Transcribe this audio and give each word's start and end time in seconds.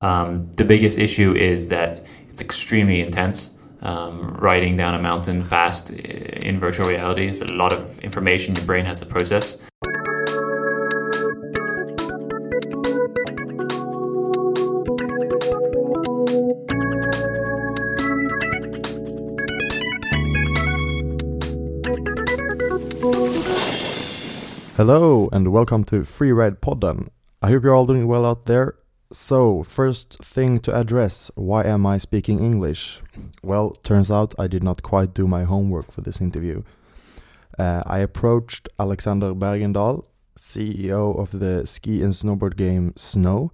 Um, 0.00 0.52
the 0.52 0.64
biggest 0.64 0.96
issue 0.96 1.32
is 1.32 1.66
that 1.68 2.08
it's 2.28 2.40
extremely 2.40 3.00
intense. 3.00 3.54
Um, 3.82 4.34
riding 4.34 4.76
down 4.76 4.94
a 4.94 4.98
mountain 5.00 5.42
fast 5.42 5.90
in 5.90 6.60
virtual 6.60 6.86
reality 6.86 7.26
is 7.26 7.42
a 7.42 7.52
lot 7.52 7.72
of 7.72 7.98
information 8.00 8.54
your 8.54 8.64
brain 8.64 8.84
has 8.84 9.00
to 9.00 9.06
process. 9.06 9.56
Hello 24.76 25.28
and 25.32 25.50
welcome 25.50 25.82
to 25.86 26.04
Free 26.04 26.30
Ride 26.30 26.60
Podden. 26.60 27.08
I 27.42 27.48
hope 27.48 27.64
you're 27.64 27.74
all 27.74 27.86
doing 27.86 28.06
well 28.06 28.24
out 28.24 28.46
there. 28.46 28.76
So, 29.10 29.62
first 29.62 30.22
thing 30.22 30.60
to 30.60 30.78
address 30.78 31.30
why 31.34 31.64
am 31.64 31.86
I 31.86 31.96
speaking 31.96 32.40
English? 32.40 33.00
Well, 33.42 33.70
turns 33.70 34.10
out 34.10 34.34
I 34.38 34.48
did 34.48 34.62
not 34.62 34.82
quite 34.82 35.14
do 35.14 35.26
my 35.26 35.44
homework 35.44 35.90
for 35.90 36.02
this 36.02 36.20
interview. 36.20 36.62
Uh, 37.58 37.82
I 37.86 38.00
approached 38.00 38.68
Alexander 38.78 39.32
Bergendahl, 39.34 40.04
CEO 40.36 41.18
of 41.18 41.30
the 41.30 41.66
ski 41.66 42.02
and 42.02 42.12
snowboard 42.12 42.56
game 42.56 42.92
Snow. 42.96 43.50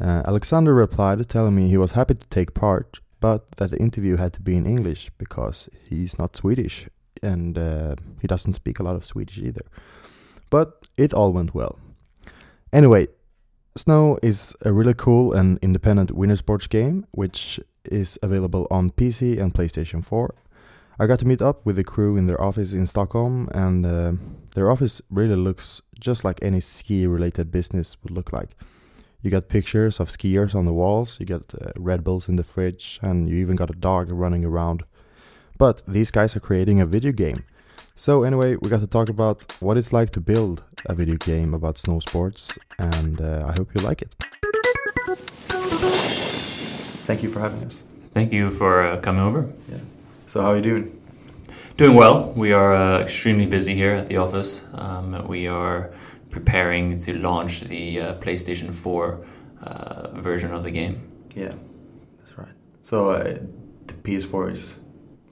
Uh, 0.00 0.22
Alexander 0.24 0.72
replied, 0.72 1.28
telling 1.28 1.56
me 1.56 1.68
he 1.68 1.76
was 1.76 1.92
happy 1.92 2.14
to 2.14 2.28
take 2.28 2.54
part, 2.54 3.00
but 3.18 3.50
that 3.56 3.72
the 3.72 3.78
interview 3.78 4.18
had 4.18 4.32
to 4.34 4.40
be 4.40 4.54
in 4.54 4.66
English 4.66 5.10
because 5.18 5.68
he's 5.90 6.16
not 6.16 6.36
Swedish 6.36 6.88
and 7.24 7.58
uh, 7.58 7.96
he 8.20 8.28
doesn't 8.28 8.54
speak 8.54 8.78
a 8.78 8.84
lot 8.84 8.94
of 8.94 9.04
Swedish 9.04 9.38
either. 9.38 9.66
But 10.48 10.86
it 10.96 11.12
all 11.12 11.32
went 11.32 11.56
well. 11.56 11.80
Anyway, 12.72 13.08
Snow 13.74 14.18
is 14.22 14.54
a 14.66 14.72
really 14.72 14.92
cool 14.92 15.32
and 15.32 15.58
independent 15.62 16.10
winter 16.10 16.36
sports 16.36 16.66
game, 16.66 17.06
which 17.12 17.58
is 17.86 18.18
available 18.22 18.66
on 18.70 18.90
PC 18.90 19.40
and 19.40 19.54
PlayStation 19.54 20.04
4. 20.04 20.34
I 21.00 21.06
got 21.06 21.18
to 21.20 21.26
meet 21.26 21.40
up 21.40 21.64
with 21.64 21.76
the 21.76 21.84
crew 21.84 22.18
in 22.18 22.26
their 22.26 22.40
office 22.40 22.74
in 22.74 22.86
Stockholm, 22.86 23.48
and 23.54 23.86
uh, 23.86 24.12
their 24.54 24.70
office 24.70 25.00
really 25.08 25.36
looks 25.36 25.80
just 25.98 26.22
like 26.22 26.38
any 26.42 26.60
ski 26.60 27.06
related 27.06 27.50
business 27.50 27.96
would 28.02 28.12
look 28.12 28.30
like. 28.30 28.50
You 29.22 29.30
got 29.30 29.48
pictures 29.48 30.00
of 30.00 30.10
skiers 30.10 30.54
on 30.54 30.66
the 30.66 30.72
walls, 30.74 31.18
you 31.18 31.24
got 31.24 31.54
uh, 31.54 31.72
Red 31.76 32.04
Bulls 32.04 32.28
in 32.28 32.36
the 32.36 32.44
fridge, 32.44 33.00
and 33.00 33.26
you 33.26 33.36
even 33.36 33.56
got 33.56 33.70
a 33.70 33.74
dog 33.74 34.10
running 34.10 34.44
around. 34.44 34.84
But 35.56 35.82
these 35.88 36.10
guys 36.10 36.36
are 36.36 36.40
creating 36.40 36.80
a 36.80 36.86
video 36.86 37.12
game. 37.12 37.44
So, 37.94 38.22
anyway, 38.22 38.56
we 38.56 38.68
got 38.70 38.80
to 38.80 38.86
talk 38.86 39.08
about 39.08 39.52
what 39.60 39.76
it's 39.76 39.92
like 39.92 40.10
to 40.10 40.20
build 40.20 40.62
a 40.86 40.94
video 40.94 41.16
game 41.16 41.54
about 41.54 41.78
snow 41.78 42.00
sports, 42.00 42.58
and 42.78 43.20
uh, 43.20 43.44
I 43.46 43.52
hope 43.58 43.70
you 43.74 43.84
like 43.84 44.02
it. 44.02 44.14
Thank 47.06 47.22
you 47.22 47.28
for 47.28 47.40
having 47.40 47.62
us. 47.64 47.84
Thank 48.10 48.32
you 48.32 48.50
for 48.50 48.82
uh, 48.82 49.00
coming 49.00 49.22
over. 49.22 49.52
Yeah. 49.68 49.78
So, 50.26 50.40
how 50.40 50.52
are 50.52 50.56
you 50.56 50.62
doing? 50.62 51.00
Doing 51.76 51.96
well. 51.96 52.32
We 52.34 52.52
are 52.52 52.74
uh, 52.74 53.00
extremely 53.00 53.46
busy 53.46 53.74
here 53.74 53.94
at 53.94 54.06
the 54.08 54.16
office. 54.16 54.64
Um, 54.72 55.26
we 55.28 55.46
are 55.46 55.92
preparing 56.30 56.98
to 57.00 57.18
launch 57.18 57.60
the 57.60 58.00
uh, 58.00 58.14
PlayStation 58.14 58.74
4 58.74 59.20
uh, 59.62 60.08
version 60.20 60.52
of 60.52 60.62
the 60.62 60.70
game. 60.70 61.08
Yeah, 61.34 61.54
that's 62.18 62.38
right. 62.38 62.54
So, 62.80 63.10
uh, 63.10 63.36
the 63.86 63.94
PS4 63.94 64.50
is 64.50 64.80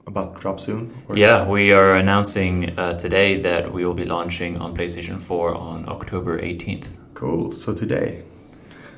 about 0.07 0.35
to 0.35 0.41
drop 0.41 0.59
soon? 0.59 0.91
Or 1.07 1.17
yeah, 1.17 1.47
we 1.47 1.71
are 1.71 1.95
announcing 1.95 2.77
uh, 2.77 2.97
today 2.97 3.39
that 3.41 3.71
we 3.71 3.85
will 3.85 3.93
be 3.93 4.05
launching 4.05 4.59
on 4.59 4.75
PlayStation 4.75 5.21
4 5.21 5.55
on 5.55 5.87
October 5.87 6.39
18th. 6.39 6.97
Cool. 7.13 7.51
So 7.51 7.73
today. 7.73 8.23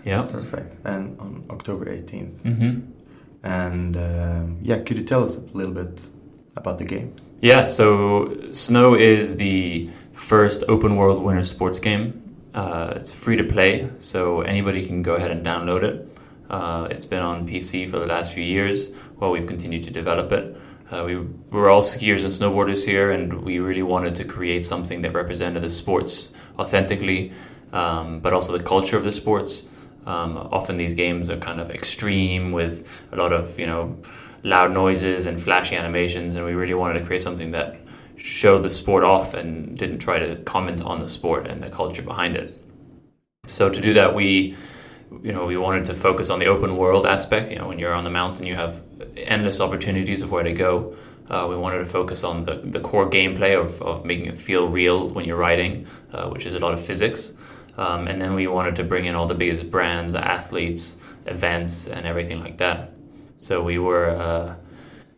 Yeah. 0.03 0.24
Perfect. 0.24 0.75
And 0.86 1.19
on 1.19 1.46
October 1.50 1.86
18th. 1.86 2.42
Mm-hmm. 2.44 2.92
And 3.44 3.97
um, 3.97 4.58
yeah, 4.62 4.80
could 4.80 4.97
you 4.97 5.03
tell 5.03 5.24
us 5.24 5.38
a 5.38 5.58
little 5.58 5.74
bit 5.74 6.08
about 6.56 6.78
the 6.78 6.86
game? 6.86 7.16
Yeah, 7.42 7.66
so 7.66 8.34
Snow 8.52 8.96
is 8.96 9.36
the 9.36 9.90
first 10.13 10.63
open 10.69 10.96
world 10.96 11.22
winter 11.24 11.44
sports 11.44 11.80
game. 11.80 12.22
Uh, 12.53 12.94
it's 12.96 13.12
free 13.24 13.36
to 13.36 13.44
play, 13.44 13.90
so 13.97 14.42
anybody 14.42 14.86
can 14.86 15.02
go 15.02 15.16
ahead 15.16 15.31
and 15.31 15.46
download 15.46 15.84
it. 15.84 16.08
Uh, 16.50 16.88
it's 16.90 17.06
been 17.06 17.22
on 17.22 17.46
PC 17.46 17.90
for 17.90 18.00
the 18.00 18.08
last 18.08 18.34
few 18.34 18.44
years 18.44 18.96
while 19.18 19.31
we've 19.31 19.47
continued 19.47 19.84
to 19.84 19.92
develop 19.92 20.31
it. 20.31 20.56
Uh, 20.94 21.04
we 21.04 21.18
were 21.50 21.70
all 21.70 21.81
skiers 21.81 22.24
and 22.24 22.31
snowboarders 22.31 22.86
here, 22.86 23.09
and 23.09 23.34
we 23.42 23.58
really 23.58 23.81
wanted 23.81 24.14
to 24.14 24.24
create 24.24 24.64
something 24.64 25.02
that 25.02 25.12
represented 25.12 25.64
the 25.64 25.70
sports 25.70 26.31
authentically, 26.59 27.31
um, 27.72 28.20
but 28.20 28.31
also 28.31 28.56
the 28.56 28.64
culture 28.64 28.96
of 28.96 29.04
the 29.04 29.12
sports. 29.12 29.72
Um, 30.06 30.38
often 30.38 30.78
these 30.78 30.94
games 30.94 31.31
are 31.31 31.38
kind 31.38 31.59
of 31.59 31.72
extreme 31.72 32.52
with 32.52 33.08
a 33.12 33.16
lot 33.16 33.34
of 33.34 33.59
you 33.59 33.66
know 33.66 33.98
loud 34.44 34.72
noises 34.72 35.26
and 35.26 35.42
flashy 35.42 35.76
animations, 35.76 36.36
and 36.36 36.46
we 36.46 36.54
really 36.54 36.76
wanted 36.76 37.00
to 37.00 37.06
create 37.06 37.22
something 37.22 37.50
that 37.52 37.80
showed 38.16 38.62
the 38.62 38.70
sport 38.70 39.04
off 39.04 39.34
and 39.34 39.75
didn't 39.75 39.98
try 39.98 40.20
to 40.20 40.36
comment 40.44 40.80
on 40.84 41.02
the 41.02 41.08
sport 41.08 41.48
and 41.48 41.64
the 41.64 41.72
culture 41.72 42.04
behind 42.04 42.36
it. 42.36 42.56
So 43.48 43.68
to 43.68 43.81
do 43.81 43.94
that, 43.94 44.14
we 44.14 44.56
you 45.22 45.31
know, 45.31 45.46
we 45.46 45.57
wanted 45.57 45.85
to 45.85 45.94
focus 45.94 46.29
on 46.29 46.40
the 46.40 46.47
open 46.47 46.78
world 46.78 47.06
aspect. 47.06 47.51
You 47.51 47.57
know, 47.57 47.68
when 47.68 47.79
you're 47.79 47.94
on 47.94 48.03
the 48.03 48.09
mountain, 48.09 48.47
you 48.47 48.56
have 48.56 48.84
endless 49.18 49.62
opportunities 49.62 50.22
of 50.24 50.31
where 50.31 50.44
to 50.44 50.53
go. 50.53 50.96
Uh, 51.29 51.47
we 51.50 51.56
wanted 51.56 51.79
to 51.79 51.85
focus 51.85 52.24
on 52.24 52.44
the, 52.44 52.56
the 52.56 52.79
core 52.79 53.07
gameplay 53.07 53.59
of, 53.59 53.81
of 53.81 54.06
making 54.06 54.25
it 54.25 54.38
feel 54.38 54.68
real 54.68 55.09
when 55.09 55.25
you're 55.25 55.38
riding, 55.38 55.85
uh, 56.12 56.29
which 56.29 56.46
is 56.46 56.56
a 56.56 56.59
lot 56.59 56.74
of 56.74 56.81
physics. 56.81 57.34
Um, 57.78 58.07
and 58.07 58.22
then 58.22 58.35
we 58.35 58.47
wanted 58.47 58.75
to 58.75 58.84
bring 58.84 59.06
in 59.06 59.16
all 59.16 59.25
the 59.25 59.35
biggest 59.35 59.72
brands, 59.72 60.13
athletes, 60.16 61.16
events, 61.25 61.88
and 61.88 62.06
everything 62.06 62.40
like 62.40 62.57
that. 62.57 62.91
So 63.40 63.63
we 63.63 63.78
were 63.78 64.09
uh, 64.09 64.56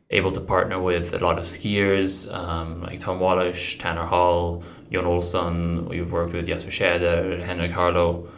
able 0.09 0.31
to 0.31 0.41
partner 0.41 0.79
with 0.79 1.13
a 1.13 1.19
lot 1.19 1.37
of 1.37 1.43
skiers 1.43 2.31
um, 2.33 2.81
like 2.81 2.99
Tom 2.99 3.19
Wallisch, 3.19 3.77
Tanner 3.79 4.05
Hall, 4.05 4.63
Jon 4.91 5.03
Olsson. 5.05 5.87
We've 5.89 6.11
worked 6.11 6.33
with 6.33 6.47
Jesper 6.47 6.71
Tjäder, 6.71 7.43
Henrik 7.43 7.71
Harlaut 7.71 8.29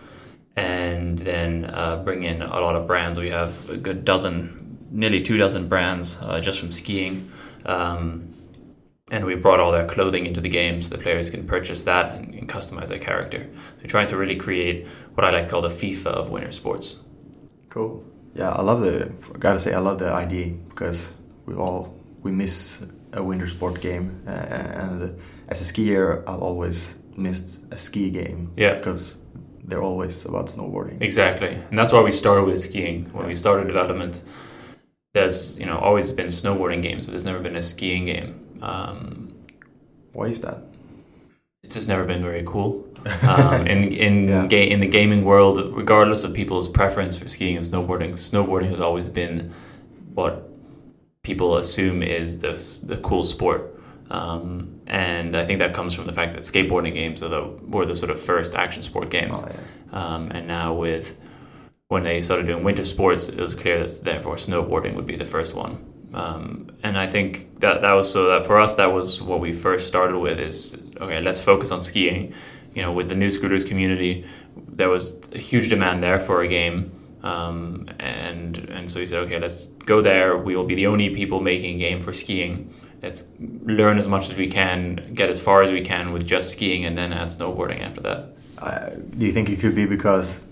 and 0.57 1.19
then 1.19 1.65
uh, 1.65 2.01
bring 2.04 2.24
in 2.24 2.42
a 2.42 2.59
lot 2.59 2.75
of 2.75 2.88
brands. 2.88 3.19
We 3.19 3.30
have 3.30 3.69
a 3.69 3.77
good 3.77 4.04
dozen, 4.04 4.80
nearly 4.92 5.21
two 5.21 5.38
dozen 5.38 5.69
brands 5.69 6.18
uh, 6.21 6.42
just 6.42 6.59
from 6.59 6.71
skiing. 6.71 7.31
Um, 7.65 8.33
and 9.12 9.24
we 9.24 9.36
brought 9.36 9.59
all 9.62 9.71
their 9.71 9.86
clothing 9.86 10.25
into 10.25 10.42
the 10.42 10.50
game 10.50 10.81
so 10.81 10.94
the 10.94 11.01
players 11.01 11.30
can 11.30 11.48
purchase 11.48 11.86
that 11.86 12.15
and, 12.15 12.33
and 12.33 12.50
customize 12.50 12.88
their 12.88 13.00
character. 13.00 13.48
So 13.54 13.74
we're 13.81 13.88
trying 13.88 14.07
to 14.07 14.18
really 14.18 14.36
create 14.36 14.88
what 15.13 15.24
I 15.24 15.30
like 15.30 15.45
to 15.45 15.50
call 15.50 15.62
the 15.62 15.69
FIFA 15.69 16.07
of 16.07 16.30
winter 16.30 16.51
sports. 16.51 16.98
Cool. 17.69 18.03
Yeah, 18.33 18.50
I 18.50 18.62
love 18.62 18.81
the. 18.81 19.13
I 19.33 19.38
gotta 19.38 19.60
say, 19.60 19.74
I 19.74 19.80
love 19.80 20.00
the 20.00 20.12
idea 20.12 20.53
because 20.69 21.15
we 21.45 21.56
all 21.56 21.95
we 22.21 22.31
miss 22.31 22.86
a 23.13 23.24
winter 23.24 23.48
sport 23.48 23.81
game, 23.81 24.21
uh, 24.27 24.31
and 24.31 25.19
as 25.48 25.62
a 25.62 25.74
skier, 25.74 26.21
I've 26.27 26.42
always 26.42 26.98
missed 27.15 27.65
a 27.71 27.77
ski 27.77 28.10
game. 28.10 28.51
Yeah. 28.56 28.75
Because 28.75 29.18
they're 29.68 29.84
always 29.84 30.25
about 30.25 30.48
snowboarding. 30.48 31.02
Exactly, 31.02 31.54
and 31.69 31.78
that's 31.78 31.94
why 31.94 32.02
we 32.02 32.12
started 32.12 32.46
with 32.46 32.60
skiing. 32.60 33.04
When 33.14 33.28
we 33.28 33.34
started 33.34 33.68
development, 33.68 34.24
there's 35.14 35.60
you 35.60 35.66
know 35.66 35.78
always 35.78 36.12
been 36.12 36.28
snowboarding 36.28 36.81
games, 36.81 37.06
but 37.06 37.12
there's 37.12 37.25
never 37.25 37.40
been 37.40 37.56
a 37.56 37.62
skiing 37.62 38.06
game. 38.06 38.40
Um, 38.62 39.34
why 40.14 40.28
is 40.28 40.40
that? 40.42 40.66
It's 41.64 41.75
just 41.75 41.90
never 41.90 42.06
been 42.06 42.22
very 42.22 42.44
cool. 42.46 42.86
Um, 43.28 43.68
in 43.68 43.92
in 43.94 44.28
Yeah. 44.28 44.48
ga- 44.48 44.69
in 44.69 44.80
the 44.80 44.88
gaming 44.88 45.24
world, 45.24 45.58
regardless 45.75 46.24
of 46.25 46.34
people's 46.34 46.68
preference 46.68 47.18
for 47.20 47.28
skiing 47.28 47.56
and 47.56 47.66
snowboarding, 47.66 48.12
snowboarding 48.13 48.70
has 48.70 48.80
always 48.81 49.08
been 49.08 49.52
what 50.13 50.50
people 51.24 51.58
assume 51.58 52.02
is 52.04 52.38
the 52.40 52.54
the 52.88 52.98
cool 53.02 53.24
sport. 53.24 53.76
Um, 54.09 54.80
and 54.88 55.36
I 55.36 55.44
think 55.44 55.59
that 55.59 55.74
comes 55.74 55.94
from 55.94 56.07
the 56.07 56.13
fact 56.13 56.33
that 56.33 56.42
skateboarding 56.42 56.94
games 56.94 57.21
are 57.24 57.30
the, 57.30 57.44
were 57.68 57.86
the 57.86 57.95
sort 57.95 58.09
of 58.09 58.19
first 58.19 58.56
action 58.56 58.81
sport 58.81 59.09
games. 59.09 59.44
Oh, 59.44 59.51
yeah. 59.51 60.00
Um, 60.00 60.31
and 60.31 60.48
now 60.48 60.74
with 60.74 61.18
when 61.89 62.04
they 62.04 62.19
started 62.19 62.45
doing 62.45 62.63
winter 62.63 62.83
sports, 62.83 63.30
it 63.30 63.39
was 63.39 63.54
clear 63.54 63.80
that 63.80 64.01
therefore 64.04 64.36
snowboarding 64.36 64.95
would 64.95 65.06
be 65.06 65.15
the 65.15 65.25
first 65.25 65.56
one. 65.56 65.86
Um, 66.13 66.69
and 66.83 66.98
I 66.98 67.07
think 67.07 67.59
that 67.59 67.81
that 67.81 67.94
was 67.94 68.12
so 68.12 68.27
that 68.30 68.45
for 68.45 68.59
us 68.59 68.75
that 68.75 68.92
was 68.92 69.21
what 69.21 69.39
we 69.39 69.51
first 69.51 69.88
started 69.88 70.18
with 70.18 70.39
is 70.39 70.81
okay, 71.00 71.21
let's 71.21 71.44
focus 71.44 71.71
on 71.71 71.81
skiing. 71.81 72.33
You 72.74 72.83
know, 72.83 72.92
with 72.92 73.10
the 73.10 73.15
Newschoolers 73.15 73.68
community, 73.68 74.25
there 74.56 74.89
was 74.89 75.30
a 75.33 75.38
huge 75.38 75.69
demand 75.69 76.03
there 76.03 76.19
for 76.19 76.42
a 76.42 76.48
game. 76.48 76.92
Um, 77.24 77.89
and 78.00 78.57
and 78.69 78.89
so 78.89 79.00
we 79.00 79.06
said, 79.06 79.19
okay, 79.24 79.39
let's 79.39 79.68
go 79.68 80.01
there. 80.01 80.38
We 80.38 80.56
will 80.56 80.65
be 80.65 80.75
the 80.75 80.88
only 80.88 81.10
people 81.10 81.42
making 81.42 81.75
a 81.75 81.80
game 81.80 82.00
for 82.00 82.13
skiing. 82.13 82.69
Let's 83.02 83.28
learn 83.40 83.98
as 83.98 84.08
much 84.08 84.30
as 84.30 84.38
we 84.38 84.48
can, 84.48 85.12
get 85.14 85.30
as 85.30 85.44
far 85.44 85.62
as 85.62 85.72
we 85.72 85.82
can 85.82 86.14
with 86.14 86.26
just 86.26 86.52
skiing, 86.52 86.86
and 86.86 86.96
then 86.96 87.14
add 87.14 87.28
snowboarding 87.28 87.82
after 87.82 88.02
that. 88.02 88.36
Uh, 88.58 88.90
do 89.18 89.26
you 89.26 89.32
think 89.32 89.50
it 89.50 89.60
could 89.60 89.76
be 89.76 89.86
because 89.86 90.46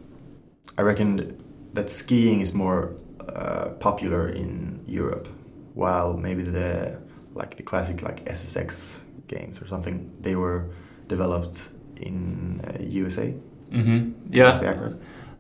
I 0.78 0.84
reckon 0.84 1.44
that 1.74 1.90
skiing 1.90 2.42
is 2.42 2.54
more 2.54 2.96
uh, 3.28 3.70
popular 3.80 4.30
in 4.30 4.84
Europe, 4.86 5.28
while 5.74 6.16
maybe 6.16 6.44
the 6.44 7.00
like 7.34 7.58
the 7.58 7.64
classic 7.64 8.02
like 8.02 8.24
SSX 8.26 9.02
games 9.28 9.62
or 9.62 9.68
something 9.68 10.12
they 10.22 10.36
were 10.36 10.70
developed 11.08 11.70
in 12.02 12.62
uh, 12.64 12.78
USA. 12.82 13.34
Mm-hmm. 13.72 13.92
Would 13.94 14.32
that 14.32 14.62
be 14.62 14.68
Yeah. 14.68 14.90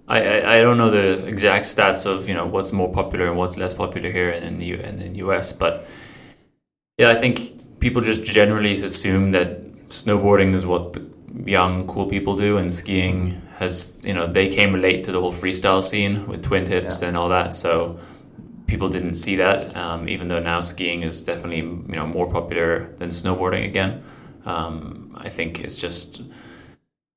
I, 0.08 0.22
I 0.22 0.58
I 0.58 0.62
don't 0.62 0.78
know 0.78 0.92
the 0.92 1.26
exact 1.26 1.66
stats 1.66 2.06
of 2.06 2.28
you 2.28 2.36
know 2.36 2.46
what's 2.46 2.72
more 2.72 2.92
popular 2.92 3.26
and 3.28 3.38
what's 3.38 3.58
less 3.58 3.74
popular 3.74 4.12
here 4.12 4.30
in 4.30 4.60
the 4.60 4.66
U 4.66 4.76
in 4.76 4.98
the 4.98 5.10
US, 5.26 5.54
but 5.54 5.88
yeah, 6.98 7.10
I 7.10 7.16
think 7.16 7.80
people 7.80 8.02
just 8.02 8.24
generally 8.24 8.74
assume 8.74 9.32
that 9.32 9.62
snowboarding 9.88 10.54
is 10.54 10.66
what 10.66 10.94
the 10.94 11.10
young 11.46 11.86
cool 11.88 12.08
people 12.08 12.36
do, 12.36 12.58
and 12.58 12.74
skiing 12.74 13.42
has 13.58 14.04
you 14.08 14.14
know 14.14 14.28
they 14.28 14.48
came 14.48 14.74
late 14.82 15.04
to 15.04 15.12
the 15.12 15.20
whole 15.20 15.32
freestyle 15.32 15.84
scene 15.84 16.26
with 16.28 16.42
twin 16.44 16.64
tips 16.64 17.02
Yeah. 17.02 17.10
and 17.10 17.18
all 17.18 17.30
that, 17.30 17.54
so 17.54 17.98
people 18.68 18.88
didn't 18.88 19.16
see 19.16 19.36
that. 19.38 19.76
Um, 19.76 20.08
even 20.10 20.28
though 20.28 20.40
now 20.40 20.62
skiing 20.62 21.04
is 21.04 21.24
definitely 21.24 21.58
you 21.60 21.96
know 22.00 22.08
more 22.08 22.28
popular 22.30 22.94
than 22.98 23.10
snowboarding 23.10 23.66
again, 23.66 24.02
um, 24.46 25.16
I 25.20 25.30
think 25.30 25.60
it's 25.62 25.80
just 25.80 26.22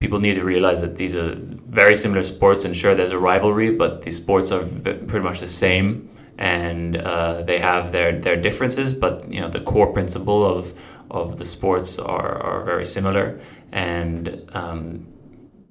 people 0.00 0.18
need 0.20 0.34
to 0.34 0.44
realize 0.44 0.80
that 0.80 0.96
these 0.96 1.16
are 1.16 1.34
very 1.36 1.94
similar 1.96 2.22
sports 2.22 2.64
and 2.64 2.76
sure 2.76 2.94
there's 2.94 3.10
a 3.10 3.18
rivalry 3.18 3.72
but 3.72 4.02
these 4.02 4.14
sports 4.16 4.52
are 4.52 4.62
v- 4.62 4.94
pretty 4.94 5.24
much 5.24 5.40
the 5.40 5.48
same 5.48 6.08
and 6.38 6.96
uh, 6.96 7.42
they 7.42 7.58
have 7.58 7.92
their, 7.92 8.18
their 8.18 8.36
differences 8.36 8.94
but 8.94 9.30
you 9.30 9.40
know 9.40 9.48
the 9.48 9.60
core 9.60 9.92
principle 9.92 10.44
of, 10.44 10.72
of 11.10 11.36
the 11.36 11.44
sports 11.44 11.98
are, 11.98 12.40
are 12.42 12.64
very 12.64 12.86
similar. 12.86 13.38
And 13.72 14.48
um, 14.54 15.06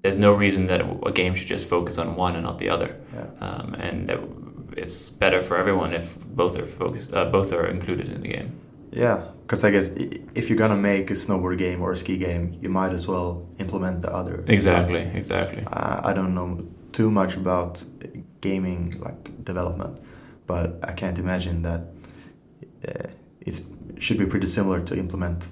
there's 0.02 0.18
no 0.18 0.34
reason 0.34 0.68
that 0.68 0.82
a 1.06 1.12
game 1.12 1.34
should 1.36 1.48
just 1.48 1.70
focus 1.70 1.98
on 1.98 2.16
one 2.16 2.36
and 2.36 2.44
not 2.44 2.58
the 2.60 2.70
other. 2.70 2.96
Yeah. 3.14 3.28
um, 3.42 3.74
and 3.76 4.08
that 4.08 4.20
it's 4.78 5.10
better 5.10 5.42
for 5.42 5.58
everyone 5.58 5.92
if 5.92 6.26
both 6.28 6.58
are 6.58 6.66
focused 6.66 7.16
uh, 7.16 7.26
both 7.26 7.52
are 7.52 7.66
included 7.66 8.10
in 8.10 8.22
the 8.22 8.28
game. 8.28 8.52
Yeah, 8.92 9.26
because 9.42 9.64
I 9.64 9.72
guess 9.72 9.90
if 10.36 10.50
you're 10.50 10.58
gonna 10.58 10.78
make 10.78 11.10
a 11.10 11.14
snowboard 11.14 11.58
game 11.58 11.82
or 11.82 11.92
a 11.92 11.98
ski 11.98 12.18
game, 12.18 12.58
you 12.62 12.70
might 12.70 12.94
as 12.94 13.08
well 13.08 13.48
implement 13.60 14.02
the 14.02 14.14
other. 14.14 14.36
exactly 14.48 15.02
exactly. 15.22 15.64
Uh, 15.66 16.02
I 16.04 16.14
don't 16.14 16.34
know 16.34 16.66
too 16.92 17.12
much 17.12 17.36
about 17.36 17.84
gaming 18.42 18.98
like 19.00 19.44
development, 19.44 20.00
but 20.48 20.80
I 20.84 20.94
can't 20.94 21.20
imagine 21.20 21.62
that 21.62 21.82
uh, 22.88 23.10
it's 23.42 23.62
should 24.00 24.18
be 24.18 24.26
pretty 24.26 24.48
similar 24.48 24.80
to 24.82 24.98
implement 24.98 25.50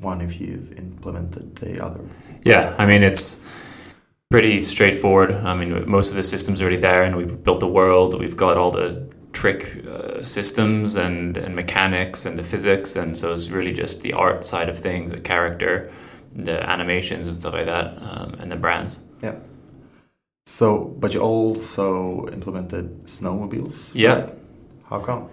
one 0.00 0.20
if 0.20 0.40
you've 0.40 0.78
implemented 0.78 1.56
the 1.56 1.82
other. 1.82 2.04
Yeah, 2.44 2.74
I 2.78 2.86
mean 2.86 3.02
it's 3.02 3.94
pretty 4.30 4.58
straightforward. 4.60 5.32
I 5.32 5.54
mean 5.54 5.88
most 5.88 6.10
of 6.10 6.16
the 6.16 6.22
systems 6.22 6.60
are 6.60 6.64
already 6.64 6.80
there, 6.80 7.02
and 7.04 7.16
we've 7.16 7.42
built 7.42 7.60
the 7.60 7.68
world. 7.68 8.18
We've 8.18 8.36
got 8.36 8.56
all 8.56 8.70
the 8.70 9.12
trick 9.32 9.84
uh, 9.86 10.22
systems 10.22 10.96
and 10.96 11.36
and 11.36 11.54
mechanics 11.54 12.26
and 12.26 12.36
the 12.36 12.42
physics, 12.42 12.96
and 12.96 13.16
so 13.16 13.32
it's 13.32 13.50
really 13.50 13.72
just 13.72 14.00
the 14.02 14.12
art 14.12 14.44
side 14.44 14.68
of 14.68 14.78
things, 14.78 15.10
the 15.10 15.20
character, 15.20 15.90
the 16.34 16.58
animations 16.70 17.26
and 17.26 17.36
stuff 17.36 17.54
like 17.54 17.66
that, 17.66 17.86
um, 18.02 18.34
and 18.40 18.50
the 18.50 18.56
brands. 18.56 19.02
Yeah. 19.22 19.36
So, 20.48 20.94
but 21.00 21.12
you 21.12 21.20
also 21.20 22.28
implemented 22.28 23.04
snowmobiles. 23.04 23.90
Yeah. 23.94 24.14
right? 24.14 24.34
How 24.88 25.00
come? 25.00 25.28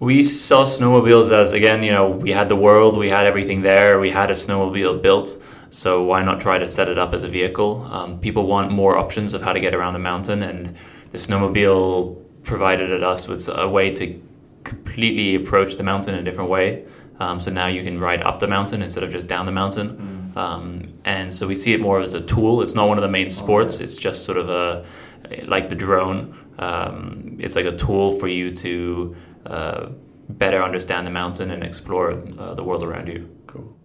We 0.00 0.24
saw 0.24 0.64
snowmobiles 0.64 1.32
as 1.32 1.52
again, 1.52 1.84
you 1.84 1.92
know, 1.92 2.10
we 2.10 2.32
had 2.32 2.48
the 2.48 2.56
world, 2.56 2.98
we 2.98 3.08
had 3.08 3.26
everything 3.26 3.62
there, 3.62 4.00
we 4.00 4.10
had 4.10 4.28
a 4.28 4.34
snowmobile 4.34 5.00
built, 5.00 5.28
so 5.70 6.02
why 6.02 6.22
not 6.22 6.40
try 6.40 6.58
to 6.58 6.66
set 6.66 6.88
it 6.88 6.98
up 6.98 7.14
as 7.14 7.22
a 7.22 7.28
vehicle? 7.28 7.84
Um, 7.84 8.18
people 8.18 8.46
want 8.46 8.72
more 8.72 8.98
options 8.98 9.34
of 9.34 9.40
how 9.40 9.52
to 9.52 9.60
get 9.60 9.72
around 9.72 9.92
the 9.92 10.00
mountain, 10.00 10.42
and 10.42 10.66
the 11.10 11.16
snowmobile 11.16 12.20
provided 12.42 13.02
us 13.02 13.28
with 13.28 13.48
a 13.54 13.68
way 13.68 13.92
to 13.92 14.20
completely 14.64 15.36
approach 15.36 15.76
the 15.76 15.84
mountain 15.84 16.14
in 16.14 16.20
a 16.20 16.24
different 16.24 16.50
way. 16.50 16.84
Um, 17.20 17.38
so 17.38 17.52
now 17.52 17.68
you 17.68 17.82
can 17.84 18.00
ride 18.00 18.20
up 18.22 18.40
the 18.40 18.48
mountain 18.48 18.82
instead 18.82 19.04
of 19.04 19.12
just 19.12 19.28
down 19.28 19.46
the 19.46 19.52
mountain. 19.52 20.25
Um, 20.36 20.92
and 21.04 21.32
so 21.32 21.46
we 21.46 21.54
see 21.54 21.72
it 21.72 21.80
more 21.80 22.00
as 22.00 22.14
a 22.14 22.20
tool. 22.20 22.60
It's 22.62 22.74
not 22.74 22.88
one 22.88 22.98
of 22.98 23.02
the 23.02 23.08
main 23.18 23.28
sports. 23.28 23.80
It's 23.80 23.96
just 23.96 24.24
sort 24.24 24.38
of 24.38 24.48
a 24.48 24.84
like 25.46 25.70
the 25.70 25.76
drone. 25.76 26.20
Um, 26.58 27.36
it's 27.40 27.56
like 27.56 27.64
a 27.66 27.76
tool 27.76 28.12
for 28.12 28.28
you 28.28 28.50
to 28.50 29.16
uh, 29.46 29.88
better 30.28 30.62
understand 30.62 31.06
the 31.06 31.10
mountain 31.10 31.50
and 31.50 31.62
explore 31.62 32.12
uh, 32.38 32.54
the 32.54 32.62
world 32.62 32.82
around 32.82 33.08
you. 33.08 33.28
Cool. 33.46 33.76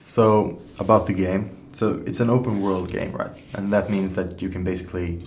So 0.00 0.60
about 0.78 1.06
the 1.06 1.12
game, 1.12 1.68
so 1.72 2.02
it's 2.06 2.20
an 2.20 2.30
open 2.30 2.60
world 2.62 2.90
game, 2.90 3.12
right? 3.12 3.30
And 3.54 3.72
that 3.72 3.90
means 3.90 4.14
that 4.14 4.40
you 4.42 4.48
can 4.48 4.64
basically, 4.64 5.20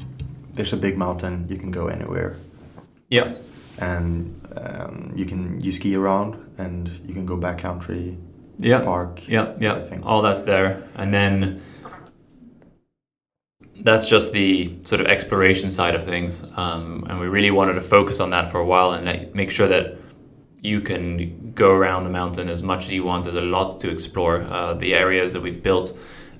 there's 0.54 0.74
a 0.74 0.78
big 0.78 0.98
mountain, 0.98 1.48
you 1.50 1.58
can 1.58 1.72
go 1.72 1.88
anywhere, 1.88 2.38
Yeah. 3.10 3.38
and 3.80 4.34
um, 4.58 5.14
you 5.16 5.26
can 5.26 5.62
you 5.62 5.72
ski 5.72 5.96
around, 5.96 6.36
and 6.58 6.90
you 7.06 7.14
can 7.14 7.26
go 7.26 7.38
backcountry, 7.38 8.18
Yeah. 8.58 8.82
park. 8.82 9.28
Yeah, 9.28 9.54
yeah, 9.60 9.76
everything. 9.76 10.04
all 10.04 10.22
that's 10.22 10.44
there, 10.44 10.84
and 10.96 11.14
then 11.14 11.62
that's 13.82 14.10
just 14.10 14.32
the 14.34 14.78
sort 14.82 15.02
of 15.02 15.08
exploration 15.08 15.70
side 15.70 15.96
of 15.96 16.04
things, 16.04 16.44
um, 16.57 17.06
and 17.10 17.19
we 17.19 17.28
really 17.28 17.52
wanted 17.52 17.74
to 17.74 17.81
focus 17.81 18.19
on 18.19 18.30
that 18.30 18.50
for 18.50 18.60
a 18.60 18.66
while 18.66 18.92
and 18.92 19.33
make 19.33 19.52
sure 19.52 19.68
that 19.68 19.98
you 20.62 20.80
can 20.80 21.52
go 21.52 21.72
around 21.72 22.04
the 22.04 22.10
mountain 22.10 22.48
as 22.48 22.64
much 22.64 22.86
as 22.86 22.94
you 22.94 23.04
want. 23.04 23.24
There's 23.24 23.36
a 23.36 23.42
lot 23.42 23.80
to 23.81 23.90
explore. 23.90 24.44
Uh, 24.44 24.74
the 24.74 24.95
areas 24.95 25.33
that 25.33 25.42
we've 25.42 25.62
built 25.62 25.92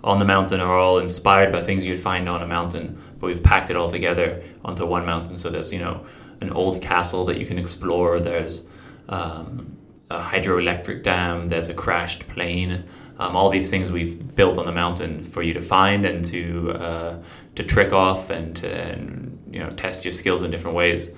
on 0.04 0.18
the 0.18 0.26
mountain 0.26 0.62
are 0.62 0.78
all 0.78 1.00
inspired 1.00 1.52
by 1.52 1.62
things 1.62 1.86
you'd 1.86 2.00
find 2.00 2.30
on 2.30 2.42
a 2.42 2.48
mountain, 2.48 2.98
but 3.20 3.28
we've 3.28 3.44
packed 3.44 3.70
it 3.70 3.76
all 3.76 3.90
together 3.90 4.42
onto 4.64 4.86
one 4.86 5.06
mountain. 5.06 5.36
So 5.36 5.50
there's 5.50 5.74
you 5.74 5.80
know 5.80 6.06
an 6.42 6.52
old 6.52 6.82
castle 6.82 7.26
that 7.26 7.38
you 7.38 7.46
can 7.46 7.58
explore. 7.58 8.20
There's 8.20 8.70
um, 9.10 9.78
a 10.14 10.20
hydroelectric 10.20 11.02
dam. 11.04 11.50
There's 11.50 11.70
a 11.70 11.74
crashed 11.74 12.28
plane. 12.28 12.86
Um, 13.18 13.36
all 13.36 13.50
these 13.50 13.70
things 13.70 13.92
we've 13.92 14.36
built 14.36 14.58
on 14.58 14.66
the 14.66 14.72
mountain 14.72 15.20
for 15.20 15.42
you 15.42 15.54
to 15.54 15.62
find 15.62 16.06
and 16.06 16.24
to 16.26 16.72
uh, 16.72 17.24
to 17.56 17.64
trick 17.64 17.94
off 17.94 18.30
and 18.30 18.56
to 18.58 18.68
and, 18.70 19.40
you 19.52 19.60
know 19.60 19.70
test 19.72 20.06
your 20.06 20.12
skills 20.12 20.42
in 20.42 20.52
different 20.52 20.76
ways. 20.76 21.12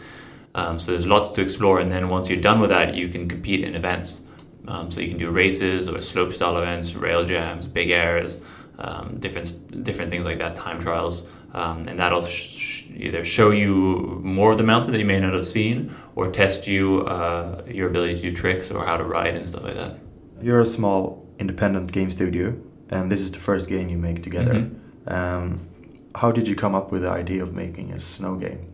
Um, 0.55 0.79
so 0.79 0.91
there's 0.91 1.07
lots 1.07 1.31
to 1.31 1.41
explore, 1.41 1.79
and 1.79 1.91
then 1.91 2.07
once 2.09 2.29
you're 2.29 2.41
done 2.41 2.59
with 2.61 2.69
that, 2.69 2.95
you 2.95 3.07
can 3.09 3.27
compete 3.27 3.61
in 3.61 3.75
events. 3.75 4.23
Um, 4.67 4.89
so 4.89 5.01
you 5.01 5.07
can 5.07 5.17
do 5.17 5.29
races 5.29 5.89
or 5.89 5.99
slope 5.99 6.31
style 6.31 6.57
events, 6.57 6.95
rail 6.95 7.23
jams, 7.23 7.67
big 7.67 7.89
airs, 7.91 8.39
um, 8.79 9.17
different 9.19 9.83
different 9.83 10.09
things 10.09 10.25
like 10.25 10.37
that, 10.39 10.55
time 10.55 10.79
trials, 10.79 11.37
um, 11.55 11.87
and 11.87 11.97
that'll 11.97 12.21
sh- 12.21 12.87
either 12.93 13.23
show 13.23 13.51
you 13.51 14.19
more 14.23 14.51
of 14.51 14.57
the 14.57 14.63
mountain 14.63 14.91
that 14.91 14.99
you 14.99 15.05
may 15.05 15.19
not 15.19 15.33
have 15.33 15.45
seen, 15.45 15.89
or 16.15 16.29
test 16.29 16.67
you 16.67 17.01
uh, 17.07 17.63
your 17.65 17.87
ability 17.89 18.15
to 18.15 18.21
do 18.21 18.31
tricks 18.31 18.71
or 18.71 18.85
how 18.85 18.97
to 18.97 19.05
ride 19.05 19.35
and 19.35 19.47
stuff 19.47 19.63
like 19.63 19.75
that. 19.75 19.97
You're 20.41 20.59
a 20.59 20.65
small 20.65 21.25
independent 21.39 21.91
game 21.93 22.11
studio, 22.11 22.59
and 22.89 23.09
this 23.09 23.21
is 23.21 23.31
the 23.31 23.39
first 23.39 23.69
game 23.69 23.87
you 23.87 23.97
make 23.97 24.21
together. 24.21 24.55
Mm-hmm. 24.55 25.13
Um, 25.13 25.67
how 26.15 26.31
did 26.31 26.47
you 26.47 26.55
come 26.55 26.75
up 26.75 26.91
with 26.91 27.03
the 27.03 27.09
idea 27.09 27.41
of 27.41 27.55
making 27.55 27.93
a 27.93 27.99
snow 27.99 28.35
game? 28.35 28.67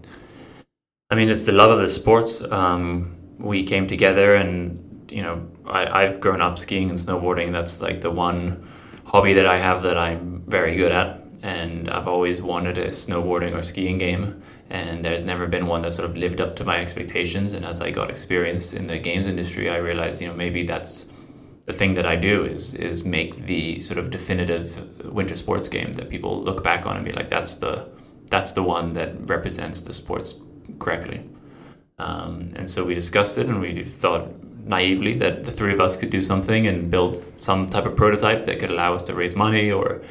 I 1.11 1.15
mean, 1.15 1.29
it's 1.29 1.45
the 1.45 1.53
love 1.53 1.69
of 1.69 1.79
the 1.79 1.89
sports. 1.89 2.41
Um, 2.41 3.15
we 3.37 3.63
came 3.63 3.85
together, 3.85 4.33
and 4.35 5.05
you 5.11 5.21
know, 5.21 5.47
I, 5.67 6.03
I've 6.03 6.19
grown 6.19 6.41
up 6.41 6.57
skiing 6.57 6.89
and 6.89 6.97
snowboarding. 6.97 7.51
That's 7.51 7.79
like 7.81 8.01
the 8.01 8.09
one 8.09 8.65
hobby 9.05 9.33
that 9.33 9.45
I 9.45 9.57
have 9.57 9.83
that 9.83 9.97
I'm 9.97 10.43
very 10.47 10.75
good 10.75 10.91
at, 10.91 11.20
and 11.43 11.89
I've 11.89 12.07
always 12.07 12.41
wanted 12.41 12.77
a 12.77 12.87
snowboarding 12.87 13.55
or 13.55 13.61
skiing 13.61 13.97
game. 13.97 14.41
And 14.69 15.03
there's 15.03 15.23
never 15.23 15.47
been 15.47 15.65
one 15.65 15.81
that 15.81 15.91
sort 15.91 16.09
of 16.09 16.15
lived 16.15 16.39
up 16.39 16.55
to 16.57 16.63
my 16.63 16.79
expectations. 16.79 17.53
And 17.53 17.65
as 17.65 17.81
I 17.81 17.91
got 17.91 18.09
experience 18.09 18.73
in 18.73 18.85
the 18.85 18.99
games 18.99 19.27
industry, 19.27 19.69
I 19.69 19.77
realized, 19.77 20.21
you 20.21 20.27
know, 20.27 20.33
maybe 20.33 20.63
that's 20.63 21.07
the 21.65 21.73
thing 21.73 21.93
that 21.95 22.05
I 22.05 22.15
do 22.15 22.43
is 22.43 22.73
is 22.73 23.03
make 23.05 23.35
the 23.35 23.79
sort 23.79 23.97
of 23.97 24.09
definitive 24.09 25.13
winter 25.13 25.35
sports 25.35 25.69
game 25.69 25.91
that 25.93 26.09
people 26.09 26.41
look 26.41 26.63
back 26.63 26.85
on 26.85 26.95
and 26.95 27.05
be 27.05 27.11
like, 27.11 27.29
that's 27.29 27.55
the 27.55 27.89
that's 28.29 28.53
the 28.53 28.63
one 28.63 28.93
that 28.93 29.29
represents 29.29 29.81
the 29.81 29.93
sports 29.93 30.35
correctly. 30.79 31.21
Um, 31.99 32.51
and 32.55 32.69
so 32.69 32.83
we 32.85 32.95
discussed 32.95 33.37
it, 33.37 33.47
and 33.47 33.59
we 33.59 33.83
thought 33.83 34.29
naively 34.65 35.15
that 35.15 35.43
the 35.43 35.51
three 35.51 35.73
of 35.73 35.81
us 35.81 35.97
could 35.97 36.09
do 36.09 36.21
something 36.21 36.65
and 36.65 36.89
build 36.89 37.23
some 37.37 37.67
type 37.67 37.85
of 37.85 37.95
prototype 37.95 38.43
that 38.43 38.59
could 38.59 38.71
allow 38.71 38.93
us 38.93 39.03
to 39.03 39.13
raise 39.13 39.35
money 39.35 39.71
or 39.71 40.01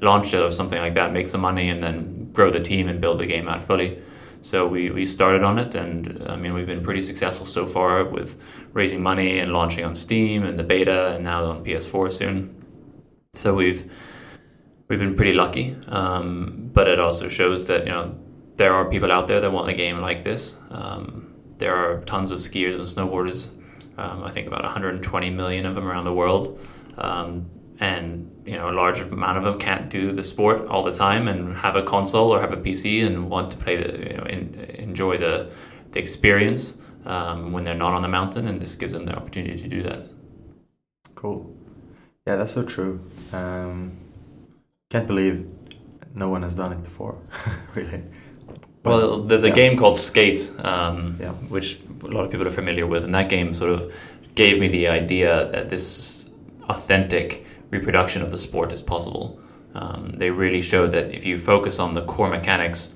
launch 0.00 0.34
it 0.34 0.42
or 0.42 0.50
something 0.50 0.78
like 0.78 0.94
that, 0.94 1.12
make 1.12 1.28
some 1.28 1.40
money, 1.40 1.68
and 1.68 1.82
then 1.82 2.32
grow 2.32 2.50
the 2.50 2.58
team 2.58 2.88
and 2.88 3.00
build 3.00 3.18
the 3.18 3.26
game 3.26 3.48
out 3.48 3.62
fully. 3.62 4.00
So 4.40 4.66
we, 4.68 4.90
we 4.90 5.04
started 5.04 5.42
on 5.42 5.58
it, 5.58 5.74
and 5.74 6.24
I 6.28 6.36
mean 6.36 6.54
we've 6.54 6.66
been 6.66 6.82
pretty 6.82 7.02
successful 7.02 7.46
so 7.46 7.66
far 7.66 8.04
with 8.04 8.36
raising 8.72 9.02
money 9.02 9.38
and 9.40 9.52
launching 9.52 9.84
on 9.84 9.94
Steam 9.94 10.44
and 10.44 10.58
the 10.58 10.64
beta, 10.64 11.14
and 11.14 11.24
now 11.24 11.44
on 11.46 11.64
PS4 11.64 12.12
soon. 12.12 12.54
So 13.34 13.54
we've 13.54 13.82
we've 14.88 14.98
been 14.98 15.14
pretty 15.14 15.34
lucky, 15.34 15.76
um, 15.88 16.70
but 16.72 16.88
it 16.88 17.00
also 17.00 17.28
shows 17.28 17.66
that 17.66 17.86
you 17.86 17.92
know 17.92 18.16
there 18.56 18.72
are 18.72 18.88
people 18.88 19.10
out 19.10 19.28
there 19.28 19.40
that 19.40 19.50
want 19.50 19.68
a 19.68 19.74
game 19.74 20.00
like 20.00 20.22
this. 20.22 20.58
Um, 20.70 21.34
there 21.58 21.74
are 21.74 22.00
tons 22.02 22.30
of 22.30 22.38
skiers 22.38 22.78
and 22.78 22.86
snowboarders. 22.86 23.54
Um, 23.98 24.22
I 24.22 24.30
think 24.30 24.46
about 24.46 24.62
120 24.62 25.30
million 25.30 25.66
of 25.66 25.74
them 25.74 25.86
around 25.86 26.04
the 26.04 26.12
world, 26.12 26.60
um, 26.98 27.50
and 27.80 28.30
you 28.44 28.56
know 28.56 28.70
a 28.70 28.72
large 28.72 29.00
amount 29.00 29.38
of 29.38 29.44
them 29.44 29.58
can't 29.58 29.88
do 29.90 30.12
the 30.12 30.22
sport 30.22 30.68
all 30.68 30.82
the 30.82 30.92
time 30.92 31.28
and 31.28 31.56
have 31.56 31.76
a 31.76 31.82
console 31.82 32.32
or 32.32 32.40
have 32.40 32.52
a 32.52 32.56
PC 32.56 33.06
and 33.06 33.30
want 33.30 33.50
to 33.50 33.56
play 33.56 33.76
the 33.76 34.10
you 34.10 34.16
know 34.16 34.24
in, 34.24 34.54
enjoy 34.78 35.16
the 35.16 35.52
the 35.92 35.98
experience 35.98 36.78
um, 37.06 37.52
when 37.52 37.62
they're 37.62 37.74
not 37.74 37.94
on 37.94 38.02
the 38.02 38.08
mountain, 38.08 38.46
and 38.46 38.60
this 38.60 38.76
gives 38.76 38.92
them 38.92 39.04
the 39.04 39.14
opportunity 39.16 39.56
to 39.56 39.68
do 39.68 39.80
that. 39.80 40.06
Cool. 41.14 41.54
Yeah, 42.26 42.36
that's 42.36 42.52
so 42.52 42.64
true. 42.64 43.00
Um, 43.32 43.96
can't 44.90 45.06
believe 45.06 45.46
no 46.14 46.28
one 46.28 46.42
has 46.42 46.54
done 46.54 46.72
it 46.72 46.82
before, 46.82 47.18
really. 47.74 48.02
But, 48.82 48.90
well, 48.90 49.22
there's 49.22 49.44
a 49.44 49.48
yeah. 49.48 49.54
game 49.54 49.76
called 49.78 49.96
Skate, 49.96 50.52
um, 50.58 51.16
yeah. 51.20 51.32
which 51.32 51.78
a 52.02 52.06
lot 52.06 52.24
of 52.24 52.30
people 52.30 52.46
are 52.46 52.50
familiar 52.50 52.86
with, 52.86 53.04
and 53.04 53.14
that 53.14 53.28
game 53.28 53.52
sort 53.52 53.72
of 53.72 53.92
gave 54.34 54.60
me 54.60 54.68
the 54.68 54.88
idea 54.88 55.50
that 55.50 55.68
this 55.68 56.30
authentic 56.68 57.44
reproduction 57.70 58.22
of 58.22 58.30
the 58.30 58.38
sport 58.38 58.72
is 58.72 58.82
possible. 58.82 59.38
Um, 59.74 60.14
they 60.16 60.30
really 60.30 60.60
showed 60.60 60.92
that 60.92 61.14
if 61.14 61.26
you 61.26 61.36
focus 61.36 61.78
on 61.78 61.94
the 61.94 62.02
core 62.02 62.30
mechanics 62.30 62.94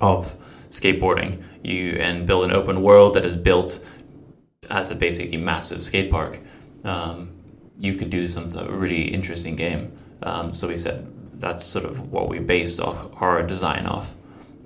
of 0.00 0.34
skateboarding, 0.70 1.42
you 1.62 1.92
and 2.00 2.26
build 2.26 2.44
an 2.44 2.52
open 2.52 2.82
world 2.82 3.14
that 3.14 3.24
is 3.24 3.36
built 3.36 3.80
as 4.70 4.90
a 4.90 4.94
basically 4.94 5.36
massive 5.36 5.82
skate 5.82 6.10
park, 6.10 6.38
um, 6.84 7.30
you 7.78 7.94
could 7.94 8.10
do 8.10 8.26
some 8.26 8.48
sort 8.48 8.66
of 8.66 8.80
really 8.80 9.02
interesting 9.12 9.56
game. 9.56 9.90
Um, 10.22 10.52
so 10.52 10.68
we 10.68 10.76
said 10.76 11.10
that's 11.40 11.64
sort 11.64 11.84
of 11.86 12.12
what 12.12 12.28
we 12.28 12.38
based 12.38 12.80
off 12.80 13.10
our 13.22 13.42
design 13.42 13.86
off. 13.86 14.14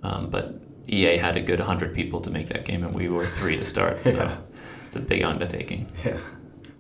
Um, 0.02 0.28
but 0.28 0.54
EA 0.88 1.16
had 1.16 1.37
a 1.37 1.40
good 1.40 1.61
100 1.61 1.94
people 1.94 2.21
to 2.21 2.30
make 2.30 2.49
that 2.49 2.64
game, 2.64 2.85
and 2.85 2.94
we 2.94 3.09
were 3.09 3.25
three 3.25 3.56
to 3.56 3.64
start. 3.64 4.04
So 4.04 4.18
Yeah. 4.25 4.37
it's 4.87 4.97
a 4.97 5.00
big 5.00 5.23
undertaking. 5.23 5.87
Yeah. 6.04 6.18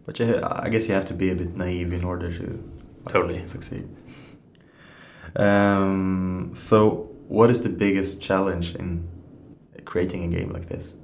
But 0.06 0.18
you, 0.18 0.40
I 0.42 0.68
guess 0.68 0.88
you 0.88 0.94
have 0.94 1.06
to 1.06 1.14
be 1.14 1.30
a 1.30 1.34
bit 1.34 1.56
naive 1.56 1.92
in 1.92 2.04
order 2.04 2.30
to 2.32 2.44
like, 3.04 3.12
Totally. 3.12 3.46
succeed. 3.46 3.88
Um, 5.36 6.50
so, 6.54 7.10
what 7.28 7.50
is 7.50 7.62
the 7.62 7.68
biggest 7.70 8.22
challenge 8.22 8.74
in 8.74 9.08
creating 9.84 10.24
a 10.24 10.36
game 10.36 10.50
like 10.52 10.66
this? 10.68 10.96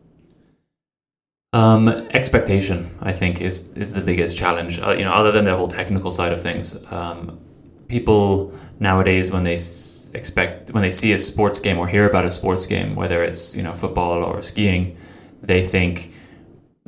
Um, 1.53 1.89
expectation, 1.89 2.91
I 3.01 3.13
think, 3.13 3.41
is 3.41 3.71
is 3.71 3.95
the 3.95 4.03
biggest 4.03 4.39
challenge. 4.39 4.79
Uh, 4.79 4.91
you 4.97 5.05
know, 5.05 5.11
other 5.13 5.33
than 5.33 5.45
the 5.45 5.57
whole 5.57 5.67
technical 5.67 6.11
side 6.13 6.33
of 6.33 6.41
things, 6.41 6.77
um, 6.93 7.41
people 7.89 8.53
nowadays 8.79 9.33
when 9.33 9.43
they 9.43 9.55
s- 9.55 10.13
expect 10.15 10.71
when 10.71 10.83
they 10.83 10.91
see 10.93 11.13
a 11.13 11.19
sports 11.19 11.59
game 11.59 11.77
or 11.79 11.89
hear 11.89 12.07
about 12.09 12.25
a 12.25 12.31
sports 12.31 12.67
game, 12.67 12.95
whether 12.95 13.25
it's 13.25 13.57
you 13.57 13.65
know 13.65 13.75
football 13.75 14.23
or 14.23 14.41
skiing, 14.43 14.97
they 15.43 15.61
think 15.63 16.13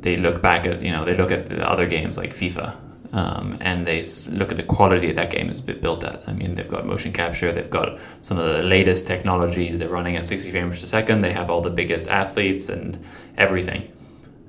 they 0.03 0.17
look 0.17 0.41
back 0.41 0.67
at 0.67 0.81
you 0.81 0.91
know 0.91 1.03
they 1.03 1.15
look 1.17 1.31
at 1.31 1.47
the 1.47 1.67
other 1.69 1.87
games 1.87 2.17
like 2.17 2.31
FIFA. 2.31 2.77
Um, 3.13 3.59
and 3.61 3.85
they 3.85 4.01
look 4.31 4.49
at 4.49 4.57
the 4.57 4.63
quality 4.63 5.11
that 5.11 5.29
game 5.29 5.47
is 5.47 5.61
bu- 5.61 5.79
built 5.79 6.03
at. 6.03 6.27
I 6.27 6.33
mean, 6.33 6.55
they've 6.55 6.67
got 6.67 6.83
motion 6.87 7.11
capture, 7.11 7.51
they've 7.51 7.69
got 7.69 7.99
some 7.99 8.39
of 8.39 8.57
the 8.57 8.63
latest 8.63 9.05
technologies. 9.05 9.77
They're 9.77 9.87
running 9.87 10.15
at 10.15 10.25
60 10.25 10.49
frames 10.49 10.81
per 10.81 10.87
second. 10.87 11.21
They 11.21 11.31
have 11.31 11.51
all 11.51 11.61
the 11.61 11.69
biggest 11.69 12.09
athletes 12.09 12.69
and 12.69 12.97
everything 13.37 13.87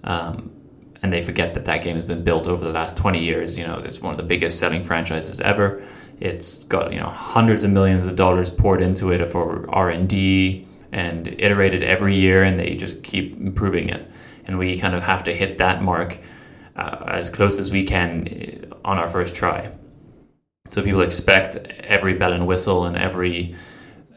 um, 0.04 0.50
and 1.02 1.12
they 1.12 1.20
forget 1.20 1.52
that 1.54 1.64
that 1.66 1.82
game 1.82 1.96
has 1.96 2.04
been 2.04 2.24
built 2.24 2.48
over 2.48 2.64
the 2.64 2.70
last 2.70 2.96
20 2.96 3.18
years. 3.22 3.58
You 3.58 3.66
know, 3.66 3.76
it's 3.76 4.00
one 4.00 4.12
of 4.12 4.16
the 4.16 4.24
biggest 4.24 4.58
selling 4.58 4.82
franchises 4.82 5.40
ever. 5.40 5.82
It's 6.20 6.64
got 6.64 6.92
you 6.92 7.00
know 7.00 7.08
hundreds 7.08 7.64
of 7.64 7.70
millions 7.72 8.06
of 8.06 8.16
dollars 8.16 8.48
poured 8.48 8.80
into 8.80 9.10
it 9.10 9.28
for 9.28 9.68
R 9.70 9.90
and 9.90 10.08
D 10.08 10.66
and 10.92 11.28
iterated 11.28 11.82
every 11.82 12.14
year, 12.14 12.42
and 12.42 12.58
they 12.58 12.74
just 12.74 13.02
keep 13.02 13.38
improving 13.38 13.88
it. 13.88 14.10
And 14.46 14.58
we 14.58 14.78
kind 14.78 14.94
of 14.94 15.02
have 15.02 15.24
to 15.24 15.32
hit 15.32 15.58
that 15.58 15.82
mark 15.82 16.18
uh, 16.76 17.04
as 17.06 17.30
close 17.30 17.58
as 17.58 17.70
we 17.70 17.82
can 17.82 18.26
uh, 18.28 18.74
on 18.84 18.98
our 18.98 19.08
first 19.08 19.34
try. 19.34 19.70
So 20.70 20.82
people 20.82 21.02
expect 21.02 21.56
every 21.84 22.14
bell 22.14 22.32
and 22.32 22.46
whistle 22.46 22.84
and 22.86 22.96
every 22.96 23.54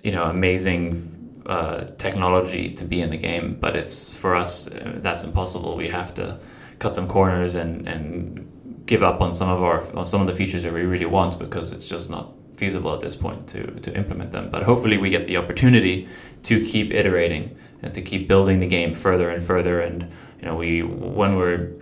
you 0.03 0.12
know 0.12 0.24
amazing 0.24 0.98
uh, 1.46 1.86
technology 1.98 2.74
to 2.74 2.86
be 2.86 3.01
in 3.01 3.10
the 3.10 3.17
game, 3.17 3.57
but 3.60 3.75
it's 3.75 4.19
for 4.19 4.36
us 4.36 4.69
uh, 4.72 4.93
that's 4.98 5.24
impossible. 5.24 5.77
We 5.77 5.88
have 5.89 6.13
to 6.15 6.39
cut 6.79 6.96
some 6.96 7.07
corners 7.07 7.55
and 7.55 7.88
and 7.88 8.84
give 8.86 9.03
up 9.03 9.22
on 9.22 9.34
some 9.34 9.50
of 9.50 9.62
our 9.62 9.81
on 9.96 10.05
some 10.05 10.22
of 10.22 10.27
the 10.27 10.34
features 10.34 10.63
that 10.63 10.74
we 10.74 10.81
really 10.81 11.05
want 11.05 11.38
because 11.38 11.72
it's 11.72 11.89
just 11.89 12.10
not 12.10 12.34
feasible 12.57 12.93
at 12.93 12.99
this 12.99 13.15
point 13.15 13.47
to 13.49 13.67
to 13.81 13.95
implement 13.95 14.31
them. 14.31 14.49
But 14.49 14.63
hopefully 14.63 14.97
we 14.97 15.09
get 15.09 15.23
the 15.23 15.37
opportunity 15.37 16.07
to 16.43 16.59
keep 16.61 16.91
iterating 16.91 17.55
and 17.81 17.93
to 17.93 18.01
keep 18.01 18.27
building 18.27 18.59
the 18.59 18.67
game 18.67 18.93
further 18.93 19.29
and 19.29 19.41
further. 19.41 19.79
And 19.79 20.11
you 20.39 20.45
know 20.47 20.55
we 20.55 20.83
when 20.83 21.35
we're 21.35 21.77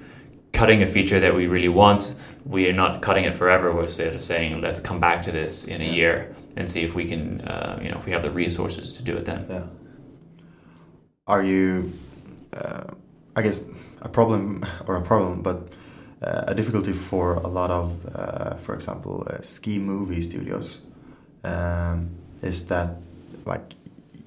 cutting 0.55 0.81
a 0.81 0.87
feature 0.87 1.19
that 1.19 1.35
we 1.35 1.47
really 1.47 1.67
want, 1.67 2.15
we 2.45 2.67
are 2.69 2.73
not 2.73 3.01
cutting 3.01 3.25
it 3.25 3.35
forever. 3.35 3.75
We're 3.75 3.87
sort 3.87 4.15
of 4.15 4.21
saying, 4.21 4.61
let's 4.61 4.79
come 4.79 4.99
back 4.99 5.21
to 5.23 5.31
this 5.31 5.65
in 5.65 5.81
a 5.81 5.91
year 5.91 6.31
and 6.55 6.69
see 6.69 6.81
if 6.81 6.95
we 6.95 7.05
can, 7.05 7.41
uh, 7.41 7.77
you 7.83 7.89
know, 7.89 7.97
if 7.97 8.05
we 8.05 8.13
have 8.13 8.21
the 8.21 8.31
resources 8.31 8.93
to 8.93 9.03
do 9.03 9.17
it 9.17 9.25
then. 9.25 9.45
Yeah. 9.49 9.67
Are 11.27 11.43
you, 11.43 11.91
uh, 12.53 12.85
I 13.35 13.41
guess, 13.41 13.69
a 14.01 14.07
problem 14.07 14.65
or 14.87 14.95
a 14.95 15.01
problem, 15.01 15.41
but 15.41 15.73
a 16.21 16.55
difficulty 16.55 16.93
for 16.93 17.35
a 17.35 17.47
lot 17.47 17.71
of, 17.71 18.05
uh, 18.15 18.55
for 18.55 18.73
example, 18.73 19.27
uh, 19.29 19.41
ski 19.41 19.79
movie 19.79 20.21
studios 20.21 20.81
um, 21.43 22.09
is 22.41 22.67
that 22.67 22.97
like 23.45 23.75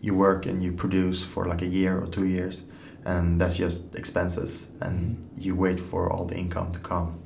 you 0.01 0.15
work 0.15 0.47
and 0.47 0.63
you 0.63 0.73
produce 0.73 1.25
for 1.25 1.45
like 1.47 1.63
a 1.63 1.67
year 1.67 1.99
or 1.99 2.07
two 2.07 2.27
years, 2.27 2.65
and 3.05 3.41
that's 3.41 3.57
just 3.57 3.95
expenses, 3.95 4.71
and 4.81 5.27
you 5.37 5.55
wait 5.55 5.81
for 5.81 6.13
all 6.13 6.25
the 6.25 6.37
income 6.37 6.73
to 6.73 6.81
come 6.81 7.19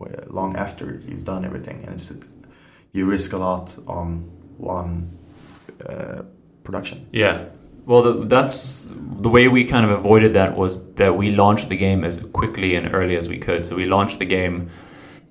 uh, 0.00 0.06
long 0.28 0.56
after 0.56 1.00
you've 1.06 1.24
done 1.24 1.44
everything, 1.44 1.84
and 1.84 1.94
it's 1.94 2.12
you 2.92 3.06
risk 3.06 3.32
a 3.32 3.38
lot 3.38 3.78
on 3.86 4.30
one 4.56 5.16
uh, 5.86 6.22
production. 6.64 7.06
Yeah. 7.12 7.44
Well, 7.88 8.02
the, 8.02 8.12
that's 8.28 8.90
the 8.92 9.30
way 9.30 9.48
we 9.48 9.64
kind 9.64 9.86
of 9.86 9.90
avoided 9.90 10.34
that 10.34 10.54
was 10.54 10.92
that 10.96 11.16
we 11.16 11.30
launched 11.30 11.70
the 11.70 11.76
game 11.76 12.04
as 12.04 12.22
quickly 12.34 12.74
and 12.74 12.94
early 12.94 13.16
as 13.16 13.30
we 13.30 13.38
could. 13.38 13.64
So 13.64 13.76
we 13.76 13.86
launched 13.86 14.18
the 14.18 14.26
game 14.26 14.68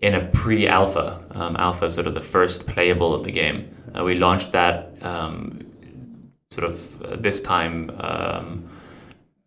in 0.01 0.15
a 0.15 0.25
pre-alpha. 0.33 1.23
Um, 1.35 1.55
alpha 1.57 1.87
sort 1.91 2.07
of 2.07 2.15
the 2.15 2.19
first 2.19 2.65
playable 2.65 3.13
of 3.13 3.23
the 3.23 3.31
game. 3.31 3.67
Uh, 3.95 4.03
we 4.03 4.15
launched 4.15 4.53
that 4.53 4.97
um, 5.05 5.71
sort 6.49 6.67
of 6.67 7.03
uh, 7.03 7.15
this 7.17 7.41
time 7.41 7.91
um, 7.99 8.67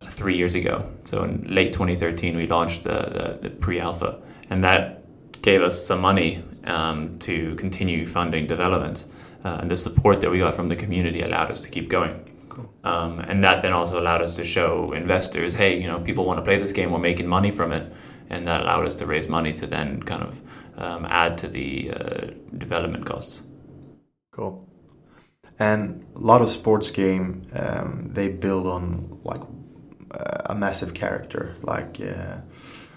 three 0.08 0.36
years 0.36 0.54
ago. 0.54 0.88
So 1.02 1.24
in 1.24 1.42
late 1.52 1.72
2013, 1.72 2.36
we 2.36 2.46
launched 2.46 2.84
the, 2.84 3.38
the, 3.42 3.48
the 3.48 3.50
pre-alpha, 3.50 4.22
and 4.50 4.62
that 4.62 5.02
gave 5.42 5.62
us 5.62 5.84
some 5.84 6.00
money 6.00 6.44
um, 6.62 7.18
to 7.18 7.56
continue 7.56 8.06
funding 8.06 8.46
development. 8.46 9.06
Uh, 9.44 9.58
and 9.62 9.68
the 9.68 9.76
support 9.76 10.20
that 10.20 10.30
we 10.30 10.38
got 10.38 10.54
from 10.54 10.68
the 10.68 10.76
community 10.76 11.22
allowed 11.22 11.50
us 11.50 11.60
to 11.62 11.70
keep 11.70 11.88
going. 11.88 12.24
Um, 12.84 13.20
and 13.20 13.42
that 13.44 13.62
then 13.62 13.72
also 13.72 13.98
allowed 13.98 14.22
us 14.22 14.36
to 14.36 14.44
show 14.44 14.92
investors, 14.92 15.54
hey, 15.54 15.80
you 15.80 15.86
know, 15.86 16.00
people 16.00 16.24
want 16.24 16.38
to 16.38 16.42
play 16.42 16.58
this 16.58 16.72
game, 16.72 16.90
we're 16.90 16.98
making 16.98 17.26
money 17.26 17.50
from 17.50 17.72
it. 17.72 17.92
And 18.28 18.46
that 18.46 18.62
allowed 18.62 18.86
us 18.86 18.94
to 18.96 19.06
raise 19.06 19.28
money 19.28 19.52
to 19.54 19.66
then 19.66 20.00
kind 20.02 20.22
of 20.22 20.40
um, 20.76 21.06
add 21.08 21.36
to 21.38 21.48
the 21.48 21.90
uh, 21.90 22.30
development 22.56 23.04
costs. 23.04 23.44
Cool. 24.30 24.68
And 25.58 26.06
a 26.16 26.20
lot 26.20 26.40
of 26.40 26.48
sports 26.48 26.90
game, 26.90 27.42
um, 27.58 28.08
they 28.12 28.28
build 28.28 28.66
on 28.66 29.20
like 29.24 29.40
uh, 30.12 30.42
a 30.46 30.54
massive 30.54 30.94
character, 30.94 31.56
like 31.62 32.00
uh, 32.00 32.38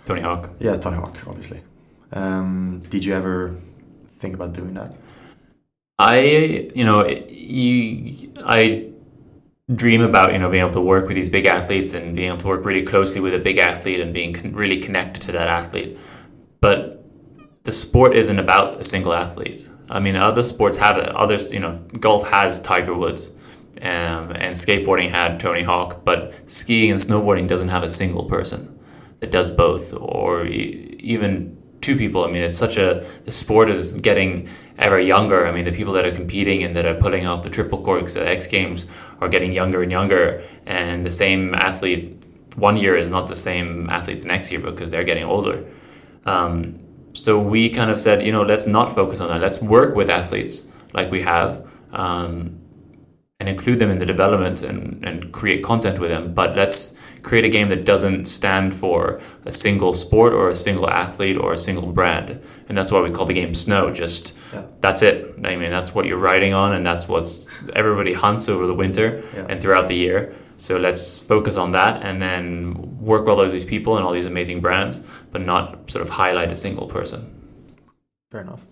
Tony 0.06 0.22
Hawk. 0.22 0.52
yeah, 0.60 0.76
Tony 0.76 0.98
Hawk, 0.98 1.18
obviously. 1.28 1.62
Um, 2.12 2.82
did 2.90 3.04
you 3.04 3.14
ever 3.16 3.56
think 4.20 4.36
about 4.36 4.54
doing 4.54 4.76
that? 4.76 4.96
I, 6.00 6.70
you 6.76 6.86
know, 6.86 7.08
you, 7.08 8.32
I 8.46 8.93
dream 9.74 10.02
about, 10.02 10.34
you 10.34 10.40
know, 10.40 10.50
being 10.50 10.62
able 10.62 10.74
to 10.74 10.82
work 10.82 11.08
with 11.08 11.16
these 11.16 11.30
big 11.30 11.46
athletes 11.46 11.94
and 11.94 12.16
being 12.16 12.30
able 12.30 12.40
to 12.40 12.48
work 12.48 12.66
really 12.66 12.82
closely 12.82 13.22
with 13.22 13.34
a 13.34 13.40
big 13.40 13.58
athlete 13.58 14.00
and 14.00 14.14
being 14.14 14.34
con- 14.34 14.54
really 14.54 14.78
connected 14.78 15.22
to 15.22 15.32
that 15.32 15.48
athlete. 15.48 15.98
But 16.60 17.06
the 17.64 17.72
sport 17.72 18.14
isn't 18.16 18.40
about 18.40 18.82
a 18.82 18.84
single 18.84 19.14
athlete. 19.14 19.68
I 19.90 20.00
mean, 20.00 20.16
other 20.16 20.44
sports 20.44 20.78
have 20.78 20.98
it. 20.98 21.08
Others, 21.10 21.54
you 21.54 21.60
know, 21.60 21.76
golf 22.00 22.30
has 22.30 22.60
Tiger 22.60 22.94
Woods, 22.94 23.32
um, 23.82 24.32
and 24.32 24.54
skateboarding 24.54 25.10
had 25.10 25.40
Tony 25.40 25.62
Hawk, 25.62 26.04
but 26.04 26.50
skiing 26.50 26.92
and 26.92 27.00
snowboarding 27.00 27.48
doesn't 27.48 27.70
have 27.70 27.84
a 27.84 27.90
single 27.90 28.26
person 28.26 28.78
that 29.20 29.32
does 29.32 29.50
both, 29.50 29.94
or 29.94 30.46
e- 30.46 30.98
even 31.00 31.58
two 31.84 31.96
people. 31.96 32.24
I 32.24 32.28
mean, 32.32 32.42
it's 32.42 32.58
such 32.58 32.78
a 32.78 33.06
the 33.26 33.32
sport 33.32 33.70
is 33.70 33.98
getting 33.98 34.48
ever 34.78 35.00
younger. 35.00 35.46
I 35.46 35.52
mean, 35.52 35.66
the 35.66 35.72
people 35.72 35.94
that 35.94 36.06
are 36.06 36.12
competing 36.12 36.64
and 36.64 36.76
that 36.76 36.86
are 36.86 36.96
pulling 36.96 37.28
off 37.28 37.44
the 37.44 37.50
triple 37.50 37.84
corks 37.84 38.16
at 38.16 38.26
X 38.26 38.48
Games 38.48 38.88
are 39.22 39.30
getting 39.30 39.54
younger 39.54 39.84
and 39.84 39.92
younger, 39.92 40.42
and 40.66 41.06
the 41.06 41.12
same 41.12 41.54
athlete 41.54 42.18
one 42.56 42.78
year 42.78 42.96
is 42.96 43.10
not 43.10 43.28
the 43.28 43.36
same 43.36 43.90
athlete 43.90 44.22
the 44.22 44.28
next 44.28 44.52
year 44.52 44.62
because 44.62 44.92
they're 44.92 45.04
getting 45.04 45.24
older. 45.24 45.66
Um, 46.26 46.80
so 47.14 47.40
we 47.40 47.70
kind 47.70 47.92
of 47.92 48.00
said, 48.00 48.24
you 48.24 48.32
know, 48.32 48.42
let's 48.42 48.66
not 48.66 48.90
focus 48.90 49.20
on 49.20 49.30
that. 49.30 49.42
Let's 49.42 49.62
work 49.62 49.96
with 49.96 50.10
athletes 50.10 50.66
like 50.94 51.12
we 51.12 51.22
have. 51.22 51.70
Um, 51.92 52.63
and 53.44 53.50
include 53.50 53.78
them 53.78 53.90
in 53.90 54.00
the 54.00 54.06
development 54.06 54.64
and, 54.64 55.04
and 55.04 55.34
create 55.34 55.62
content 55.62 56.00
with 56.00 56.10
them. 56.10 56.34
But 56.34 56.56
let's 56.56 56.94
create 57.24 57.44
a 57.44 57.50
game 57.50 57.68
that 57.74 57.84
doesn't 57.84 58.24
stand 58.24 58.74
for 58.74 59.20
a 59.44 59.52
single 59.52 59.92
sport 59.94 60.32
or 60.32 60.48
a 60.50 60.56
single 60.56 60.90
athlete 60.90 61.36
or 61.38 61.52
a 61.52 61.58
single 61.58 61.92
brand. 61.92 62.40
And 62.70 62.78
that's 62.78 62.90
why 62.90 63.02
we 63.02 63.12
call 63.12 63.26
the 63.26 63.34
game 63.34 63.54
Snow. 63.54 63.92
Just 63.92 64.34
Yeah. 64.54 64.62
that's 64.80 65.02
it. 65.02 65.16
I 65.44 65.58
mean, 65.58 65.72
that's 65.72 65.94
what 65.94 66.06
you're 66.06 66.24
riding 66.32 66.54
on, 66.54 66.72
and 66.74 66.86
that's 66.86 67.06
what 67.10 67.26
everybody 67.76 68.14
hunts 68.14 68.48
over 68.48 68.66
the 68.66 68.74
winter 68.84 69.22
Yeah. 69.36 69.48
and 69.50 69.62
throughout 69.62 69.88
the 69.90 69.96
year. 70.06 70.32
So 70.56 70.78
let's 70.78 71.04
focus 71.34 71.58
on 71.58 71.72
that 71.72 72.02
and 72.02 72.22
then 72.22 72.52
work 73.02 73.22
with 73.26 73.32
all 73.34 73.42
of 73.42 73.52
these 73.52 73.66
people 73.66 73.98
and 73.98 74.06
all 74.06 74.14
these 74.14 74.30
amazing 74.36 74.62
brands, 74.62 75.02
but 75.34 75.42
not 75.42 75.92
sort 75.92 76.02
of 76.02 76.10
highlight 76.12 76.50
a 76.50 76.56
single 76.56 76.88
person. 76.88 77.20
Fair 78.32 78.40
enough. 78.42 78.64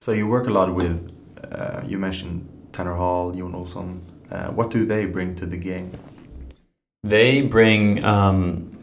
So 0.00 0.12
you 0.12 0.28
work 0.28 0.46
a 0.46 0.50
lot 0.50 0.72
with, 0.72 0.96
uh, 1.50 1.80
you 1.90 1.98
mentioned 1.98 2.46
Tanner 2.72 2.94
Hall, 2.94 3.32
Jon 3.32 3.52
Olsson. 3.52 4.00
Uh, 4.30 4.50
what 4.52 4.70
do 4.70 4.84
they 4.84 5.06
bring 5.06 5.34
to 5.36 5.46
the 5.46 5.56
game? 5.56 5.92
They 7.02 7.42
bring 7.42 8.04
um, 8.04 8.76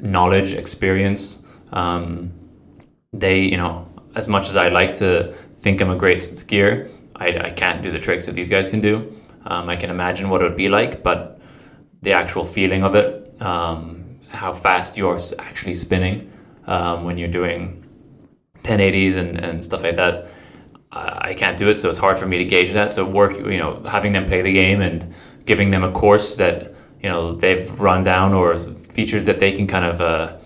knowledge, 0.00 0.54
experience. 0.54 1.42
Um, 1.72 2.32
they, 3.12 3.40
you 3.40 3.56
know, 3.56 3.88
as 4.14 4.28
much 4.28 4.48
as 4.48 4.56
I 4.56 4.68
like 4.68 4.94
to 4.96 5.32
think 5.32 5.80
I'm 5.80 5.90
a 5.90 5.96
great 5.96 6.18
skier, 6.18 6.90
I, 7.16 7.38
I 7.38 7.50
can't 7.50 7.82
do 7.82 7.90
the 7.90 7.98
tricks 7.98 8.26
that 8.26 8.34
these 8.34 8.50
guys 8.50 8.68
can 8.68 8.80
do. 8.80 9.12
Um, 9.44 9.68
I 9.68 9.76
can 9.76 9.90
imagine 9.90 10.28
what 10.28 10.40
it 10.42 10.44
would 10.44 10.56
be 10.56 10.68
like, 10.68 11.02
but 11.02 11.40
the 12.02 12.12
actual 12.12 12.44
feeling 12.44 12.84
of 12.84 12.94
it, 12.94 13.40
um, 13.40 14.18
how 14.28 14.52
fast 14.52 14.98
you're 14.98 15.18
actually 15.38 15.74
spinning 15.74 16.30
um, 16.66 17.04
when 17.04 17.16
you're 17.16 17.28
doing 17.28 17.84
1080s 18.62 19.16
and, 19.16 19.38
and 19.38 19.64
stuff 19.64 19.82
like 19.82 19.96
that, 19.96 20.26
I 20.92 21.34
can't 21.34 21.58
do 21.58 21.68
it, 21.68 21.78
so 21.78 21.88
it's 21.88 21.98
hard 21.98 22.16
for 22.16 22.26
me 22.26 22.38
to 22.38 22.44
gauge 22.44 22.72
that. 22.72 22.90
So 22.90 23.04
work, 23.04 23.38
you 23.38 23.58
know, 23.58 23.82
having 23.82 24.12
them 24.12 24.24
play 24.24 24.42
the 24.42 24.52
game 24.52 24.80
and 24.80 25.14
giving 25.44 25.70
them 25.70 25.84
a 25.84 25.92
course 25.92 26.36
that 26.36 26.74
you 27.00 27.08
know 27.08 27.34
they've 27.34 27.68
run 27.80 28.02
down 28.02 28.32
or 28.32 28.56
features 28.56 29.26
that 29.26 29.38
they 29.38 29.52
can 29.52 29.66
kind 29.66 29.84
of 29.84 30.00
uh, 30.00 30.36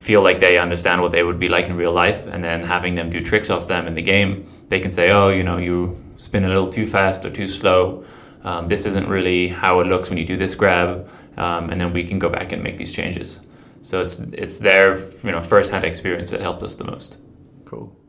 feel 0.00 0.22
like 0.22 0.40
they 0.40 0.58
understand 0.58 1.02
what 1.02 1.12
they 1.12 1.22
would 1.22 1.38
be 1.38 1.48
like 1.48 1.68
in 1.68 1.76
real 1.76 1.92
life, 1.92 2.26
and 2.26 2.42
then 2.42 2.62
having 2.62 2.94
them 2.94 3.10
do 3.10 3.20
tricks 3.20 3.50
off 3.50 3.68
them 3.68 3.86
in 3.86 3.94
the 3.94 4.02
game, 4.02 4.46
they 4.68 4.80
can 4.80 4.90
say, 4.90 5.10
oh, 5.10 5.28
you 5.28 5.44
know, 5.44 5.58
you 5.58 5.96
spin 6.16 6.44
a 6.44 6.48
little 6.48 6.68
too 6.68 6.86
fast 6.86 7.24
or 7.24 7.30
too 7.30 7.46
slow. 7.46 8.02
Um, 8.42 8.66
this 8.66 8.86
isn't 8.86 9.08
really 9.08 9.48
how 9.48 9.80
it 9.80 9.86
looks 9.86 10.08
when 10.08 10.18
you 10.18 10.24
do 10.24 10.36
this 10.36 10.54
grab, 10.54 11.08
um, 11.36 11.70
and 11.70 11.80
then 11.80 11.92
we 11.92 12.02
can 12.02 12.18
go 12.18 12.30
back 12.30 12.52
and 12.52 12.62
make 12.62 12.78
these 12.78 12.94
changes. 12.94 13.40
So 13.82 14.00
it's 14.00 14.20
it's 14.32 14.58
their 14.60 14.96
you 15.24 15.32
know 15.32 15.40
first-hand 15.40 15.84
experience 15.84 16.30
that 16.30 16.40
helped 16.40 16.62
us 16.62 16.76
the 16.76 16.84
most. 16.84 17.20
Cool. 17.66 17.99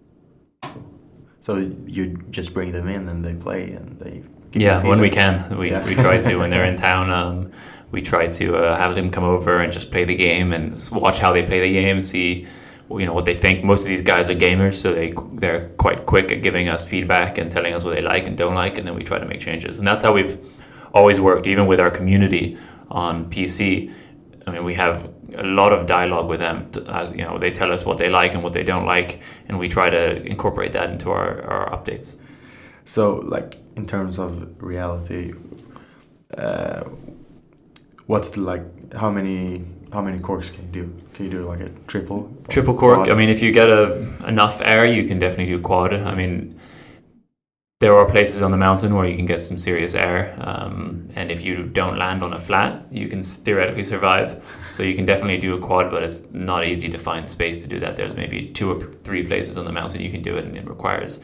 So 1.41 1.57
you 1.88 2.24
just 2.29 2.53
bring 2.53 2.71
them 2.71 2.88
in 2.88 3.10
and 3.10 3.25
they 3.25 3.33
play 3.33 3.71
and 3.71 4.00
they. 4.00 4.24
give 4.51 4.62
Yeah, 4.62 4.88
when 4.88 5.01
we 5.01 5.10
can, 5.10 5.57
we, 5.57 5.71
Yeah. 5.71 5.83
we 5.83 5.95
try 5.95 6.21
to 6.21 6.36
when 6.38 6.50
they're 6.51 6.65
in 6.65 6.75
town. 6.89 7.12
Um, 7.12 7.51
we 7.91 8.01
try 8.01 8.27
to 8.27 8.55
uh, 8.55 8.77
have 8.77 8.95
them 8.95 9.10
come 9.10 9.24
over 9.25 9.57
and 9.57 9.74
just 9.74 9.91
play 9.91 10.06
the 10.06 10.15
game 10.15 10.54
and 10.54 10.77
watch 10.93 11.19
how 11.19 11.34
they 11.34 11.43
play 11.43 11.60
the 11.60 11.73
game, 11.73 12.01
see 12.01 12.45
you 12.99 13.06
know 13.06 13.13
what 13.13 13.25
they 13.25 13.34
think. 13.34 13.63
Most 13.63 13.84
of 13.84 13.89
these 13.89 14.01
guys 14.01 14.30
are 14.30 14.36
gamers, 14.36 14.73
so 14.73 14.93
they 14.93 15.13
they're 15.34 15.69
quite 15.77 16.06
quick 16.06 16.32
at 16.32 16.41
giving 16.43 16.69
us 16.69 16.89
feedback 16.89 17.38
and 17.38 17.49
telling 17.49 17.73
us 17.73 17.84
what 17.86 17.95
they 17.95 18.01
like 18.01 18.27
and 18.27 18.38
don't 18.38 18.56
like, 18.56 18.77
and 18.77 18.86
then 18.86 18.95
we 18.95 19.04
try 19.04 19.17
to 19.19 19.25
make 19.25 19.39
changes. 19.39 19.80
And 19.80 19.88
that's 19.88 20.01
how 20.01 20.13
we've 20.13 20.38
always 20.93 21.19
worked, 21.21 21.47
even 21.47 21.67
with 21.67 21.80
our 21.80 21.89
community 21.89 22.58
on 22.89 23.25
PC. 23.30 23.91
I 24.45 24.51
mean, 24.51 24.63
we 24.63 24.73
have 24.75 25.10
a 25.36 25.44
lot 25.44 25.72
of 25.72 25.86
dialogue 25.86 26.28
with 26.28 26.39
them. 26.39 26.70
As, 26.88 27.10
you 27.12 27.24
know, 27.24 27.38
they 27.38 27.52
tell 27.52 27.72
us 27.72 27.86
what 27.86 27.98
they 27.98 28.10
like 28.10 28.34
and 28.34 28.44
what 28.44 28.54
they 28.54 28.63
don't 28.63 28.86
like, 28.86 29.22
and 29.48 29.60
we 29.60 29.67
try 29.67 29.89
to 29.89 30.22
incorporate 30.26 30.74
that 30.74 30.89
into 30.89 31.12
our, 31.12 31.41
our 31.44 31.70
updates. 31.72 32.17
So, 32.86 33.15
like 33.15 33.58
in 33.76 33.86
terms 33.86 34.20
of 34.20 34.62
reality, 34.62 35.34
uh, 36.38 36.84
what's 38.08 38.30
the 38.30 38.41
like? 38.41 38.94
How 38.94 39.10
many 39.10 39.63
how 39.94 40.02
many 40.02 40.20
corks 40.20 40.50
can 40.50 40.65
you 40.65 40.72
do? 40.72 41.00
Can 41.13 41.26
you 41.26 41.32
do 41.32 41.41
like 41.44 41.60
a 41.60 41.70
triple? 41.88 42.36
Triple 42.50 42.76
cork. 42.76 42.96
Quad? 42.96 43.10
I 43.10 43.13
mean, 43.13 43.30
if 43.30 43.41
you 43.41 43.52
get 43.52 43.70
a, 43.70 44.08
enough 44.28 44.62
air, 44.63 44.86
you 44.86 45.04
can 45.04 45.20
definitely 45.20 45.54
do 45.54 45.62
quad. 45.62 45.94
I 45.94 46.15
mean, 46.15 46.56
there 47.82 47.98
are 47.98 48.06
places 48.06 48.44
on 48.44 48.52
the 48.52 48.58
mountain 48.58 48.94
where 48.94 49.08
you 49.08 49.15
can 49.15 49.26
get 49.26 49.39
some 49.39 49.58
serious 49.58 49.96
air, 49.96 50.38
um, 50.39 51.08
and 51.15 51.32
if 51.32 51.44
you 51.44 51.63
don't 51.63 51.98
land 51.98 52.22
on 52.22 52.32
a 52.32 52.39
flat, 52.39 52.86
you 52.91 53.08
can 53.08 53.24
theoretically 53.24 53.84
survive. 53.84 54.30
So 54.70 54.84
you 54.84 54.94
can 54.94 55.04
definitely 55.04 55.39
do 55.39 55.56
a 55.56 55.60
quad, 55.60 55.89
but 55.89 56.04
it's 56.04 56.32
not 56.32 56.63
easy 56.63 56.89
to 56.89 57.00
find 57.00 57.28
space 57.28 57.63
to 57.63 57.67
do 57.67 57.80
that. 57.80 57.96
There's 57.96 58.15
maybe 58.15 58.50
two 58.50 58.72
or 58.72 58.80
three 58.80 59.26
places 59.26 59.58
on 59.58 59.65
the 59.65 59.72
mountain 59.72 60.00
you 60.00 60.12
can 60.12 60.22
do 60.22 60.38
it, 60.38 60.46
and 60.46 60.56
it 60.56 60.67
requires 60.70 61.20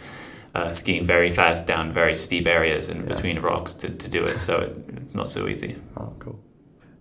uh, 0.55 0.71
skiing 0.71 1.05
very 1.05 1.29
fast 1.29 1.67
down 1.67 1.91
very 1.91 2.15
steep 2.15 2.47
areas 2.47 2.89
and 2.89 3.05
between 3.05 3.39
rocks 3.39 3.75
to, 3.75 3.89
to 3.89 4.09
do 4.09 4.23
it. 4.23 4.41
So 4.41 4.57
it, 4.57 4.71
it's 4.97 5.13
not 5.13 5.29
so 5.29 5.47
easy. 5.47 5.75
Oh, 5.95 6.15
cool. 6.17 6.39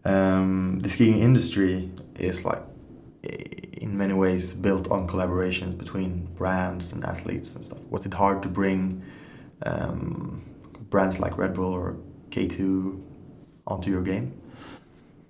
Um, 0.05 0.81
the 0.81 0.90
skiing 0.90 1.21
industry 1.21 1.90
is 2.21 2.45
like 2.45 2.62
in 3.81 3.97
many 3.97 4.12
ways 4.12 4.53
built 4.53 4.90
on 4.90 5.09
collaborations 5.09 5.79
between 5.79 6.27
brands 6.35 6.92
and 6.92 7.03
athletes 7.05 7.55
and 7.55 7.64
stuff. 7.64 7.81
Was 7.88 8.05
it 8.05 8.12
hard 8.12 8.42
to 8.42 8.49
bring 8.51 9.03
um, 9.64 10.45
brands 10.90 11.21
like 11.21 11.37
Red 11.38 11.55
Bull 11.55 11.73
or 11.73 11.97
K2 12.31 13.03
onto 13.66 13.90
your 13.90 14.03
game? 14.03 14.40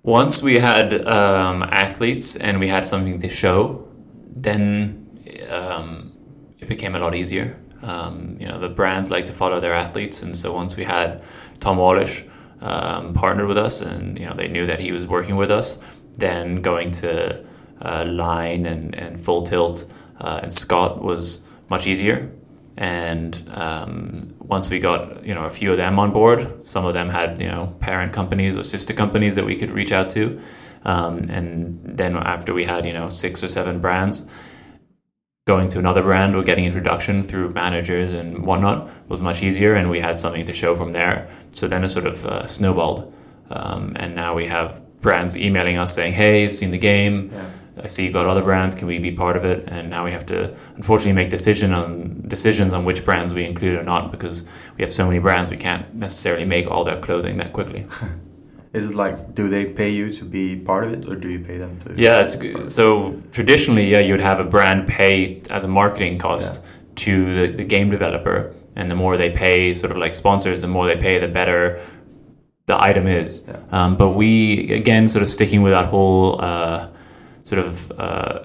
Once 0.03 0.41
we 0.41 0.55
had 0.55 1.05
um, 1.05 1.63
athletes 1.63 2.35
and 2.35 2.59
we 2.59 2.67
had 2.67 2.85
something 2.85 3.17
to 3.19 3.27
show, 3.27 3.87
then 4.27 5.05
um, 5.49 6.13
it 6.59 6.67
became 6.67 6.95
a 6.95 6.99
lot 6.99 7.13
easier. 7.15 7.59
Um, 7.81 8.37
you 8.39 8.47
know, 8.47 8.59
the 8.59 8.69
brands 8.69 9.11
like 9.11 9.25
to 9.25 9.33
follow 9.33 9.59
their 9.59 9.73
athletes, 9.73 10.23
and 10.23 10.35
so 10.35 10.53
once 10.53 10.75
we 10.77 10.83
had 10.83 11.23
Tom 11.59 11.77
Wallisch 11.77 12.27
um, 12.61 13.13
partnered 13.13 13.47
with 13.47 13.57
us, 13.57 13.81
and 13.81 14.17
you 14.17 14.25
know 14.25 14.33
they 14.33 14.47
knew 14.47 14.65
that 14.65 14.79
he 14.79 14.91
was 14.91 15.07
working 15.07 15.35
with 15.35 15.51
us, 15.51 15.99
then 16.17 16.55
going 16.55 16.91
to 16.91 17.45
uh, 17.81 18.05
Line 18.07 18.65
and, 18.65 18.95
and 18.95 19.19
Full 19.19 19.41
Tilt 19.41 19.93
uh, 20.19 20.39
and 20.43 20.51
Scott 20.51 21.01
was 21.01 21.45
much 21.69 21.87
easier. 21.87 22.31
And 22.77 23.43
um, 23.55 24.35
once 24.39 24.69
we 24.69 24.79
got 24.79 25.25
you 25.25 25.33
know 25.33 25.45
a 25.45 25.49
few 25.49 25.71
of 25.71 25.77
them 25.77 25.97
on 25.97 26.11
board, 26.11 26.65
some 26.65 26.85
of 26.85 26.93
them 26.93 27.09
had 27.09 27.41
you 27.41 27.47
know 27.47 27.75
parent 27.79 28.13
companies 28.13 28.55
or 28.55 28.63
sister 28.63 28.93
companies 28.93 29.35
that 29.35 29.45
we 29.45 29.55
could 29.55 29.71
reach 29.71 29.91
out 29.91 30.07
to, 30.09 30.39
um, 30.85 31.17
and 31.29 31.79
then 31.83 32.15
after 32.15 32.53
we 32.53 32.65
had 32.65 32.85
you 32.85 32.93
know 32.93 33.09
six 33.09 33.43
or 33.43 33.49
seven 33.49 33.81
brands, 33.81 34.27
going 35.47 35.67
to 35.69 35.79
another 35.79 36.03
brand 36.03 36.35
or 36.35 36.43
getting 36.43 36.65
introduction 36.65 37.23
through 37.23 37.49
managers 37.53 38.13
and 38.13 38.45
whatnot 38.45 38.89
was 39.09 39.23
much 39.23 39.41
easier, 39.41 39.73
and 39.73 39.89
we 39.89 39.99
had 39.99 40.15
something 40.15 40.45
to 40.45 40.53
show 40.53 40.75
from 40.75 40.91
there. 40.91 41.27
So 41.51 41.67
then 41.67 41.83
it 41.83 41.89
sort 41.89 42.05
of 42.05 42.25
uh, 42.25 42.45
snowballed, 42.45 43.11
um, 43.49 43.93
and 43.95 44.13
now 44.13 44.35
we 44.35 44.45
have 44.45 44.83
brands 45.01 45.35
emailing 45.35 45.77
us 45.77 45.95
saying, 45.95 46.13
"Hey, 46.13 46.45
I've 46.45 46.53
seen 46.53 46.69
the 46.69 46.77
game. 46.77 47.31
I 47.83 47.87
see 47.87 48.05
you've 48.05 48.13
got 48.13 48.25
other 48.25 48.43
brands. 48.43 48.75
Can 48.75 48.87
we 48.87 48.99
be 48.99 49.11
part 49.11 49.37
of 49.37 49.45
it?" 49.45 49.69
And 49.69 49.89
now 49.89 50.03
we 50.05 50.11
have 50.11 50.25
to 50.27 50.55
unfortunately 50.75 51.13
make 51.13 51.29
decision 51.29 51.73
on 51.73 52.23
decisions 52.27 52.73
on 52.73 52.85
which 52.85 53.03
brands 53.05 53.33
we 53.33 53.45
include 53.45 53.79
or 53.79 53.83
not 53.83 54.11
because 54.11 54.43
we 54.77 54.81
have 54.81 54.91
so 54.91 55.05
many 55.05 55.19
brands 55.19 55.49
we 55.49 55.57
can't 55.57 55.93
necessarily 55.93 56.45
make 56.45 56.69
all 56.69 56.83
their 56.83 56.97
clothing 56.97 57.37
that 57.37 57.53
quickly. 57.53 57.85
Is 58.73 58.91
it 58.91 58.95
like 58.95 59.33
do 59.33 59.47
they 59.47 59.65
pay 59.65 59.89
you 59.89 60.11
to 60.13 60.25
be 60.25 60.55
part 60.55 60.83
of 60.83 60.93
it, 60.93 61.09
or 61.09 61.15
do 61.15 61.29
you 61.29 61.39
pay 61.39 61.57
them 61.57 61.79
to? 61.79 61.93
Yeah, 61.95 62.21
it's 62.21 62.35
good. 62.35 62.71
so 62.71 63.21
traditionally, 63.31 63.89
yeah, 63.89 63.99
you'd 63.99 64.19
have 64.19 64.39
a 64.39 64.43
brand 64.43 64.87
pay 64.87 65.41
as 65.49 65.63
a 65.63 65.67
marketing 65.67 66.19
cost 66.19 66.63
to 66.95 67.33
the, 67.33 67.55
the 67.55 67.63
game 67.63 67.89
developer, 67.89 68.53
and 68.75 68.89
the 68.89 68.95
more 68.95 69.17
they 69.17 69.29
pay, 69.29 69.73
sort 69.73 69.91
of 69.91 69.97
like 69.97 70.13
sponsors, 70.13 70.61
the 70.61 70.67
more 70.67 70.85
they 70.85 70.97
pay, 70.97 71.17
the 71.17 71.27
better 71.27 71.79
the 72.65 72.79
item 72.79 73.07
is. 73.07 73.47
Yeah. 73.47 73.59
Um, 73.71 73.97
but 73.97 74.09
we 74.09 74.71
again, 74.73 75.07
sort 75.07 75.23
of 75.23 75.29
sticking 75.29 75.61
with 75.61 75.71
that 75.71 75.85
whole 75.85 76.39
uh, 76.41 76.89
sort 77.47 77.65
of 77.65 77.91
uh, 77.97 78.43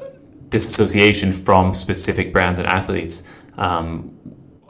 disassociation 0.48 1.32
from 1.32 1.72
specific 1.72 2.32
brands 2.32 2.58
and 2.60 2.68
athletes. 2.68 3.42
Um, 3.58 4.16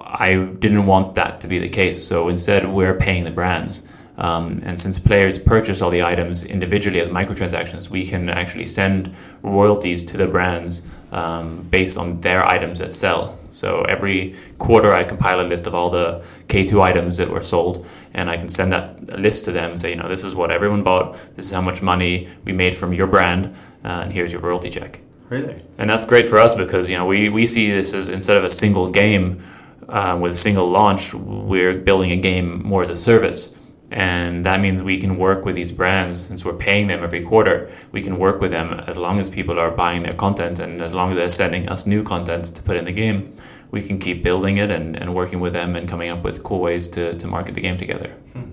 I 0.01 0.37
didn't 0.37 0.87
want 0.87 1.15
that 1.17 1.41
to 1.43 1.49
be 1.49 1.59
the 1.59 1.69
case, 1.69 2.03
so 2.03 2.29
instead 2.29 2.65
we're 2.67 2.97
paying 2.97 3.25
the 3.25 3.31
brands. 3.31 3.83
Um, 4.23 4.61
and 4.65 4.79
since 4.79 5.01
players 5.01 5.37
purchase 5.37 5.83
all 5.83 5.91
the 5.91 6.05
items 6.05 6.45
individually 6.45 7.01
as 7.01 7.09
microtransactions, 7.09 7.91
we 7.91 8.07
can 8.07 8.29
actually 8.29 8.67
send 8.67 9.17
royalties 9.43 10.05
to 10.05 10.17
the 10.17 10.29
brands 10.29 10.83
um, 11.11 11.63
based 11.71 11.99
on 11.99 12.21
their 12.21 12.49
items 12.49 12.79
that 12.79 12.95
sell. 12.95 13.37
So 13.51 13.83
every 13.83 14.37
quarter, 14.59 14.95
I 14.95 15.03
compile 15.03 15.41
a 15.41 15.49
list 15.49 15.67
of 15.67 15.75
all 15.75 15.91
the 15.91 16.25
K2 16.47 16.81
items 16.81 17.17
that 17.19 17.29
were 17.29 17.41
sold, 17.41 17.85
and 18.15 18.31
I 18.31 18.37
can 18.37 18.49
send 18.49 18.71
that 18.71 19.19
list 19.19 19.45
to 19.47 19.53
them. 19.53 19.77
Say, 19.77 19.91
you 19.91 19.97
know, 19.97 20.09
this 20.09 20.23
is 20.23 20.37
what 20.37 20.53
everyone 20.53 20.85
bought. 20.85 21.15
This 21.35 21.47
is 21.47 21.51
how 21.51 21.61
much 21.61 21.83
money 21.83 22.29
we 22.45 22.53
made 22.53 22.77
from 22.77 22.93
your 22.93 23.09
brand, 23.09 23.47
uh, 23.85 24.03
and 24.05 24.13
here's 24.13 24.33
your 24.33 24.41
royalty 24.41 24.71
check. 24.71 25.01
Really? 25.31 25.61
And 25.79 25.91
that's 25.91 26.05
great 26.05 26.27
for 26.27 26.39
us 26.39 26.55
because 26.55 26.89
you 26.89 26.97
know 26.97 27.07
we, 27.07 27.29
we 27.29 27.45
see 27.45 27.71
this 27.71 27.93
as 27.93 28.09
instead 28.09 28.37
of 28.37 28.45
a 28.45 28.51
single 28.51 28.89
game 28.89 29.43
uh, 29.89 30.17
with 30.21 30.33
a 30.33 30.37
single 30.37 30.69
launch, 30.69 31.13
we're 31.13 31.75
building 31.75 32.13
a 32.13 32.17
game 32.17 32.63
more 32.63 32.83
as 32.83 32.89
a 32.89 32.95
service. 32.95 33.59
And 33.93 34.43
that 34.47 34.61
means 34.61 34.83
we 34.83 34.97
can 34.97 35.19
work 35.19 35.45
with 35.45 35.55
these 35.55 35.71
brands 35.71 36.19
since 36.19 36.47
we're 36.47 36.57
paying 36.57 36.87
them 36.87 37.05
every 37.05 37.23
quarter. 37.23 37.71
We 37.93 38.01
can 38.01 38.19
work 38.19 38.41
with 38.41 38.51
them 38.51 38.73
as 38.87 38.97
long 38.97 39.21
as 39.21 39.29
people 39.29 39.59
are 39.59 39.71
buying 39.71 40.03
their 40.03 40.15
content 40.15 40.61
and 40.61 40.81
as 40.81 40.95
long 40.95 41.13
as 41.13 41.19
they're 41.19 41.29
sending 41.29 41.69
us 41.69 41.87
new 41.87 42.03
content 42.03 42.47
to 42.47 42.63
put 42.63 42.79
in 42.79 42.87
the 42.87 42.93
game. 42.93 43.27
We 43.71 43.83
can 43.83 43.99
keep 43.99 44.23
building 44.23 44.57
it 44.57 44.71
and, 44.71 44.97
and 44.97 45.15
working 45.15 45.41
with 45.41 45.53
them 45.53 45.77
and 45.77 45.87
coming 45.87 46.09
up 46.09 46.25
with 46.25 46.43
cool 46.43 46.61
ways 46.61 46.89
to, 46.89 47.15
to 47.17 47.27
market 47.27 47.55
the 47.55 47.61
game 47.61 47.77
together. 47.77 48.09
Hmm. 48.33 48.53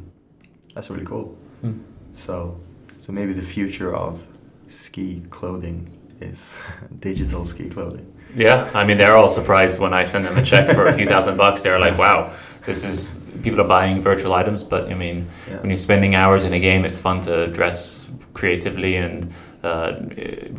That's 0.73 0.89
really 0.89 1.05
cool. 1.05 1.37
Hmm. 1.61 1.79
So, 2.11 2.59
so 2.97 3.13
maybe 3.13 3.31
the 3.31 3.41
future 3.41 3.95
of 3.95 4.27
ski 4.67 5.21
clothing 5.29 5.89
is 6.19 6.61
digital 6.99 7.45
ski 7.45 7.69
clothing. 7.69 8.13
Yeah, 8.35 8.69
I 8.75 8.85
mean 8.85 8.97
they're 8.97 9.15
all 9.15 9.29
surprised 9.29 9.79
when 9.79 9.93
I 9.93 10.03
send 10.03 10.25
them 10.25 10.37
a 10.37 10.43
check 10.43 10.69
for 10.75 10.85
a 10.85 10.93
few 10.93 11.07
thousand 11.07 11.37
bucks. 11.37 11.63
They're 11.63 11.79
like, 11.79 11.97
"Wow, 11.97 12.31
this 12.69 12.83
is 12.91 13.25
people 13.43 13.59
are 13.61 13.67
buying 13.67 13.99
virtual 13.99 14.33
items." 14.41 14.63
But 14.63 14.89
I 14.93 14.95
mean, 15.03 15.17
yeah. 15.47 15.59
when 15.61 15.69
you're 15.69 15.85
spending 15.89 16.13
hours 16.15 16.43
in 16.43 16.53
a 16.53 16.59
game, 16.69 16.85
it's 16.85 17.01
fun 17.07 17.19
to 17.21 17.33
dress 17.59 18.09
creatively 18.33 18.95
and 18.95 19.15
uh, 19.63 19.91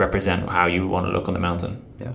represent 0.04 0.48
how 0.48 0.66
you 0.66 0.88
want 0.94 1.06
to 1.06 1.12
look 1.12 1.28
on 1.28 1.34
the 1.34 1.44
mountain. 1.48 1.72
Yeah. 2.04 2.12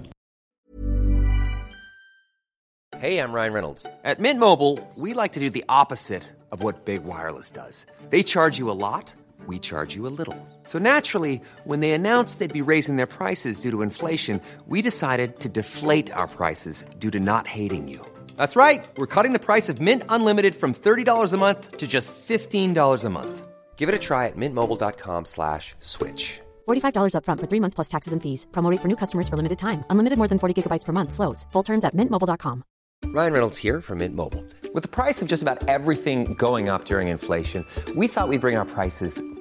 Hey, 2.99 3.19
I'm 3.19 3.34
Ryan 3.34 3.53
Reynolds. 3.53 3.86
At 4.03 4.19
Mint 4.19 4.39
Mobile, 4.39 4.75
we 4.95 5.13
like 5.13 5.34
to 5.34 5.39
do 5.39 5.49
the 5.49 5.65
opposite 5.69 6.23
of 6.51 6.63
what 6.63 6.86
big 6.86 7.03
wireless 7.03 7.51
does. 7.51 7.86
They 8.10 8.23
charge 8.23 8.58
you 8.60 8.69
a 8.71 8.77
lot 8.88 9.13
we 9.47 9.60
charge 9.60 9.95
you 9.95 10.08
a 10.08 10.10
little. 10.10 10.38
So 10.63 10.79
naturally, 10.79 11.41
when 11.65 11.79
they 11.79 11.91
announced 11.91 12.39
they'd 12.39 12.51
be 12.53 12.62
raising 12.62 12.95
their 12.95 13.05
prices 13.08 13.60
due 13.60 13.71
to 13.71 13.81
inflation, 13.81 14.41
we 14.67 14.81
decided 14.81 15.39
to 15.41 15.49
deflate 15.49 16.12
our 16.12 16.27
prices 16.27 16.86
due 16.99 17.12
to 17.12 17.19
not 17.19 17.47
hating 17.47 17.88
you. 17.88 18.05
That's 18.36 18.56
right. 18.56 18.84
We're 18.98 19.13
cutting 19.15 19.34
the 19.34 19.45
price 19.45 19.69
of 19.69 19.80
Mint 19.80 20.04
Unlimited 20.10 20.56
from 20.56 20.74
$30 20.74 21.34
a 21.34 21.38
month 21.38 21.78
to 21.78 21.88
just 21.88 22.13
$15 22.28 23.06
a 23.06 23.10
month. 23.10 23.48
Give 23.76 23.89
it 23.89 23.95
a 23.95 24.00
try 24.00 24.26
at 24.28 24.36
mintmobile.com 24.38 25.26
slash 25.26 25.76
switch. 25.80 26.39
$45 26.67 27.13
upfront 27.13 27.39
for 27.41 27.48
three 27.48 27.60
months 27.60 27.76
plus 27.76 27.89
taxes 27.89 28.13
and 28.13 28.21
fees. 28.24 28.48
Promote 28.52 28.82
for 28.82 28.88
new 28.88 28.95
customers 28.95 29.30
for 29.30 29.38
limited 29.38 29.60
time. 29.60 29.84
Unlimited 29.91 30.17
more 30.17 30.28
than 30.28 30.39
40 30.39 30.56
gigabytes 30.63 30.86
per 30.86 30.93
month. 30.93 31.13
Slows. 31.13 31.45
Full 31.52 31.63
terms 31.63 31.86
at 31.86 31.93
mintmobile.com. 31.93 32.63
Ryan 33.06 33.34
Reynolds 33.34 33.58
here 33.58 33.82
from 33.82 34.00
Mint 34.00 34.15
Mobile. 34.15 34.43
With 34.74 34.84
the 34.84 34.89
price 34.89 35.21
of 35.21 35.28
just 35.28 35.43
about 35.43 35.69
everything 35.69 36.34
going 36.34 36.69
up 36.69 36.86
during 36.86 37.10
inflation, 37.10 37.65
we 37.95 38.08
thought 38.08 38.30
we'd 38.30 38.41
bring 38.41 38.58
our 38.58 38.65
prices 38.65 39.21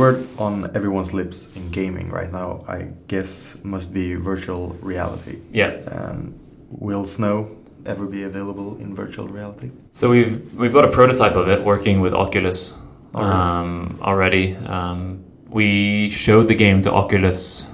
word 0.00 0.26
on 0.38 0.74
everyone's 0.74 1.12
lips 1.12 1.54
in 1.56 1.70
gaming 1.70 2.08
right 2.10 2.32
now, 2.32 2.64
I 2.66 2.78
guess, 3.06 3.62
must 3.62 3.92
be 3.92 4.14
virtual 4.14 4.70
reality. 4.80 5.36
Yeah. 5.52 5.70
And 5.86 6.40
will 6.70 7.04
Snow 7.04 7.36
ever 7.84 8.06
be 8.06 8.22
available 8.22 8.78
in 8.78 8.94
virtual 8.94 9.28
reality? 9.28 9.70
So 9.92 10.10
we've 10.10 10.34
we've 10.54 10.72
got 10.72 10.84
a 10.84 10.92
prototype 10.98 11.36
of 11.36 11.48
it 11.48 11.60
working 11.72 12.00
with 12.00 12.14
Oculus 12.14 12.80
um, 13.14 13.98
already. 14.00 14.56
Um, 14.76 15.24
we 15.48 16.08
showed 16.08 16.48
the 16.48 16.54
game 16.54 16.80
to 16.82 16.90
Oculus 16.92 17.66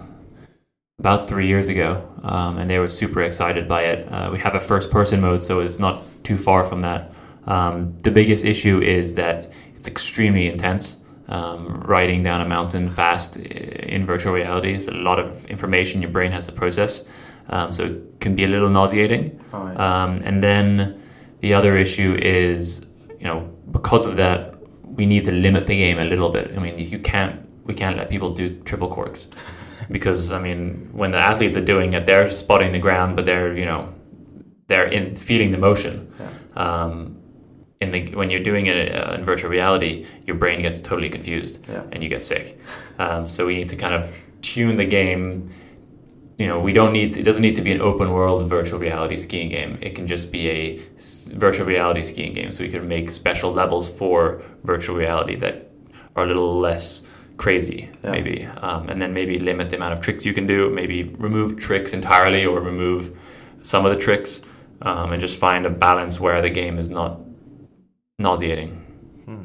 about 0.99 1.29
three 1.29 1.47
years 1.47 1.69
ago, 1.69 1.91
um, 2.23 2.59
and 2.59 2.69
they 2.69 2.79
were 2.79 2.89
super 2.89 3.23
excited 3.23 3.69
by 3.69 3.83
it. 3.83 3.99
Uh, 4.11 4.31
we 4.33 4.39
have 4.39 4.55
a 4.55 4.61
first-person 4.61 5.21
mode, 5.21 5.43
so 5.43 5.61
it's 5.61 5.79
not 5.79 6.03
too 6.25 6.37
far 6.37 6.65
from 6.65 6.81
that. 6.81 7.13
Um, 7.45 7.97
the 8.03 8.11
biggest 8.11 8.45
issue 8.45 8.81
is 8.81 9.15
that 9.15 9.55
it's 9.77 9.87
extremely 9.87 10.47
intense 10.49 11.06
um, 11.29 11.81
riding 11.83 12.23
down 12.23 12.41
a 12.41 12.49
mountain 12.49 12.89
fast 12.91 13.37
in 13.39 14.07
virtual 14.07 14.33
reality. 14.33 14.73
It's 14.73 14.89
a 14.89 14.95
lot 14.95 15.19
of 15.19 15.45
information 15.47 16.03
your 16.03 16.11
brain 16.11 16.33
has 16.33 16.47
to 16.47 16.53
process, 16.53 17.35
um, 17.49 17.73
so 17.73 17.85
it 17.85 18.21
can 18.21 18.35
be 18.35 18.45
a 18.45 18.49
little 18.49 18.71
nauseating. 18.71 19.41
Oh, 19.53 19.67
yeah. 19.67 20.05
um, 20.05 20.21
and 20.25 20.43
then 20.43 21.01
the 21.41 21.55
other 21.55 21.77
issue 21.77 22.19
is, 22.21 22.87
you 23.19 23.25
know, 23.25 23.41
because 23.71 24.07
of 24.07 24.17
that, 24.17 24.55
we 24.85 25.07
need 25.07 25.25
to 25.25 25.33
limit 25.33 25.67
the 25.67 25.77
game 25.77 25.99
a 25.99 26.05
little 26.05 26.31
bit. 26.31 26.53
I 26.57 26.61
mean, 26.61 26.79
you 26.79 26.99
can't, 26.99 27.47
we 27.65 27.75
can't 27.75 27.97
let 27.97 28.09
people 28.09 28.33
do 28.33 28.59
triple 28.63 28.89
corks. 28.89 29.29
because 29.91 30.33
I 30.33 30.41
mean, 30.41 30.89
when 30.93 31.11
the 31.11 31.19
athletes 31.19 31.57
are 31.57 31.65
doing 31.65 31.93
it, 31.93 32.07
they're 32.07 32.29
spotting 32.29 32.73
the 32.73 32.79
ground, 32.79 33.17
but 33.17 33.25
they're 33.25 33.57
you 33.57 33.65
know, 33.65 33.93
they're 34.67 34.89
in 34.89 35.15
feeling 35.15 35.51
the 35.51 35.59
motion. 35.59 36.11
Yeah. 36.19 36.31
In 37.81 37.91
the 37.91 38.01
when 38.15 38.31
you're 38.31 38.43
doing 38.43 38.67
it 38.67 38.95
uh, 38.95 39.13
in 39.15 39.25
virtual 39.25 39.51
reality, 39.51 40.07
your 40.27 40.37
brain 40.37 40.63
gets 40.63 40.81
totally 40.81 41.11
confused 41.11 41.67
yeah. 41.69 41.85
and 41.93 42.03
you 42.03 42.09
get 42.09 42.23
sick. 42.23 42.59
Um, 42.99 43.29
so 43.29 43.47
we 43.47 43.55
need 43.57 43.69
to 43.69 43.77
kind 43.77 43.95
of 43.95 44.17
tune 44.41 44.77
the 44.77 44.87
game. 44.87 45.51
You 46.39 46.49
know, 46.49 46.61
we 46.61 46.73
don't 46.73 46.93
need 46.93 47.13
to, 47.13 47.21
it 47.21 47.25
doesn't 47.25 47.43
need 47.43 47.55
to 47.57 47.63
be 47.63 47.73
an 47.73 47.81
open 47.81 48.13
world 48.13 48.47
virtual 48.49 48.79
reality 48.79 49.17
skiing 49.17 49.51
game. 49.51 49.79
It 49.81 49.95
can 49.95 50.07
just 50.07 50.33
be 50.33 50.49
a 50.51 50.79
virtual 51.35 51.67
reality 51.67 52.03
skiing 52.03 52.33
game. 52.33 52.51
So 52.51 52.65
we 52.65 52.71
can 52.71 52.87
make 52.89 53.11
special 53.11 53.53
levels 53.53 53.89
for 53.99 54.43
virtual 54.65 54.97
reality 54.97 55.37
that 55.37 55.71
are 56.15 56.25
a 56.25 56.27
little 56.27 56.59
less 56.59 57.11
crazy, 57.37 57.91
yeah. 58.03 58.11
maybe, 58.11 58.47
um, 58.63 58.89
and 58.89 59.01
then 59.01 59.13
maybe 59.13 59.39
limit 59.39 59.69
the 59.71 59.77
amount 59.77 59.93
of 59.93 60.01
tricks 60.01 60.25
you 60.25 60.33
can 60.33 60.47
do. 60.47 60.71
Maybe 60.71 61.05
remove 61.19 61.59
tricks 61.59 61.93
entirely 61.93 62.47
or 62.47 62.61
remove 62.61 63.19
some 63.63 63.85
of 63.85 63.93
the 63.95 64.01
tricks, 64.01 64.41
um, 64.83 65.13
and 65.13 65.21
just 65.21 65.39
find 65.39 65.67
a 65.67 65.71
balance 65.71 66.21
where 66.21 66.41
the 66.41 66.51
game 66.51 66.79
is 66.79 66.89
not 66.89 67.21
nauseating. 68.19 68.71
Hmm. 69.25 69.45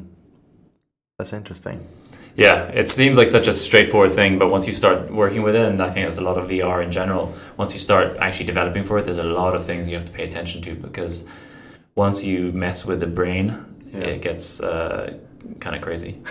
That's 1.18 1.32
interesting. 1.32 1.86
Yeah, 2.34 2.68
it 2.68 2.88
seems 2.88 3.18
like 3.18 3.28
such 3.28 3.46
a 3.46 3.52
straightforward 3.52 4.12
thing, 4.12 4.38
but 4.38 4.50
once 4.50 4.66
you 4.66 4.72
start 4.72 5.10
working 5.10 5.42
with 5.42 5.54
it, 5.54 5.66
and 5.66 5.80
I 5.80 5.90
think 5.90 6.04
there's 6.04 6.18
a 6.18 6.24
lot 6.24 6.38
of 6.38 6.48
VR 6.48 6.82
in 6.82 6.90
general, 6.90 7.34
once 7.58 7.74
you 7.74 7.78
start 7.78 8.16
actually 8.18 8.46
developing 8.46 8.84
for 8.84 8.98
it, 8.98 9.04
there's 9.04 9.18
a 9.18 9.24
lot 9.24 9.54
of 9.54 9.64
things 9.64 9.86
you 9.86 9.94
have 9.94 10.06
to 10.06 10.12
pay 10.12 10.24
attention 10.24 10.62
to 10.62 10.74
because 10.74 11.26
once 11.94 12.24
you 12.24 12.50
mess 12.52 12.86
with 12.86 13.00
the 13.00 13.06
brain, 13.06 13.54
yeah. 13.92 14.00
it 14.00 14.22
gets 14.22 14.62
uh, 14.62 15.18
kind 15.60 15.76
of 15.76 15.82
crazy. 15.82 16.22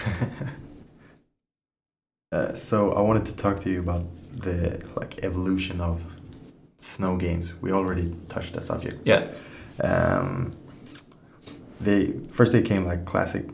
uh, 2.31 2.53
so 2.53 2.93
I 2.93 3.01
wanted 3.01 3.25
to 3.25 3.35
talk 3.35 3.59
to 3.59 3.69
you 3.69 3.79
about 3.79 4.07
the 4.33 4.83
like 4.95 5.23
evolution 5.23 5.81
of 5.81 6.03
snow 6.77 7.15
games. 7.15 7.61
We 7.61 7.71
already 7.71 8.11
touched 8.27 8.53
that 8.53 8.65
subject. 8.65 9.05
Yeah. 9.05 9.27
Um, 9.83 10.55
they 11.83 12.13
first 12.29 12.51
they 12.51 12.61
came 12.61 12.85
like 12.85 13.05
classic, 13.05 13.45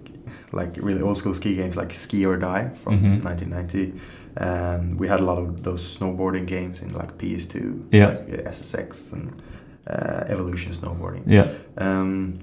like 0.51 0.77
really 0.77 1.01
old 1.01 1.17
school 1.17 1.33
ski 1.33 1.55
games 1.55 1.75
like 1.77 1.93
Ski 1.93 2.25
or 2.25 2.37
Die 2.37 2.69
from 2.69 2.97
mm-hmm. 2.97 3.19
1990. 3.19 3.99
And 4.35 4.99
we 4.99 5.07
had 5.07 5.19
a 5.19 5.23
lot 5.23 5.39
of 5.39 5.63
those 5.63 5.81
snowboarding 5.97 6.45
games 6.45 6.81
in 6.83 6.93
like 6.93 7.17
PS2, 7.17 7.91
yeah, 7.91 8.07
like 8.07 8.27
SSX 8.45 9.13
and 9.13 9.41
uh, 9.87 10.25
Evolution 10.27 10.71
snowboarding. 10.71 11.23
Yeah. 11.25 11.51
Um, 11.77 12.39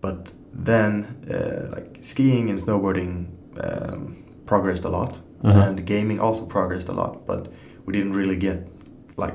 but 0.00 0.32
then 0.52 1.04
uh, 1.30 1.70
like 1.76 1.98
skiing 2.00 2.50
and 2.50 2.58
snowboarding 2.58 3.28
um, 3.62 4.24
progressed 4.44 4.84
a 4.84 4.88
lot, 4.88 5.20
uh-huh. 5.44 5.68
and 5.68 5.86
gaming 5.86 6.18
also 6.18 6.46
progressed 6.46 6.88
a 6.88 6.92
lot. 6.92 7.26
But 7.26 7.48
we 7.86 7.92
didn't 7.92 8.14
really 8.14 8.36
get 8.36 8.68
like 9.16 9.34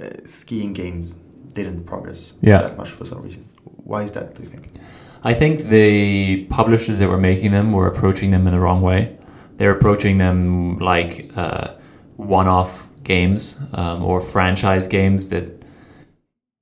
uh, 0.00 0.10
skiing 0.24 0.72
games 0.72 1.16
didn't 1.54 1.84
progress 1.84 2.34
yeah. 2.40 2.58
that 2.58 2.76
much 2.76 2.90
for 2.90 3.04
some 3.04 3.22
reason. 3.22 3.48
Why 3.84 4.02
is 4.02 4.12
that, 4.12 4.34
do 4.34 4.42
you 4.42 4.48
think? 4.48 4.68
I 5.22 5.32
think 5.32 5.62
the 5.62 6.44
publishers 6.46 6.98
that 6.98 7.08
were 7.08 7.18
making 7.18 7.52
them 7.52 7.72
were 7.72 7.86
approaching 7.86 8.30
them 8.30 8.46
in 8.46 8.52
the 8.52 8.60
wrong 8.60 8.82
way. 8.82 9.16
They're 9.56 9.70
approaching 9.70 10.18
them 10.18 10.76
like 10.78 11.30
uh, 11.36 11.74
one 12.16 12.48
off 12.48 12.88
games 13.04 13.58
um, 13.74 14.04
or 14.04 14.20
franchise 14.20 14.88
games 14.88 15.28
that 15.28 15.64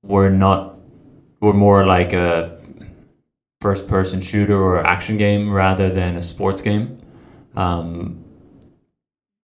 were 0.03 0.29
not 0.29 0.77
were 1.41 1.53
more 1.53 1.85
like 1.85 2.13
a 2.13 2.61
first 3.59 3.87
person 3.87 4.21
shooter 4.21 4.57
or 4.57 4.85
action 4.85 5.17
game 5.17 5.49
rather 5.51 5.89
than 5.89 6.15
a 6.15 6.21
sports 6.21 6.61
game. 6.61 6.97
Um, 7.55 8.23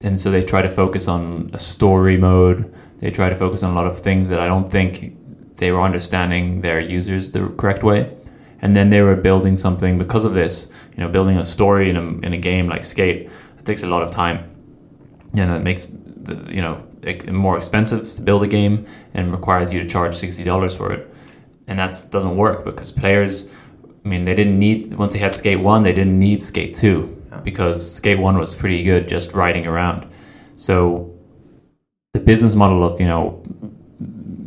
and 0.02 0.18
so 0.18 0.32
they 0.32 0.44
try 0.44 0.62
to 0.62 0.70
focus 0.70 1.08
on 1.08 1.50
a 1.54 1.60
story 1.60 2.18
mode. 2.18 2.74
They 3.00 3.12
try 3.12 3.30
to 3.30 3.36
focus 3.36 3.63
on 3.63 3.72
a 3.72 3.76
lot 3.76 3.86
of 3.86 3.98
things 3.98 4.30
that 4.30 4.39
I 4.39 4.48
don't 4.48 4.68
think 4.68 5.18
they 5.60 5.72
were 5.72 5.82
understanding 5.82 6.62
their 6.62 6.80
users 6.80 7.32
the 7.32 7.48
correct 7.58 7.84
way. 7.84 8.10
And 8.62 8.76
then 8.76 8.89
they 8.89 9.02
were 9.02 9.15
building 9.15 9.56
something 9.56 9.98
because 9.98 10.26
of 10.26 10.34
this. 10.34 10.89
You 10.95 11.04
know, 11.04 11.10
building 11.10 11.38
a 11.38 11.45
story 11.45 11.89
in 11.89 11.95
a, 11.95 12.06
in 12.26 12.34
a 12.34 12.38
game 12.38 12.67
like 12.67 12.84
Skate 12.84 13.30
it 13.60 13.65
takes 13.65 13.84
a 13.84 13.88
lot 13.88 14.02
of 14.02 14.10
time, 14.10 14.38
and 15.38 15.52
it 15.52 15.63
makes 15.63 15.88
the, 15.88 16.36
you 16.54 16.62
know 16.62 16.84
it 17.04 17.32
more 17.32 17.56
expensive 17.58 18.02
to 18.15 18.22
build 18.22 18.43
a 18.43 18.48
game 18.48 18.86
and 19.13 19.32
requires 19.32 19.74
you 19.74 19.80
to 19.80 19.86
charge 19.86 20.15
sixty 20.15 20.43
dollars 20.43 20.76
for 20.76 20.91
it. 20.91 21.13
And 21.67 21.78
that 21.80 21.91
doesn't 22.10 22.36
work 22.36 22.65
because 22.65 22.91
players. 22.91 23.65
I 24.04 24.08
mean, 24.08 24.24
they 24.26 24.34
didn't 24.34 24.58
need 24.58 24.95
once 24.95 25.13
they 25.13 25.19
had 25.19 25.34
Skate 25.34 25.60
One, 25.60 25.84
they 25.84 25.93
didn't 25.93 26.17
need 26.17 26.41
Skate 26.41 26.74
Two 26.74 27.22
because 27.43 27.95
Skate 27.95 28.19
One 28.19 28.38
was 28.38 28.56
pretty 28.56 28.84
good 28.84 29.08
just 29.08 29.34
riding 29.34 29.67
around. 29.67 30.08
So 30.54 31.13
the 32.13 32.19
business 32.19 32.56
model 32.56 32.84
of 32.84 33.00
you 33.00 33.08
know 33.08 33.43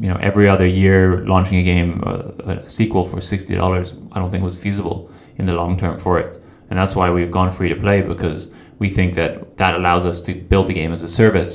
you 0.03 0.09
know 0.09 0.19
every 0.21 0.49
other 0.49 0.67
year 0.67 1.25
launching 1.27 1.59
a 1.59 1.63
game 1.63 2.03
uh, 2.05 2.53
a 2.53 2.69
sequel 2.69 3.05
for 3.05 3.21
sixty 3.21 3.55
dollars 3.55 3.95
I 4.11 4.19
don't 4.19 4.31
think 4.33 4.43
was 4.43 4.61
feasible 4.61 5.09
in 5.37 5.47
the 5.47 5.55
long 5.55 5.77
term 5.77 5.97
for 5.99 6.19
it, 6.19 6.39
and 6.69 6.79
that's 6.79 6.97
why 6.97 7.09
we've 7.09 7.31
gone 7.31 7.51
free 7.51 7.69
to 7.69 7.77
play 7.77 8.03
because 8.03 8.53
we 8.81 8.89
think 8.89 9.15
that 9.15 9.57
that 9.59 9.77
allows 9.77 10.05
us 10.05 10.21
to 10.23 10.35
build 10.35 10.67
the 10.67 10.73
game 10.73 10.93
as 10.93 11.05
a 11.05 11.09
service. 11.09 11.53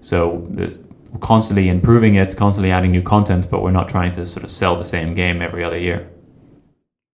So 0.00 0.46
there's 0.48 0.84
we're 1.10 1.18
constantly 1.18 1.68
improving 1.68 2.14
it, 2.14 2.36
constantly 2.36 2.70
adding 2.70 2.92
new 2.92 3.02
content, 3.02 3.48
but 3.50 3.62
we're 3.62 3.78
not 3.80 3.88
trying 3.88 4.12
to 4.12 4.24
sort 4.24 4.44
of 4.44 4.50
sell 4.50 4.76
the 4.76 4.84
same 4.84 5.14
game 5.14 5.42
every 5.42 5.64
other 5.64 5.78
year. 5.78 6.08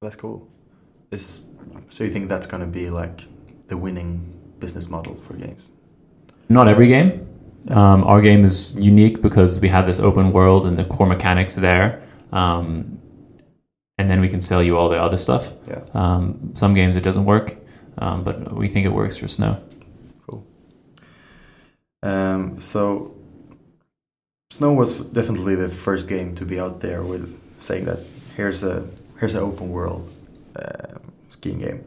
That's 0.02 0.16
cool. 0.16 0.46
Is 1.10 1.46
so 1.88 2.04
you 2.04 2.10
think 2.10 2.28
that's 2.28 2.46
going 2.46 2.62
to 2.62 2.68
be 2.68 2.90
like 2.90 3.26
the 3.68 3.78
winning 3.78 4.38
business 4.58 4.90
model 4.90 5.14
for 5.14 5.34
games? 5.34 5.72
Not 6.50 6.68
every 6.68 6.88
game. 6.88 7.26
Um, 7.70 8.05
our 8.05 8.20
game 8.20 8.44
is 8.44 8.77
unique 8.79 9.22
because 9.22 9.61
we 9.61 9.68
have 9.68 9.87
this 9.87 10.00
open 10.00 10.33
world 10.33 10.66
and 10.66 10.77
the 10.77 10.85
core 10.85 11.07
mechanics 11.07 11.55
there. 11.57 12.03
Um, 12.33 12.98
and 13.96 14.11
then 14.11 14.20
we 14.20 14.29
can 14.29 14.40
sell 14.40 14.62
you 14.62 14.77
all 14.77 14.88
the 14.88 15.00
other 15.00 15.16
stuff. 15.16 15.53
Yeah. 15.68 15.85
Um, 15.94 16.50
some 16.55 16.74
games 16.74 16.96
it 16.96 17.03
doesn't 17.03 17.24
work, 17.24 17.57
um, 17.98 18.24
but 18.24 18.53
we 18.53 18.68
think 18.68 18.87
it 18.87 18.92
works 18.92 19.16
for 19.16 19.29
Snow. 19.29 19.62
Cool. 20.27 20.44
Um, 22.03 22.61
so, 22.61 23.14
Snow 24.50 24.72
was 24.72 25.00
definitely 25.00 25.55
the 25.55 25.68
first 25.68 26.09
game 26.09 26.35
to 26.35 26.44
be 26.44 26.59
out 26.59 26.81
there 26.81 27.03
with 27.03 27.40
saying 27.61 27.85
that 27.87 28.00
here's 28.37 28.64
a 28.64 28.87
here's 29.20 29.35
an 29.35 29.42
open 29.42 29.70
world 29.70 30.12
uh, 30.57 30.98
skiing 31.31 31.61
game. 31.61 31.85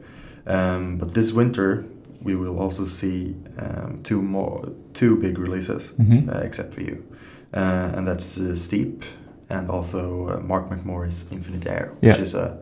Um, 0.48 0.98
but 0.98 1.14
this 1.14 1.34
winter 1.34 1.86
we 2.22 2.36
will 2.36 2.60
also 2.60 2.84
see 2.84 3.36
um, 3.60 4.00
two 4.04 4.22
more 4.22 4.70
two 4.94 5.16
big 5.18 5.38
releases, 5.38 5.94
Mhm. 6.00 6.28
uh, 6.34 6.40
except 6.46 6.74
for 6.74 6.82
you, 6.82 7.04
uh, 7.54 7.92
and 7.96 8.08
that's 8.08 8.40
uh, 8.40 8.56
Steep 8.56 9.04
and 9.50 9.70
also 9.70 10.28
uh, 10.30 10.40
Mark 10.42 10.70
McMorris 10.70 11.32
Infinite 11.32 11.66
Air, 11.68 11.92
which 12.02 12.16
Yeah. 12.18 12.22
is 12.22 12.34
a 12.36 12.58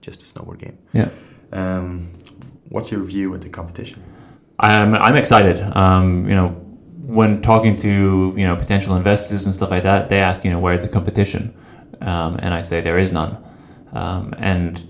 just 0.00 0.22
a 0.22 0.26
snowboard 0.26 0.58
game. 0.58 0.78
Yeah. 0.92 1.08
Um, 1.52 2.08
what's 2.70 2.90
your 2.92 3.02
view 3.04 3.34
at 3.34 3.40
the 3.40 3.48
competition? 3.48 4.02
I'm 4.58 4.94
I'm 4.94 5.16
excited. 5.16 5.58
Um, 5.76 6.28
you 6.28 6.34
know, 6.34 6.48
when 7.06 7.40
talking 7.40 7.76
to 7.76 7.88
you 8.36 8.46
know 8.46 8.56
potential 8.56 8.96
investors 8.96 9.46
and 9.46 9.54
stuff 9.54 9.70
like 9.70 9.82
that, 9.82 10.08
they 10.08 10.18
ask 10.20 10.44
you 10.44 10.52
know 10.52 10.60
where's 10.60 10.82
the 10.82 10.88
competition, 10.92 11.52
um, 12.00 12.36
and 12.42 12.54
I 12.54 12.62
say 12.62 12.80
there 12.80 12.98
is 12.98 13.10
none. 13.12 13.36
Um, 13.92 14.34
and 14.38 14.84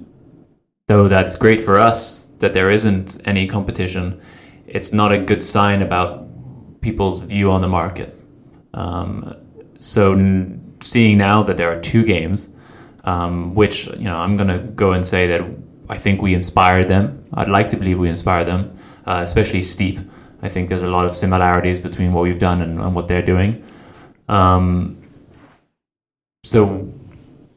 though 0.88 1.09
that's 1.09 1.37
great 1.37 1.61
for 1.61 1.79
us 1.79 2.27
that 2.40 2.53
there 2.55 2.71
isn't 2.71 3.19
any 3.25 3.47
competition, 3.47 4.21
it's 4.66 4.92
not 4.92 5.12
a 5.12 5.18
good 5.18 5.42
sign 5.42 5.83
about 5.83 6.26
people's 6.81 7.20
view 7.20 7.50
on 7.50 7.61
the 7.61 7.68
market. 7.68 8.14
Um, 8.74 9.35
so 9.79 10.12
n- 10.12 10.76
seeing 10.81 11.18
now 11.18 11.42
that 11.42 11.57
there 11.57 11.70
are 11.70 11.81
two 11.81 12.05
games, 12.05 12.50
um, 13.05 13.55
which 13.55 13.87
you 13.87 14.05
know 14.05 14.16
I'm 14.16 14.37
gonna 14.37 14.59
go 14.59 14.92
and 14.92 15.05
say 15.05 15.26
that 15.29 15.42
I 15.88 15.96
think 15.96 16.20
we 16.20 16.35
inspired 16.35 16.88
them. 16.88 17.24
I'd 17.35 17.48
like 17.48 17.68
to 17.70 17.76
believe 17.76 17.98
we 17.98 18.09
inspired 18.09 18.46
them, 18.46 18.70
uh, 19.07 19.20
especially 19.22 19.62
Steep. 19.62 19.98
I 20.42 20.48
think 20.48 20.68
there's 20.68 20.83
a 20.83 20.90
lot 20.90 21.07
of 21.07 21.14
similarities 21.14 21.81
between 21.81 22.12
what 22.12 22.22
we've 22.22 22.38
done 22.38 22.61
and, 22.61 22.81
and 22.81 22.94
what 22.94 23.09
they're 23.09 23.22
doing. 23.22 23.64
Um, 24.29 24.98
so 26.44 26.88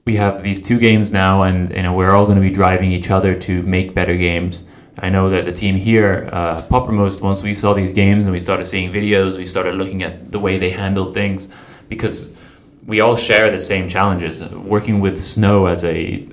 we 0.06 0.15
have 0.15 0.41
these 0.43 0.62
two 0.62 0.80
games 0.80 1.12
now, 1.12 1.43
and 1.43 1.69
you 1.76 1.84
know 1.84 1.93
we're 1.93 2.12
all 2.12 2.26
going 2.26 2.36
to 2.38 2.41
be 2.41 2.50
driving 2.50 2.91
each 2.91 3.12
other 3.12 3.36
to 3.36 3.63
make 3.63 3.93
better 3.93 4.15
games. 4.15 4.63
I 5.02 5.10
know 5.10 5.30
that 5.30 5.46
the 5.46 5.52
team 5.52 5.76
here, 5.76 6.30
uh, 6.32 6.62
Poppermost, 6.64 7.22
once 7.22 7.42
we 7.42 7.54
saw 7.54 7.74
these 7.74 7.94
games 7.94 8.26
and 8.26 8.34
we 8.34 8.40
started 8.40 8.66
seeing 8.66 8.92
videos, 8.92 9.38
we 9.38 9.46
started 9.46 9.76
looking 9.76 10.04
at 10.04 10.32
the 10.32 10.40
way 10.40 10.58
they 10.58 10.72
handled 10.72 11.14
things 11.14 11.48
because 11.88 12.60
we 12.86 13.00
all 13.00 13.16
share 13.16 13.50
the 13.50 13.60
same 13.60 13.88
challenges. 13.88 14.44
Working 14.54 15.00
with 15.00 15.18
snow 15.18 15.68
as 15.68 15.84
a 15.86 16.28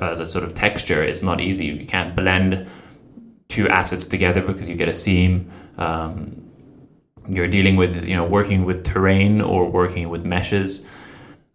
as 0.00 0.20
a 0.20 0.26
sort 0.26 0.44
of 0.44 0.54
texture 0.54 1.02
is 1.02 1.22
not 1.22 1.40
easy. 1.40 1.66
You 1.66 1.84
can't 1.84 2.14
blend 2.14 2.68
two 3.48 3.68
assets 3.68 4.06
together 4.06 4.40
because 4.40 4.70
you 4.70 4.76
get 4.76 4.88
a 4.88 4.92
seam. 4.92 5.48
Um, 5.78 6.40
you're 7.28 7.48
dealing 7.48 7.74
with 7.76 8.06
you 8.08 8.14
know 8.14 8.24
working 8.24 8.64
with 8.64 8.84
terrain 8.84 9.40
or 9.40 9.68
working 9.68 10.08
with 10.08 10.24
meshes. 10.24 11.00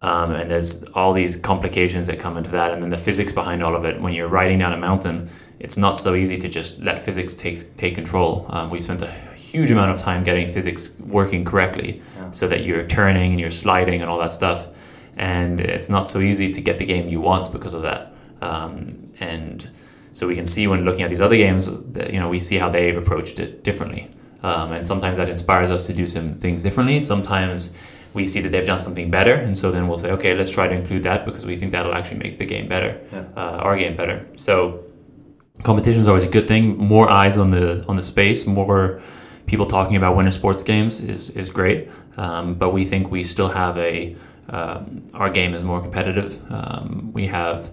Um, 0.02 0.32
and 0.32 0.50
there's 0.50 0.86
all 0.94 1.12
these 1.12 1.36
complications 1.36 2.06
that 2.06 2.18
come 2.18 2.38
into 2.38 2.50
that, 2.50 2.72
and 2.72 2.82
then 2.82 2.90
the 2.90 2.96
physics 2.96 3.32
behind 3.32 3.62
all 3.62 3.76
of 3.76 3.84
it. 3.84 4.00
When 4.00 4.14
you're 4.14 4.28
riding 4.28 4.58
down 4.58 4.72
a 4.72 4.78
mountain, 4.78 5.28
it's 5.60 5.76
not 5.76 5.98
so 5.98 6.14
easy 6.14 6.36
to 6.38 6.48
just 6.48 6.80
let 6.80 6.98
physics 6.98 7.34
take 7.34 7.56
take 7.76 7.94
control. 7.94 8.46
Um, 8.48 8.70
we 8.70 8.80
spent 8.80 9.02
a 9.02 9.10
huge 9.50 9.70
amount 9.70 9.90
of 9.90 9.98
time 9.98 10.22
getting 10.24 10.46
physics 10.46 10.90
working 11.08 11.44
correctly, 11.44 12.00
so 12.32 12.48
that 12.48 12.64
you're 12.64 12.86
turning 12.86 13.32
and 13.32 13.40
you're 13.40 13.50
sliding 13.50 14.00
and 14.00 14.10
all 14.10 14.18
that 14.18 14.32
stuff. 14.32 14.68
And 15.16 15.60
it's 15.60 15.90
not 15.90 16.08
so 16.08 16.20
easy 16.20 16.48
to 16.48 16.60
get 16.62 16.78
the 16.78 16.84
game 16.86 17.08
you 17.08 17.20
want 17.20 17.52
because 17.52 17.74
of 17.74 17.82
that. 17.82 18.12
Um, 18.40 19.12
and 19.20 19.70
so 20.12 20.26
we 20.26 20.34
can 20.34 20.46
see 20.46 20.66
when 20.66 20.84
looking 20.84 21.02
at 21.02 21.10
these 21.10 21.20
other 21.20 21.36
games 21.36 21.70
that 21.92 22.12
you 22.12 22.18
know 22.20 22.28
we 22.28 22.40
see 22.40 22.56
how 22.56 22.70
they've 22.70 22.96
approached 22.96 23.38
it 23.38 23.62
differently. 23.62 24.08
Um, 24.42 24.72
and 24.72 24.86
sometimes 24.86 25.18
that 25.18 25.28
inspires 25.28 25.70
us 25.70 25.86
to 25.88 25.92
do 25.92 26.06
some 26.06 26.34
things 26.34 26.62
differently. 26.62 27.02
Sometimes 27.02 27.70
we 28.14 28.24
see 28.24 28.40
that 28.40 28.48
they've 28.50 28.66
done 28.66 28.78
something 28.78 29.10
better, 29.10 29.34
and 29.34 29.56
so 29.56 29.70
then 29.70 29.86
we'll 29.86 29.98
say, 29.98 30.10
okay, 30.12 30.32
let's 30.34 30.50
try 30.52 30.66
to 30.66 30.74
include 30.74 31.02
that 31.02 31.26
because 31.26 31.44
we 31.44 31.54
think 31.56 31.72
that'll 31.72 31.92
actually 31.94 32.18
make 32.18 32.38
the 32.38 32.46
game 32.46 32.66
better, 32.66 32.98
Yeah. 33.12 33.26
uh, 33.36 33.58
our 33.66 33.76
game 33.76 33.94
better. 33.94 34.24
So 34.36 34.82
competition 35.62 36.00
is 36.00 36.08
always 36.08 36.24
a 36.24 36.28
good 36.28 36.46
thing. 36.46 36.76
More 36.76 37.10
eyes 37.10 37.38
on 37.38 37.50
the 37.50 37.84
on 37.88 37.96
the 37.96 38.02
space, 38.02 38.46
more 38.46 39.00
people 39.46 39.66
talking 39.66 39.96
about 39.96 40.16
winter 40.16 40.30
sports 40.30 40.62
games 40.62 41.00
is 41.00 41.30
is 41.30 41.50
great. 41.50 41.90
Um, 42.16 42.54
but 42.54 42.72
we 42.72 42.84
think 42.84 43.10
we 43.10 43.24
still 43.24 43.48
have 43.48 43.76
a 43.78 44.16
um, 44.48 45.06
our 45.14 45.30
game 45.30 45.54
is 45.54 45.64
more 45.64 45.80
competitive. 45.80 46.40
Um, 46.52 47.10
we 47.12 47.26
have 47.26 47.70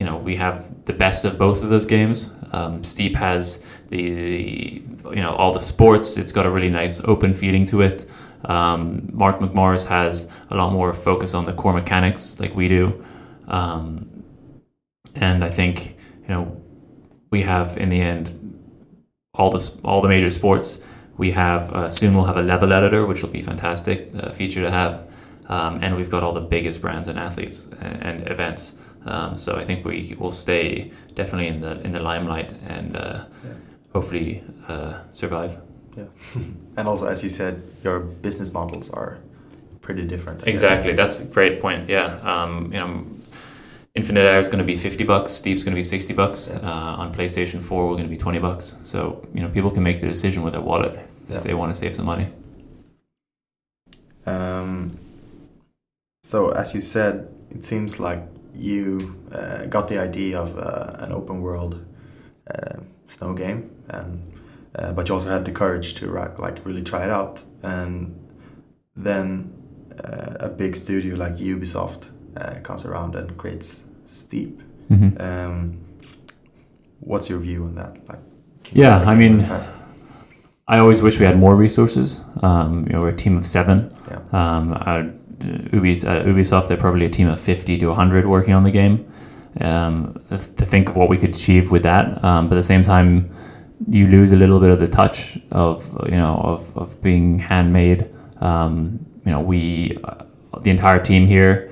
you 0.00 0.06
know 0.06 0.16
we 0.16 0.36
have 0.36 0.84
the 0.84 0.92
best 0.92 1.24
of 1.24 1.38
both 1.38 1.62
of 1.62 1.68
those 1.68 1.86
games. 1.86 2.32
Um, 2.52 2.82
Steep 2.82 3.14
has 3.16 3.82
the, 3.88 4.10
the 4.10 4.82
you 5.10 5.22
know 5.22 5.32
all 5.34 5.52
the 5.52 5.60
sports. 5.60 6.16
It's 6.16 6.32
got 6.32 6.46
a 6.46 6.50
really 6.50 6.70
nice 6.70 7.02
open 7.04 7.34
feeling 7.34 7.64
to 7.66 7.82
it. 7.82 8.06
Um, 8.44 9.08
Mark 9.12 9.38
McMorris 9.38 9.86
has 9.88 10.40
a 10.50 10.56
lot 10.56 10.72
more 10.72 10.92
focus 10.92 11.34
on 11.34 11.44
the 11.44 11.52
core 11.52 11.72
mechanics 11.72 12.40
like 12.40 12.54
we 12.54 12.68
do, 12.68 13.04
um, 13.48 14.24
and 15.14 15.44
I 15.44 15.50
think 15.50 15.96
you 16.22 16.28
know 16.34 16.61
we 17.32 17.42
have 17.42 17.76
in 17.78 17.88
the 17.88 18.00
end 18.00 18.38
all 19.34 19.50
the 19.50 19.80
all 19.82 20.00
the 20.00 20.08
major 20.08 20.30
sports. 20.30 20.78
We 21.16 21.32
have 21.32 21.72
uh, 21.72 21.88
soon 21.88 22.14
we'll 22.14 22.24
have 22.24 22.36
a 22.36 22.42
level 22.42 22.72
editor, 22.72 23.06
which 23.06 23.22
will 23.22 23.30
be 23.30 23.40
fantastic 23.40 24.14
uh, 24.14 24.30
feature 24.30 24.62
to 24.62 24.70
have, 24.70 24.94
um, 25.48 25.78
and 25.82 25.96
we've 25.96 26.10
got 26.10 26.22
all 26.22 26.32
the 26.32 26.46
biggest 26.56 26.80
brands 26.80 27.08
and 27.08 27.18
athletes 27.18 27.66
and, 27.80 28.02
and 28.06 28.30
events. 28.30 28.90
Um, 29.06 29.36
so 29.36 29.56
I 29.56 29.64
think 29.64 29.84
we 29.84 30.14
will 30.18 30.30
stay 30.30 30.90
definitely 31.14 31.48
in 31.48 31.60
the 31.60 31.80
in 31.80 31.90
the 31.90 32.02
limelight 32.02 32.52
and 32.68 32.96
uh, 32.96 33.24
hopefully 33.92 34.44
uh, 34.68 35.02
survive. 35.08 35.56
Yeah. 35.96 36.04
and 36.76 36.88
also, 36.88 37.06
as 37.06 37.22
you 37.22 37.30
said, 37.30 37.62
your 37.82 38.00
business 38.00 38.52
models 38.52 38.90
are 38.90 39.18
pretty 39.80 40.06
different. 40.06 40.42
I 40.42 40.44
guess. 40.46 40.62
Exactly, 40.62 40.92
that's 40.92 41.20
a 41.20 41.26
great 41.26 41.60
point. 41.60 41.88
Yeah, 41.88 42.18
um, 42.22 42.72
you 42.72 42.80
know, 42.80 43.06
Infinite 43.94 44.24
Air 44.24 44.38
is 44.38 44.48
going 44.48 44.58
to 44.58 44.64
be 44.64 44.74
fifty 44.74 45.04
bucks. 45.04 45.30
Steep's 45.30 45.64
going 45.64 45.72
to 45.74 45.78
be 45.78 45.82
sixty 45.82 46.14
bucks. 46.14 46.50
Uh, 46.50 46.94
on 46.98 47.12
PlayStation 47.12 47.62
Four, 47.62 47.86
we're 47.88 47.94
going 47.94 48.04
to 48.04 48.10
be 48.10 48.16
twenty 48.16 48.38
bucks. 48.38 48.76
So 48.82 49.22
you 49.34 49.42
know, 49.42 49.48
people 49.50 49.70
can 49.70 49.82
make 49.82 49.98
the 49.98 50.08
decision 50.08 50.42
with 50.42 50.54
their 50.54 50.62
wallet 50.62 50.94
if, 50.94 51.30
Yeah. 51.30 51.38
they 51.40 51.54
want 51.54 51.70
to 51.72 51.74
save 51.74 51.94
some 51.94 52.06
money. 52.06 52.28
Um, 54.24 54.96
so, 56.24 56.50
as 56.50 56.74
you 56.74 56.80
said, 56.80 57.28
it 57.50 57.62
seems 57.62 57.98
like 58.00 58.22
you 58.54 59.18
uh, 59.32 59.66
got 59.66 59.88
the 59.88 59.98
idea 59.98 60.38
of 60.40 60.56
uh, 60.56 60.94
an 61.04 61.12
open 61.12 61.42
world 61.42 61.84
uh, 62.50 62.78
snow 63.06 63.34
game, 63.34 63.70
and 63.88 64.22
uh, 64.74 64.92
but 64.92 65.08
you 65.08 65.14
also 65.14 65.28
had 65.28 65.44
the 65.44 65.52
courage 65.52 65.94
to 65.94 66.06
like 66.38 66.64
really 66.64 66.82
try 66.82 67.04
it 67.04 67.10
out, 67.10 67.42
and 67.62 68.18
then 68.96 69.52
uh, 70.02 70.36
a 70.40 70.48
big 70.48 70.76
studio 70.76 71.14
like 71.16 71.34
Ubisoft 71.34 72.10
uh, 72.36 72.54
comes 72.62 72.84
around 72.84 73.14
and 73.14 73.36
creates 73.36 73.86
steep. 74.06 74.62
Mhm. 74.90 75.20
Um, 75.20 75.78
what's 77.00 77.28
your 77.30 77.38
view 77.38 77.64
on 77.64 77.74
that? 77.76 77.98
Like, 78.08 78.18
Yeah, 78.72 78.98
I 79.06 79.14
mean- 79.14 79.44
I 80.68 80.78
always 80.78 81.02
wish 81.02 81.18
we 81.18 81.26
had 81.26 81.38
more 81.38 81.56
resources. 81.56 82.20
Um, 82.42 82.86
you 82.86 82.92
know, 82.94 83.00
we're 83.02 83.08
a 83.08 83.16
team 83.16 83.36
of 83.36 83.44
seven. 83.44 83.88
Yeah. 84.10 84.18
Um, 84.32 84.72
uh, 84.72 85.02
Ubis, 85.72 86.08
at 86.08 86.24
Ubisoft, 86.24 86.68
they're 86.68 86.76
probably 86.76 87.04
a 87.04 87.10
team 87.10 87.28
of 87.28 87.40
50 87.40 87.76
to 87.78 87.86
100 87.90 88.26
working 88.26 88.54
on 88.54 88.62
the 88.62 88.70
game. 88.70 89.04
Um, 89.60 90.14
to, 90.30 90.38
to 90.38 90.64
think 90.64 90.88
of 90.88 90.96
what 90.96 91.08
we 91.10 91.18
could 91.18 91.30
achieve 91.30 91.70
with 91.72 91.82
that, 91.82 92.24
um, 92.24 92.48
but 92.48 92.54
at 92.54 92.60
the 92.60 92.62
same 92.62 92.82
time, 92.82 93.28
you 93.86 94.06
lose 94.06 94.32
a 94.32 94.36
little 94.36 94.60
bit 94.60 94.70
of 94.70 94.78
the 94.78 94.86
touch 94.86 95.36
of 95.50 95.84
you 96.06 96.16
know 96.16 96.36
of, 96.42 96.74
of 96.76 97.02
being 97.02 97.38
handmade. 97.38 98.08
Um, 98.40 99.04
you 99.26 99.32
know, 99.32 99.40
we 99.40 99.98
uh, 100.04 100.24
the 100.62 100.70
entire 100.70 100.98
team 101.00 101.26
here. 101.26 101.70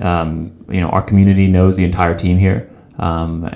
Um, 0.00 0.64
you 0.70 0.80
know, 0.80 0.88
our 0.88 1.02
community 1.02 1.46
knows 1.46 1.76
the 1.76 1.84
entire 1.84 2.14
team 2.14 2.38
here 2.38 2.70
um, 2.98 3.50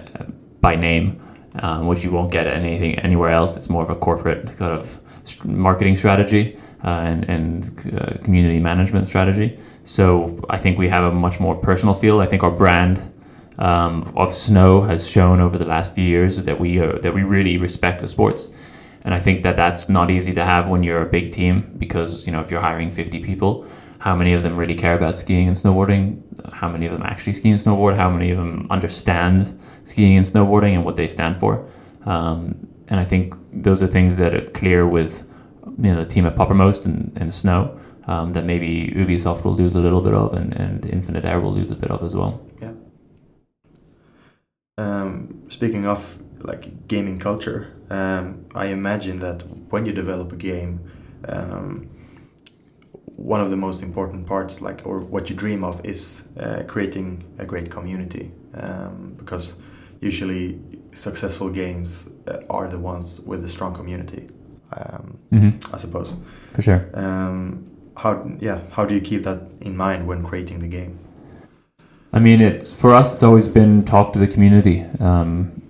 by 0.60 0.76
name, 0.76 1.20
um, 1.56 1.86
which 1.86 2.04
you 2.04 2.10
won't 2.10 2.30
get 2.30 2.46
anything 2.46 2.98
anywhere 2.98 3.30
else. 3.30 3.56
It's 3.56 3.70
more 3.70 3.82
of 3.82 3.90
a 3.90 3.96
corporate 3.96 4.54
kind 4.58 4.72
of 4.72 4.98
marketing 5.46 5.96
strategy 5.96 6.58
uh, 6.84 6.88
and, 6.88 7.28
and 7.28 7.94
uh, 7.98 8.18
community 8.22 8.60
management 8.60 9.06
strategy. 9.06 9.58
So 9.84 10.38
I 10.50 10.58
think 10.58 10.78
we 10.78 10.88
have 10.88 11.04
a 11.04 11.12
much 11.12 11.40
more 11.40 11.56
personal 11.56 11.94
feel. 11.94 12.20
I 12.20 12.26
think 12.26 12.42
our 12.42 12.50
brand 12.50 13.00
um, 13.58 14.10
of 14.16 14.32
Snow 14.32 14.82
has 14.82 15.10
shown 15.10 15.40
over 15.40 15.58
the 15.58 15.66
last 15.66 15.94
few 15.94 16.04
years 16.04 16.36
that 16.36 16.58
we 16.58 16.80
uh, 16.80 16.98
that 16.98 17.14
we 17.14 17.22
really 17.22 17.56
respect 17.56 18.00
the 18.00 18.08
sports. 18.08 18.76
And 19.04 19.14
I 19.14 19.18
think 19.18 19.42
that 19.42 19.56
that's 19.56 19.88
not 19.88 20.10
easy 20.10 20.32
to 20.34 20.44
have 20.44 20.68
when 20.68 20.82
you're 20.82 21.02
a 21.02 21.08
big 21.08 21.30
team 21.30 21.74
because 21.78 22.26
you 22.26 22.32
know 22.32 22.40
if 22.40 22.50
you're 22.50 22.60
hiring 22.60 22.90
50 22.90 23.22
people, 23.22 23.66
how 24.00 24.16
many 24.16 24.32
of 24.32 24.42
them 24.42 24.56
really 24.56 24.74
care 24.74 24.94
about 24.94 25.14
skiing 25.14 25.46
and 25.46 25.54
snowboarding? 25.54 26.22
How 26.52 26.68
many 26.68 26.86
of 26.86 26.92
them 26.92 27.02
actually 27.02 27.34
ski 27.34 27.50
and 27.50 27.58
snowboard? 27.58 27.96
How 27.96 28.10
many 28.10 28.30
of 28.30 28.38
them 28.38 28.66
understand 28.70 29.54
skiing 29.84 30.16
and 30.16 30.24
snowboarding 30.24 30.74
and 30.74 30.84
what 30.84 30.96
they 30.96 31.06
stand 31.06 31.36
for? 31.36 31.66
Um, 32.06 32.66
and 32.88 32.98
I 32.98 33.04
think 33.04 33.34
those 33.52 33.82
are 33.82 33.86
things 33.86 34.16
that 34.16 34.34
are 34.34 34.50
clear 34.50 34.86
with 34.86 35.22
you 35.78 35.92
know 35.92 35.96
the 36.02 36.06
team 36.06 36.24
at 36.24 36.34
Poppermost 36.34 36.86
and, 36.86 37.12
and 37.16 37.32
Snow 37.32 37.78
um, 38.06 38.32
that 38.32 38.46
maybe 38.46 38.90
Ubisoft 38.96 39.44
will 39.44 39.54
lose 39.54 39.74
a 39.74 39.80
little 39.80 40.00
bit 40.00 40.14
of 40.14 40.32
and, 40.32 40.54
and 40.54 40.86
Infinite 40.86 41.26
Air 41.26 41.38
will 41.38 41.52
lose 41.52 41.70
a 41.70 41.76
bit 41.76 41.90
of 41.90 42.02
as 42.02 42.16
well. 42.16 42.44
Yeah. 42.60 42.72
Um, 44.78 45.44
speaking 45.50 45.86
of 45.86 46.18
like 46.40 46.88
gaming 46.88 47.18
culture, 47.18 47.76
um, 47.90 48.46
I 48.54 48.68
imagine 48.68 49.18
that 49.18 49.42
when 49.68 49.84
you 49.84 49.92
develop 49.92 50.32
a 50.32 50.36
game, 50.36 50.90
um, 51.28 51.90
one 53.20 53.40
of 53.40 53.50
the 53.50 53.56
most 53.56 53.82
important 53.82 54.26
parts, 54.26 54.60
like 54.62 54.82
or 54.84 55.00
what 55.00 55.28
you 55.30 55.36
dream 55.36 55.62
of, 55.62 55.84
is 55.84 56.28
uh, 56.38 56.62
creating 56.66 57.22
a 57.38 57.44
great 57.44 57.70
community. 57.70 58.32
Um, 58.54 59.14
because 59.18 59.56
usually 60.00 60.58
successful 60.92 61.50
games 61.50 62.08
uh, 62.26 62.40
are 62.50 62.68
the 62.68 62.78
ones 62.78 63.20
with 63.20 63.44
a 63.44 63.48
strong 63.48 63.74
community. 63.74 64.26
Um, 64.76 65.20
Mm-hmm. 65.32 65.74
I 65.74 65.76
suppose. 65.76 66.16
For 66.52 66.62
sure. 66.62 66.90
Um, 66.94 67.70
how 67.96 68.28
yeah? 68.40 68.60
How 68.72 68.84
do 68.84 68.94
you 68.94 69.00
keep 69.00 69.22
that 69.22 69.40
in 69.60 69.76
mind 69.76 70.06
when 70.06 70.24
creating 70.24 70.58
the 70.58 70.68
game? 70.68 70.98
I 72.12 72.18
mean, 72.18 72.40
it's 72.40 72.80
for 72.80 72.92
us. 72.92 73.14
It's 73.14 73.22
always 73.22 73.46
been 73.46 73.84
talk 73.84 74.12
to 74.14 74.18
the 74.18 74.26
community. 74.26 74.84
Um, 75.00 75.62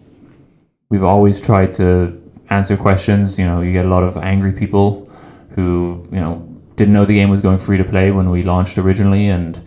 we've 0.88 1.04
always 1.04 1.40
tried 1.40 1.74
to 1.74 2.18
answer 2.48 2.76
questions. 2.76 3.38
You 3.38 3.44
know, 3.44 3.60
you 3.60 3.72
get 3.72 3.84
a 3.84 3.88
lot 3.88 4.02
of 4.02 4.16
angry 4.16 4.52
people 4.52 5.10
who 5.50 6.06
you 6.10 6.20
know 6.20 6.46
didn't 6.76 6.94
know 6.94 7.04
the 7.04 7.14
game 7.14 7.30
was 7.30 7.40
going 7.40 7.58
free 7.58 7.76
to 7.78 7.84
play 7.84 8.10
when 8.10 8.30
we 8.30 8.42
launched 8.42 8.78
originally, 8.78 9.28
and 9.28 9.60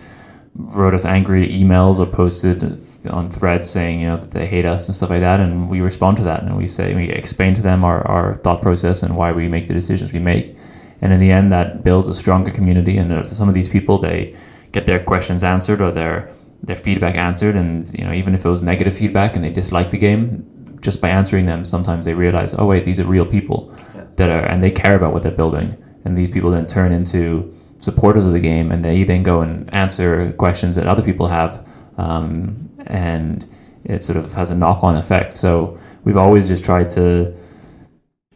wrote 0.55 0.93
us 0.93 1.05
angry 1.05 1.47
emails 1.47 1.99
or 1.99 2.05
posted 2.05 2.63
on 3.11 3.29
threads 3.29 3.67
saying 3.69 3.99
you 4.01 4.07
know 4.07 4.17
that 4.17 4.31
they 4.31 4.45
hate 4.45 4.65
us 4.65 4.87
and 4.87 4.95
stuff 4.95 5.09
like 5.09 5.21
that. 5.21 5.39
And 5.39 5.69
we 5.69 5.81
respond 5.81 6.17
to 6.17 6.23
that, 6.23 6.43
and 6.43 6.55
we 6.57 6.67
say 6.67 6.93
we 6.95 7.09
explain 7.09 7.53
to 7.55 7.61
them 7.61 7.83
our, 7.83 8.05
our 8.07 8.35
thought 8.35 8.61
process 8.61 9.03
and 9.03 9.15
why 9.15 9.31
we 9.31 9.47
make 9.47 9.67
the 9.67 9.73
decisions 9.73 10.13
we 10.13 10.19
make. 10.19 10.55
And 11.01 11.11
in 11.11 11.19
the 11.19 11.31
end, 11.31 11.51
that 11.51 11.83
builds 11.83 12.07
a 12.07 12.13
stronger 12.13 12.49
community. 12.51 12.97
And 12.97 13.27
some 13.27 13.49
of 13.49 13.53
these 13.55 13.67
people, 13.67 13.97
they 13.97 14.33
get 14.71 14.85
their 14.85 14.99
questions 15.03 15.43
answered 15.43 15.81
or 15.81 15.91
their 15.91 16.29
their 16.63 16.75
feedback 16.77 17.15
answered 17.15 17.57
and 17.57 17.91
you 17.97 18.05
know 18.05 18.13
even 18.13 18.33
if 18.33 18.45
it 18.45 18.49
was 18.49 18.61
negative 18.63 18.95
feedback 18.95 19.35
and 19.35 19.43
they 19.43 19.49
dislike 19.49 19.89
the 19.89 19.97
game 19.97 20.77
just 20.81 21.01
by 21.01 21.09
answering 21.09 21.45
them 21.45 21.65
sometimes 21.65 22.05
they 22.05 22.13
realize 22.13 22.55
oh 22.57 22.65
wait 22.65 22.83
these 22.85 22.99
are 22.99 23.05
real 23.05 23.25
people 23.25 23.71
Yeah. 23.95 24.05
that 24.15 24.29
are 24.29 24.45
and 24.45 24.63
they 24.63 24.71
care 24.71 24.95
about 24.95 25.13
what 25.13 25.23
they're 25.23 25.31
building 25.43 25.75
and 26.05 26.15
these 26.15 26.29
people 26.29 26.51
then 26.51 26.65
turn 26.65 26.91
into 26.91 27.53
supporters 27.77 28.25
of 28.25 28.33
the 28.33 28.39
game 28.39 28.71
and 28.71 28.83
they 28.83 29.03
then 29.03 29.23
go 29.23 29.41
and 29.41 29.73
answer 29.73 30.31
questions 30.33 30.75
that 30.75 30.87
other 30.87 31.03
people 31.03 31.27
have 31.27 31.67
um, 31.97 32.69
and 32.87 33.45
it 33.85 34.01
sort 34.01 34.17
of 34.17 34.33
has 34.33 34.49
a 34.49 34.55
knock-on 34.55 34.95
effect 34.95 35.35
so 35.37 35.77
we've 36.03 36.17
always 36.17 36.47
just 36.47 36.63
tried 36.63 36.89
to 36.89 37.35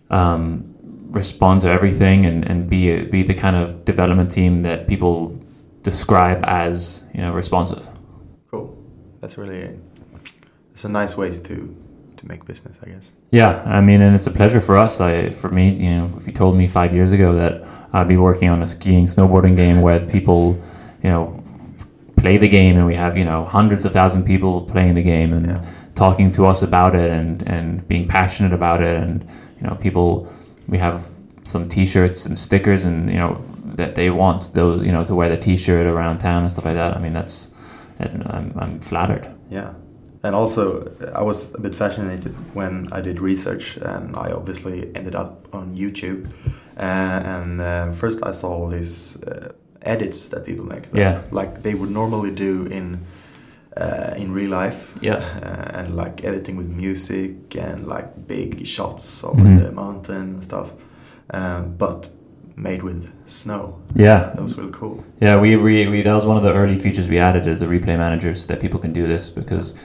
um, 0.10 0.76
respond 1.10 1.62
to 1.62 1.70
everything 1.70 2.26
and, 2.26 2.46
and 2.50 2.70
be 2.70 3.06
be 3.06 3.24
the 3.24 3.34
kind 3.34 3.56
of 3.56 3.86
development 3.86 4.30
team 4.30 4.62
that 4.62 4.88
people 4.88 5.32
describe 5.82 6.44
as 6.46 7.06
you 7.14 7.22
know 7.24 7.32
responsive 7.34 7.90
Cool. 8.52 8.78
That's 9.20 9.38
really 9.38 9.78
it's 10.72 10.86
a 10.86 10.90
nice 10.90 11.18
way 11.18 11.32
to 11.32 11.76
make 12.28 12.46
business, 12.46 12.78
I 12.84 12.90
guess. 12.90 13.12
Yeah, 13.32 13.64
I 13.66 13.82
mean, 13.82 14.02
and 14.02 14.14
it's 14.16 14.28
a 14.28 14.32
pleasure 14.32 14.62
for 14.62 14.78
us. 14.78 15.00
I, 15.02 15.30
for 15.32 15.50
me, 15.50 15.76
you 15.76 15.90
know, 15.96 16.14
if 16.18 16.28
you 16.28 16.34
told 16.34 16.56
me 16.58 16.68
five 16.68 16.94
years 16.94 17.12
ago 17.12 17.34
that 17.36 17.64
I'd 17.94 18.08
be 18.08 18.18
working 18.18 18.50
on 18.50 18.62
a 18.62 18.68
skiing, 18.68 19.06
snowboarding 19.06 19.56
game 19.56 19.82
where 19.82 20.00
people, 20.06 20.60
you 21.04 21.10
know, 21.10 21.44
play 22.18 22.38
the 22.38 22.48
game 22.48 22.78
and 22.78 22.86
we 22.86 22.96
have, 22.96 23.18
you 23.18 23.26
know, 23.26 23.46
hundreds 23.46 23.86
of 23.86 23.92
thousand 23.92 24.26
people 24.26 24.62
playing 24.64 24.96
the 24.96 25.04
game 25.04 25.34
and 25.34 25.48
Yeah. 25.48 25.62
talking 25.94 26.30
to 26.32 26.46
us 26.46 26.62
about 26.64 26.96
it 26.96 27.10
and, 27.10 27.44
and 27.48 27.88
being 27.88 28.08
passionate 28.08 28.54
about 28.54 28.82
it. 28.82 28.98
And, 28.98 29.24
you 29.62 29.68
know, 29.68 29.76
people, 29.76 30.28
we 30.68 30.78
have 30.80 31.08
some 31.44 31.68
t-shirts 31.68 32.26
and 32.26 32.38
stickers 32.38 32.86
and, 32.86 33.10
you 33.10 33.18
know, 33.18 33.42
that 33.76 33.96
they 33.96 34.10
want 34.10 34.50
those, 34.54 34.86
you 34.86 34.92
know, 34.92 35.04
to 35.04 35.14
wear 35.16 35.30
the 35.30 35.38
t-shirt 35.38 35.86
around 35.86 36.18
town 36.18 36.42
and 36.42 36.52
stuff 36.52 36.66
like 36.66 36.76
that. 36.76 36.96
I 36.98 37.00
mean, 37.00 37.14
that's, 37.14 37.52
and 38.00 38.24
I'm, 38.30 38.52
I'm 38.58 38.80
flattered. 38.80 39.28
Yeah. 39.50 39.74
And 40.28 40.36
also, 40.36 40.92
I 41.16 41.24
was 41.24 41.56
a 41.56 41.62
bit 41.62 41.74
fascinated 41.74 42.34
when 42.54 42.90
I 42.92 43.00
did 43.02 43.20
research, 43.20 43.78
and 43.78 44.14
I 44.16 44.32
obviously 44.34 44.92
ended 44.94 45.16
up 45.16 45.48
on 45.54 45.74
YouTube. 45.74 46.28
Uh, 46.78 46.82
and 47.36 47.62
uh, 47.62 47.92
first, 47.94 48.20
I 48.24 48.34
saw 48.34 48.50
all 48.50 48.68
these 48.68 49.18
uh, 49.24 49.54
edits 49.84 50.30
that 50.30 50.46
people 50.46 50.66
make, 50.66 50.84
like, 50.92 51.00
Yeah. 51.02 51.22
like 51.32 51.62
they 51.64 51.76
would 51.76 51.92
normally 51.92 52.32
do 52.32 52.66
in 52.78 53.00
uh, 53.78 54.16
in 54.18 54.34
real 54.34 54.50
life. 54.50 54.96
Yeah. 55.02 55.18
Uh, 55.44 55.80
and 55.80 55.96
like 55.96 56.26
editing 56.26 56.58
with 56.58 56.68
music 56.68 57.56
and 57.56 57.86
like 57.86 58.08
big 58.28 58.66
shots 58.66 59.24
over 59.24 59.42
Mhm. 59.44 59.56
the 59.62 59.72
mountain 59.72 60.22
and 60.34 60.44
stuff, 60.44 60.70
um, 61.34 61.76
but 61.78 62.10
made 62.56 62.82
with 62.82 63.08
snow. 63.26 63.76
Yeah, 63.96 64.32
That 64.34 64.42
was 64.42 64.58
really 64.58 64.72
cool. 64.72 64.98
Yeah, 65.22 65.40
we, 65.42 65.56
we, 65.58 65.88
we 65.88 66.02
that 66.02 66.14
was 66.16 66.26
one 66.26 66.38
of 66.38 66.44
the 66.44 66.54
early 66.54 66.80
features 66.80 67.08
we 67.08 67.20
added 67.20 67.46
as 67.48 67.62
a 67.62 67.68
replay 67.68 67.96
manager 67.98 68.34
so 68.34 68.48
that 68.48 68.60
people 68.60 68.80
can 68.80 68.92
do 68.94 69.06
this 69.08 69.30
because 69.30 69.76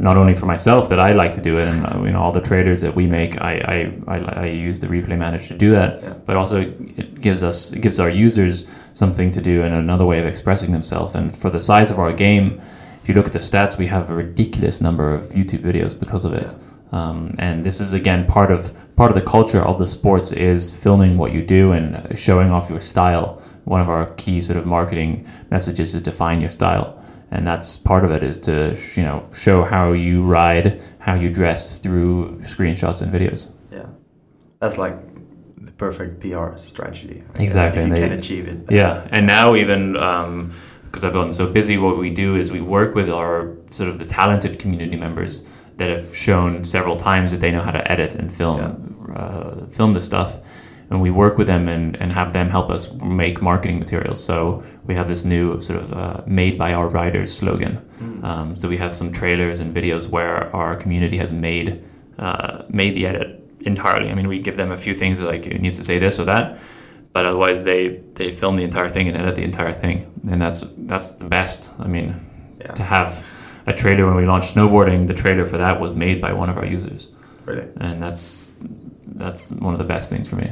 not 0.00 0.16
only 0.16 0.34
for 0.34 0.46
myself 0.46 0.88
that 0.88 0.98
I 0.98 1.12
like 1.12 1.32
to 1.34 1.42
do 1.42 1.58
it 1.58 1.68
and 1.68 1.86
uh, 1.86 2.02
you 2.02 2.10
know 2.10 2.20
all 2.20 2.32
the 2.32 2.40
traders 2.40 2.80
that 2.80 2.94
we 2.94 3.06
make 3.06 3.40
I, 3.40 3.52
I, 3.74 4.16
I, 4.16 4.18
I 4.42 4.46
use 4.46 4.80
the 4.80 4.86
replay 4.86 5.18
manager 5.18 5.48
to 5.48 5.58
do 5.58 5.70
that. 5.72 6.02
Yeah. 6.02 6.14
but 6.24 6.36
also 6.36 6.60
it 6.60 7.20
gives 7.20 7.44
us 7.44 7.72
it 7.72 7.82
gives 7.82 8.00
our 8.00 8.08
users 8.08 8.66
something 8.94 9.30
to 9.30 9.40
do 9.42 9.62
and 9.62 9.74
another 9.74 10.06
way 10.06 10.18
of 10.18 10.26
expressing 10.26 10.72
themselves. 10.72 11.14
And 11.14 11.36
for 11.36 11.50
the 11.50 11.60
size 11.60 11.90
of 11.90 11.98
our 11.98 12.12
game 12.12 12.60
if 13.02 13.08
you 13.08 13.14
look 13.14 13.26
at 13.26 13.32
the 13.32 13.38
stats 13.50 13.78
we 13.78 13.86
have 13.88 14.10
a 14.10 14.14
ridiculous 14.14 14.80
number 14.80 15.14
of 15.14 15.22
YouTube 15.38 15.62
videos 15.62 15.98
because 15.98 16.24
of 16.24 16.32
it. 16.32 16.56
Um, 16.92 17.34
and 17.38 17.62
this 17.62 17.80
is 17.80 17.92
again 17.92 18.26
part 18.26 18.50
of 18.50 18.72
part 18.96 19.12
of 19.12 19.16
the 19.22 19.26
culture 19.36 19.62
of 19.62 19.78
the 19.78 19.86
sports 19.86 20.32
is 20.32 20.82
filming 20.82 21.18
what 21.18 21.32
you 21.32 21.42
do 21.44 21.72
and 21.72 22.18
showing 22.18 22.50
off 22.50 22.70
your 22.70 22.80
style. 22.80 23.42
One 23.66 23.82
of 23.82 23.90
our 23.90 24.06
key 24.14 24.40
sort 24.40 24.56
of 24.56 24.64
marketing 24.64 25.26
messages 25.50 25.94
is 25.94 26.00
define 26.00 26.40
your 26.40 26.50
style, 26.50 27.00
and 27.30 27.46
that's 27.46 27.76
part 27.76 28.04
of 28.04 28.10
it 28.10 28.22
is 28.22 28.38
to 28.38 28.76
you 28.96 29.02
know 29.02 29.26
show 29.32 29.62
how 29.62 29.92
you 29.92 30.22
ride, 30.22 30.82
how 30.98 31.14
you 31.14 31.30
dress 31.30 31.78
through 31.78 32.38
screenshots 32.40 33.02
and 33.02 33.12
videos. 33.12 33.50
Yeah, 33.70 33.86
that's 34.60 34.78
like 34.78 34.94
the 35.56 35.72
perfect 35.72 36.20
PR 36.20 36.56
strategy. 36.56 37.22
I 37.22 37.32
guess, 37.32 37.42
Exactly, 37.42 37.82
If 37.82 37.88
you 37.88 37.94
and 37.94 38.10
can 38.10 38.18
achieve 38.18 38.48
it. 38.48 38.70
Yeah, 38.70 39.06
and 39.10 39.26
now 39.26 39.54
even 39.54 39.92
because 39.92 41.04
I've 41.04 41.12
gotten 41.12 41.32
so 41.32 41.50
busy, 41.50 41.78
what 41.78 41.98
we 41.98 42.10
do 42.10 42.34
is 42.34 42.50
we 42.50 42.60
work 42.60 42.94
with 42.94 43.10
our 43.10 43.56
sort 43.70 43.88
of 43.88 43.98
the 43.98 44.04
talented 44.04 44.58
community 44.58 44.96
members 44.96 45.42
that 45.76 45.88
have 45.88 46.02
shown 46.02 46.64
several 46.64 46.96
times 46.96 47.30
that 47.30 47.40
they 47.40 47.50
know 47.50 47.62
how 47.62 47.70
to 47.70 47.90
edit 47.90 48.14
and 48.14 48.30
film 48.30 48.94
uh, 49.14 49.66
film 49.66 49.92
the 49.94 50.02
stuff. 50.02 50.36
And 50.90 51.00
we 51.00 51.10
work 51.10 51.38
with 51.38 51.46
them 51.46 51.68
and, 51.68 51.96
and 52.02 52.10
have 52.10 52.32
them 52.32 52.48
help 52.48 52.68
us 52.68 52.92
make 52.94 53.40
marketing 53.40 53.78
materials. 53.78 54.22
So 54.22 54.64
we 54.86 54.94
have 54.96 55.06
this 55.06 55.24
new 55.24 55.60
sort 55.60 55.78
of 55.78 55.92
uh, 55.92 56.22
made 56.26 56.58
by 56.58 56.72
our 56.74 56.88
riders 56.88 57.32
slogan. 57.32 57.78
Um, 58.24 58.56
so 58.56 58.68
we 58.68 58.76
have 58.78 58.92
some 58.92 59.12
trailers 59.12 59.60
and 59.60 59.74
videos 59.74 60.08
where 60.08 60.54
our 60.54 60.74
community 60.76 61.16
has 61.18 61.32
made 61.32 61.82
uh, 62.18 62.64
made 62.68 62.94
the 62.96 63.06
edit 63.06 63.40
entirely. 63.64 64.10
I 64.10 64.14
mean, 64.14 64.26
we 64.28 64.40
give 64.40 64.56
them 64.56 64.72
a 64.72 64.76
few 64.76 64.92
things 64.94 65.22
like 65.22 65.46
it 65.46 65.60
needs 65.62 65.78
to 65.78 65.84
say 65.84 65.98
this 65.98 66.18
or 66.18 66.24
that, 66.24 66.58
but 67.12 67.24
otherwise 67.24 67.62
they 67.62 68.00
they 68.16 68.30
film 68.32 68.56
the 68.56 68.64
entire 68.64 68.88
thing 68.88 69.08
and 69.08 69.16
edit 69.16 69.36
the 69.36 69.44
entire 69.44 69.72
thing, 69.72 70.10
and 70.30 70.42
that's 70.42 70.64
that's 70.90 71.12
the 71.12 71.26
best. 71.26 71.78
I 71.80 71.86
mean, 71.86 72.08
Yeah. 72.60 72.72
to 72.74 72.82
have 72.82 73.10
a 73.66 73.72
trailer 73.72 74.04
when 74.06 74.16
we 74.16 74.26
launched 74.26 74.54
snowboarding. 74.54 75.06
The 75.06 75.14
trailer 75.14 75.44
for 75.44 75.56
that 75.58 75.80
was 75.80 75.94
made 75.94 76.20
by 76.20 76.32
one 76.32 76.50
of 76.50 76.56
our 76.58 76.66
users, 76.66 77.08
Really 77.46 77.66
and 77.80 78.00
that's 78.00 78.52
that's 79.16 79.52
one 79.54 79.72
of 79.74 79.78
the 79.78 79.86
best 79.94 80.10
things 80.10 80.28
for 80.28 80.36
me. 80.36 80.50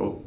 Cool. 0.00 0.24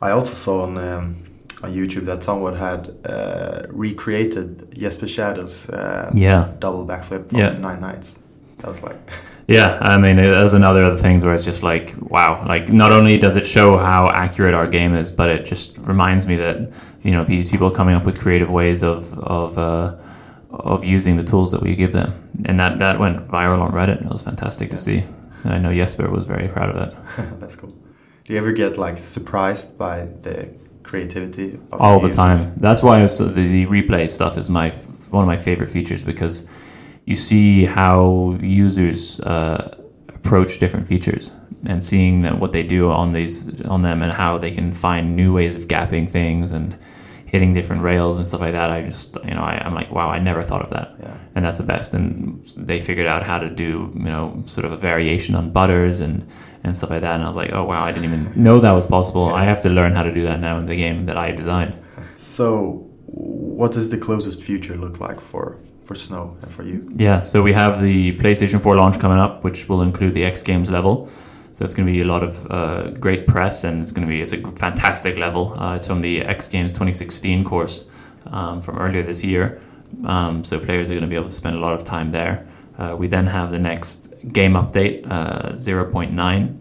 I 0.00 0.10
also 0.12 0.34
saw 0.34 0.62
on 0.62 0.78
um, 0.78 1.16
on 1.62 1.70
YouTube 1.72 2.06
that 2.06 2.22
someone 2.22 2.56
had 2.56 2.88
uh, 3.04 3.66
recreated 3.68 4.74
Jesper 4.78 5.06
Tjäder's 5.06 5.68
uh, 5.68 6.10
Yeah. 6.14 6.50
double 6.58 6.86
backflip 6.86 7.28
from 7.28 7.38
Yeah. 7.38 7.50
Nine 7.58 7.80
Knights. 7.80 8.18
That 8.58 8.68
was 8.68 8.82
like, 8.82 8.96
Yeah, 9.48 9.78
I 9.82 9.98
mean, 9.98 10.16
there's 10.16 10.54
another 10.54 10.84
other 10.84 10.96
things 10.96 11.24
where 11.24 11.34
it's 11.34 11.44
just 11.44 11.62
like, 11.62 11.94
wow, 12.00 12.44
like 12.46 12.72
not 12.72 12.92
only 12.92 13.18
does 13.18 13.36
it 13.36 13.44
show 13.44 13.76
how 13.76 14.08
accurate 14.08 14.54
our 14.54 14.68
game 14.68 14.94
is, 14.94 15.10
but 15.10 15.28
it 15.28 15.44
just 15.44 15.78
reminds 15.88 16.26
me 16.26 16.36
that 16.36 16.56
you 17.02 17.10
know 17.12 17.24
these 17.24 17.50
people 17.50 17.70
coming 17.70 17.94
up 17.96 18.04
with 18.06 18.16
creative 18.20 18.50
ways 18.50 18.82
of 18.84 19.18
of 19.18 19.58
uh, 19.58 19.96
of 20.50 20.84
using 20.84 21.16
the 21.16 21.24
tools 21.24 21.50
that 21.52 21.62
we 21.62 21.74
give 21.74 21.92
them, 21.92 22.12
and 22.46 22.58
that 22.60 22.78
that 22.78 22.98
went 23.00 23.16
viral 23.28 23.60
on 23.60 23.72
Reddit. 23.72 24.00
It 24.04 24.08
was 24.10 24.22
fantastic 24.22 24.70
to 24.70 24.76
see, 24.76 25.02
and 25.44 25.52
I 25.52 25.58
know 25.58 25.74
Jesper 25.74 26.08
was 26.10 26.24
very 26.26 26.48
proud 26.48 26.70
of 26.74 26.76
it. 26.88 26.94
that's 27.40 27.56
cool. 27.56 27.72
Do 28.30 28.34
you 28.34 28.40
ever 28.42 28.52
get 28.52 28.78
like 28.78 28.96
surprised 28.96 29.76
by 29.76 30.02
the 30.22 30.56
creativity 30.84 31.54
of 31.72 31.80
all 31.80 31.98
the 31.98 32.06
the 32.06 32.14
time. 32.14 32.54
That's 32.58 32.80
why 32.80 33.00
the, 33.00 33.24
the 33.34 33.66
replay 33.66 34.08
stuff 34.08 34.38
is 34.38 34.48
my 34.48 34.70
one 35.10 35.24
of 35.24 35.26
my 35.26 35.36
favorite 35.36 35.68
features 35.68 36.04
because 36.04 36.48
you 37.06 37.16
see 37.16 37.64
how 37.64 38.38
users 38.40 39.18
uh, 39.22 39.76
approach 40.06 40.60
different 40.60 40.86
features 40.86 41.32
and 41.66 41.82
seeing 41.82 42.22
that 42.22 42.38
what 42.38 42.52
they 42.52 42.62
do 42.62 42.92
on 42.92 43.12
these 43.12 43.60
on 43.62 43.82
them 43.82 44.00
and 44.00 44.12
how 44.12 44.38
they 44.38 44.52
can 44.52 44.70
find 44.70 45.16
new 45.16 45.32
ways 45.32 45.56
of 45.56 45.66
gapping 45.66 46.08
things 46.08 46.52
and 46.52 46.78
hitting 47.32 47.52
different 47.52 47.82
rails 47.82 48.18
and 48.18 48.26
stuff 48.26 48.40
like 48.40 48.52
that. 48.52 48.70
I 48.70 48.82
just 48.82 49.16
you 49.24 49.34
know 49.34 49.42
I, 49.42 49.54
I'm 49.64 49.74
like 49.74 49.90
wow 49.90 50.08
I 50.10 50.18
never 50.18 50.42
thought 50.42 50.62
of 50.62 50.70
that 50.70 50.88
Yeah. 51.00 51.16
and 51.34 51.44
that's 51.44 51.58
the 51.58 51.64
best. 51.74 51.94
And 51.94 52.44
they 52.56 52.80
figured 52.80 53.06
out 53.06 53.22
how 53.22 53.38
to 53.38 53.48
do, 53.50 53.90
you 53.94 54.10
know, 54.14 54.42
sort 54.46 54.64
of 54.64 54.72
a 54.72 54.76
variation 54.76 55.34
on 55.34 55.50
butters 55.50 56.00
and 56.00 56.24
and 56.64 56.76
stuff 56.76 56.90
like 56.90 57.02
that. 57.02 57.14
And 57.14 57.22
I 57.22 57.26
was 57.26 57.36
like, 57.36 57.52
oh 57.52 57.64
wow, 57.64 57.82
I 57.84 57.92
didn't 57.92 58.06
even 58.12 58.24
know 58.46 58.60
that 58.60 58.72
was 58.72 58.86
possible. 58.86 59.26
I 59.42 59.44
have 59.44 59.60
to 59.62 59.70
learn 59.70 59.92
how 59.92 60.02
to 60.02 60.12
do 60.12 60.22
that 60.24 60.40
now 60.40 60.58
in 60.58 60.66
the 60.66 60.76
game 60.76 61.06
that 61.06 61.16
I 61.16 61.32
designed. 61.32 61.74
So, 62.16 62.86
what 63.06 63.72
does 63.72 63.88
the 63.90 63.98
closest 63.98 64.42
future 64.42 64.74
look 64.74 65.00
like 65.00 65.20
for 65.20 65.56
for 65.84 65.94
Snow 65.94 66.36
and 66.42 66.50
for 66.52 66.62
you? 66.64 66.76
Yeah, 66.96 67.22
so 67.22 67.42
we 67.42 67.52
have 67.52 67.80
the 67.82 68.12
PlayStation 68.18 68.60
4 68.62 68.76
launch 68.76 68.98
coming 69.00 69.18
up, 69.18 69.42
which 69.44 69.68
will 69.68 69.82
include 69.82 70.12
the 70.14 70.24
X 70.24 70.42
Games 70.42 70.70
level. 70.70 71.08
So 71.52 71.64
it's 71.64 71.74
going 71.74 71.86
to 71.86 71.92
be 71.92 72.00
a 72.00 72.06
lot 72.06 72.22
of 72.22 72.46
uh, 72.50 72.90
great 72.90 73.26
press, 73.26 73.64
and 73.64 73.82
it's 73.82 73.92
going 73.92 74.06
to 74.06 74.12
be 74.12 74.20
it's 74.20 74.32
a 74.32 74.40
fantastic 74.52 75.16
level. 75.16 75.58
Uh, 75.58 75.76
it's 75.76 75.86
from 75.86 76.00
the 76.00 76.22
X 76.22 76.48
Games 76.48 76.72
2016 76.72 77.44
course 77.44 77.84
um, 78.26 78.60
from 78.60 78.78
earlier 78.78 79.02
this 79.02 79.24
year. 79.24 79.60
Um, 80.04 80.44
so 80.44 80.58
players 80.58 80.90
are 80.90 80.94
going 80.94 81.02
to 81.02 81.08
be 81.08 81.16
able 81.16 81.26
to 81.26 81.32
spend 81.32 81.56
a 81.56 81.60
lot 81.60 81.74
of 81.74 81.82
time 81.82 82.10
there. 82.10 82.46
Uh, 82.78 82.96
we 82.96 83.08
then 83.08 83.26
have 83.26 83.50
the 83.50 83.58
next 83.58 84.14
game 84.32 84.54
update, 84.54 85.06
uh, 85.10 85.50
0.9, 85.50 86.56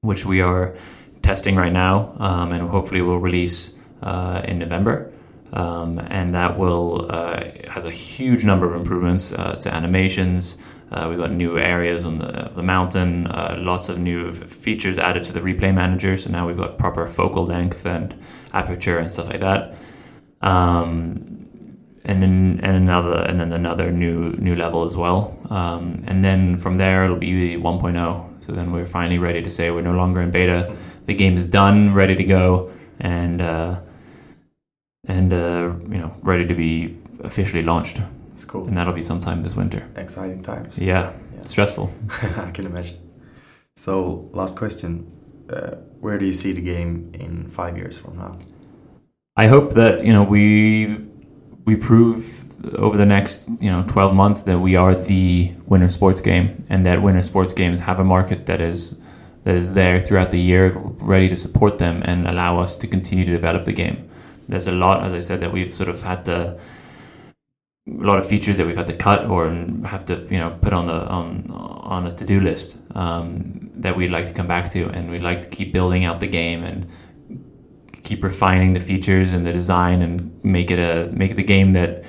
which 0.00 0.26
we 0.26 0.40
are 0.40 0.74
testing 1.22 1.56
right 1.56 1.72
now, 1.72 2.14
um, 2.18 2.52
and 2.52 2.68
hopefully 2.68 3.00
will 3.00 3.18
release 3.18 3.72
uh, 4.02 4.42
in 4.44 4.58
November. 4.58 5.09
Um, 5.52 5.98
and 6.08 6.34
that 6.34 6.58
will 6.58 7.06
uh, 7.10 7.44
has 7.68 7.84
a 7.84 7.90
huge 7.90 8.44
number 8.44 8.66
of 8.66 8.74
improvements 8.74 9.32
uh, 9.32 9.56
to 9.56 9.74
animations. 9.74 10.56
Uh, 10.92 11.06
we've 11.08 11.18
got 11.18 11.30
new 11.32 11.58
areas 11.58 12.04
on 12.06 12.18
the, 12.18 12.50
the 12.52 12.62
mountain, 12.62 13.26
uh, 13.28 13.56
lots 13.58 13.88
of 13.88 13.98
new 13.98 14.32
features 14.32 14.98
added 14.98 15.22
to 15.24 15.32
the 15.32 15.40
replay 15.40 15.72
manager. 15.72 16.16
So 16.16 16.30
now 16.30 16.46
we've 16.46 16.56
got 16.56 16.78
proper 16.78 17.06
focal 17.06 17.44
length 17.44 17.86
and 17.86 18.14
aperture 18.52 18.98
and 18.98 19.10
stuff 19.10 19.28
like 19.28 19.40
that. 19.40 19.76
Um, 20.40 21.40
and 22.04 22.22
then 22.22 22.60
and 22.62 22.76
another 22.76 23.24
and 23.28 23.38
then 23.38 23.52
another 23.52 23.92
new 23.92 24.32
new 24.32 24.56
level 24.56 24.84
as 24.84 24.96
well. 24.96 25.36
Um, 25.50 26.02
and 26.06 26.24
then 26.24 26.56
from 26.56 26.76
there 26.76 27.04
it'll 27.04 27.16
be 27.16 27.56
1.0. 27.56 28.42
So 28.42 28.52
then 28.52 28.72
we're 28.72 28.86
finally 28.86 29.18
ready 29.18 29.42
to 29.42 29.50
say 29.50 29.70
we're 29.70 29.82
no 29.82 29.92
longer 29.92 30.20
in 30.22 30.30
beta. 30.30 30.74
The 31.04 31.14
game 31.14 31.36
is 31.36 31.46
done, 31.46 31.92
ready 31.92 32.14
to 32.14 32.24
go, 32.24 32.70
and 33.00 33.40
uh, 33.40 33.80
and 35.10 35.32
uh, 35.32 35.72
you 35.92 35.98
know 35.98 36.10
ready 36.22 36.46
to 36.46 36.54
be 36.54 36.96
officially 37.24 37.62
launched. 37.62 38.00
It's 38.32 38.44
cool. 38.44 38.66
And 38.66 38.76
that'll 38.76 38.94
be 38.94 39.02
sometime 39.02 39.42
this 39.42 39.56
winter. 39.56 39.82
Exciting 39.96 40.40
times. 40.42 40.78
Yeah, 40.78 41.12
Yeah. 41.34 41.40
stressful. 41.42 41.92
I 42.46 42.50
can 42.52 42.66
imagine. 42.66 42.96
So, 43.76 44.28
last 44.32 44.56
question: 44.56 44.90
uh, 45.50 45.76
Where 46.00 46.18
do 46.18 46.24
you 46.26 46.32
see 46.32 46.52
the 46.52 46.62
game 46.62 47.10
in 47.14 47.48
five 47.48 47.76
years 47.76 47.98
from 47.98 48.16
now? 48.16 48.32
I 49.36 49.46
hope 49.48 49.74
that 49.74 50.04
you 50.06 50.12
know 50.12 50.22
we 50.22 50.44
we 51.66 51.76
prove 51.76 52.20
over 52.78 52.96
the 52.96 53.06
next 53.06 53.62
you 53.62 53.70
know 53.70 53.82
12 53.88 54.14
months 54.14 54.42
that 54.42 54.58
we 54.58 54.76
are 54.76 54.94
the 54.94 55.52
winter 55.66 55.88
sports 55.88 56.20
game 56.20 56.46
and 56.68 56.84
that 56.84 57.00
winter 57.02 57.22
sports 57.22 57.54
games 57.54 57.80
have 57.80 57.98
a 58.00 58.04
market 58.04 58.44
that 58.46 58.60
is 58.60 59.00
that 59.44 59.54
is 59.54 59.72
there 59.72 59.98
throughout 60.00 60.30
the 60.30 60.38
year 60.38 60.72
ready 61.14 61.28
to 61.28 61.36
support 61.36 61.78
them 61.78 62.02
and 62.04 62.26
allow 62.26 62.58
us 62.60 62.76
to 62.76 62.86
continue 62.86 63.24
to 63.24 63.30
develop 63.32 63.64
the 63.64 63.72
game 63.72 63.96
there's 64.50 64.66
a 64.66 64.72
lot 64.72 65.02
as 65.02 65.12
i 65.12 65.18
said 65.18 65.40
that 65.40 65.52
we've 65.52 65.70
sort 65.70 65.88
of 65.88 66.00
had 66.02 66.22
to 66.24 66.58
a 67.86 68.04
lot 68.04 68.18
of 68.18 68.26
features 68.26 68.56
that 68.56 68.66
we've 68.66 68.76
had 68.76 68.86
to 68.86 68.96
cut 68.96 69.26
or 69.26 69.50
have 69.84 70.04
to 70.04 70.26
you 70.30 70.38
know 70.38 70.50
put 70.60 70.72
on 70.72 70.86
the 70.86 71.06
on 71.18 71.46
on 71.50 72.06
a 72.06 72.12
to-do 72.12 72.38
list 72.38 72.78
um, 72.94 73.70
that 73.74 73.96
we'd 73.96 74.10
like 74.10 74.24
to 74.24 74.32
come 74.32 74.46
back 74.46 74.68
to 74.70 74.88
and 74.90 75.10
we'd 75.10 75.22
like 75.22 75.40
to 75.40 75.48
keep 75.48 75.72
building 75.72 76.04
out 76.04 76.20
the 76.20 76.26
game 76.26 76.62
and 76.62 76.86
keep 78.04 78.22
refining 78.22 78.72
the 78.72 78.80
features 78.80 79.32
and 79.32 79.46
the 79.46 79.52
design 79.52 80.02
and 80.02 80.44
make 80.44 80.70
it 80.70 80.78
a 80.78 81.12
make 81.12 81.36
the 81.36 81.42
game 81.42 81.72
that 81.72 82.04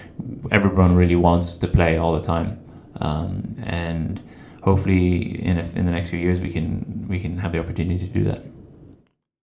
everyone 0.52 0.96
really 0.96 1.16
wants 1.16 1.56
to 1.56 1.68
play 1.68 1.98
all 1.98 2.14
the 2.14 2.22
time. 2.22 2.60
Um, 3.00 3.56
and 3.64 4.22
hopefully, 4.64 5.44
in 5.44 5.58
a, 5.58 5.66
in 5.76 5.86
the 5.86 5.92
next 5.92 6.10
few 6.10 6.20
years, 6.20 6.40
we 6.40 6.50
can 6.50 7.06
we 7.08 7.20
can 7.20 7.38
have 7.38 7.52
the 7.52 7.60
opportunity 7.60 8.06
to 8.06 8.14
do 8.14 8.24
that. 8.26 8.42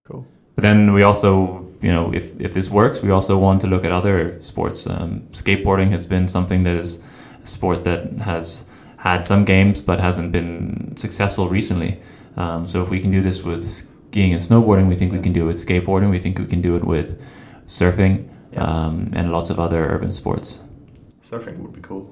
Cool. 0.07 0.27
But 0.59 0.63
then 0.63 0.93
we 0.93 1.05
also, 1.05 1.65
you 1.83 1.93
know, 1.93 2.13
if 2.13 2.35
if 2.43 2.53
this 2.53 2.69
works, 2.69 3.01
we 3.01 3.13
also 3.13 3.39
want 3.39 3.61
to 3.61 3.69
look 3.69 3.85
at 3.85 3.93
other 3.93 4.41
sports. 4.41 4.89
Um, 4.89 5.21
skateboarding 5.31 5.93
has 5.93 6.05
been 6.05 6.27
something 6.27 6.65
that 6.65 6.75
is 6.75 6.99
a 7.41 7.47
sport 7.47 7.85
that 7.85 8.01
has 8.19 8.65
had 8.97 9.23
some 9.23 9.45
games 9.45 9.81
but 9.81 10.01
hasn't 10.01 10.33
been 10.33 10.97
successful 10.97 11.49
recently. 11.49 12.01
Um, 12.37 12.67
so 12.67 12.83
if 12.83 12.91
we 12.91 12.99
can 13.01 13.13
do 13.13 13.21
this 13.21 13.45
with 13.45 13.65
skiing 13.69 14.33
and 14.33 14.41
snowboarding, 14.43 14.89
we 14.89 14.97
think 14.97 15.13
we 15.13 15.21
can 15.21 15.33
do 15.33 15.43
it 15.45 15.47
with 15.47 15.57
skateboarding. 15.67 16.11
We 16.11 16.19
think 16.19 16.39
we 16.41 16.47
can 16.47 16.61
do 16.61 16.75
it 16.75 16.83
with 16.83 17.09
surfing 17.67 18.27
Yeah. 18.53 18.65
um, 18.67 19.07
and 19.15 19.31
lots 19.31 19.51
of 19.51 19.61
other 19.61 19.87
urban 19.95 20.11
sports. 20.11 20.63
Surfing 21.23 21.59
would 21.63 21.73
be 21.73 21.81
cool. 21.83 22.11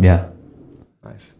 Yeah. 0.00 0.30
Nice. 1.04 1.34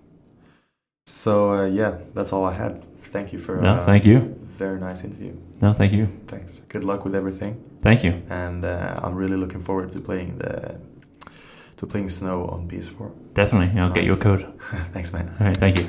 So 1.06 1.32
uh, 1.54 1.66
yeah, 1.66 1.98
that's 2.14 2.32
all 2.32 2.44
I 2.44 2.52
had. 2.54 2.72
Thank 3.12 3.32
you 3.32 3.40
for 3.40 3.56
No, 3.60 3.68
uh, 3.74 3.80
thank 3.84 4.04
you. 4.06 4.18
very 4.58 4.78
nice 4.78 5.02
interview. 5.04 5.32
No, 5.62 5.72
thank 5.72 5.92
you. 5.92 6.06
Thanks. 6.26 6.60
Good 6.68 6.84
luck 6.84 7.04
with 7.04 7.14
everything, 7.14 7.62
Thank 7.80 8.04
you. 8.04 8.22
and 8.28 8.64
uh, 8.64 9.00
I'm 9.02 9.14
really 9.14 9.36
looking 9.36 9.60
forward 9.60 9.92
to 9.92 10.00
playing 10.00 10.38
the 10.38 10.78
to 11.76 11.86
playing 11.86 12.08
Snow 12.10 12.44
on 12.46 12.68
PS4. 12.68 13.10
Definitely. 13.34 13.80
I'll 13.80 13.90
get 13.90 14.04
you 14.04 14.12
a 14.12 14.16
code. 14.16 14.42
Thanks, 14.92 15.12
man. 15.12 15.34
All 15.40 15.46
right. 15.46 15.56
Thank 15.56 15.78
you. 15.78 15.88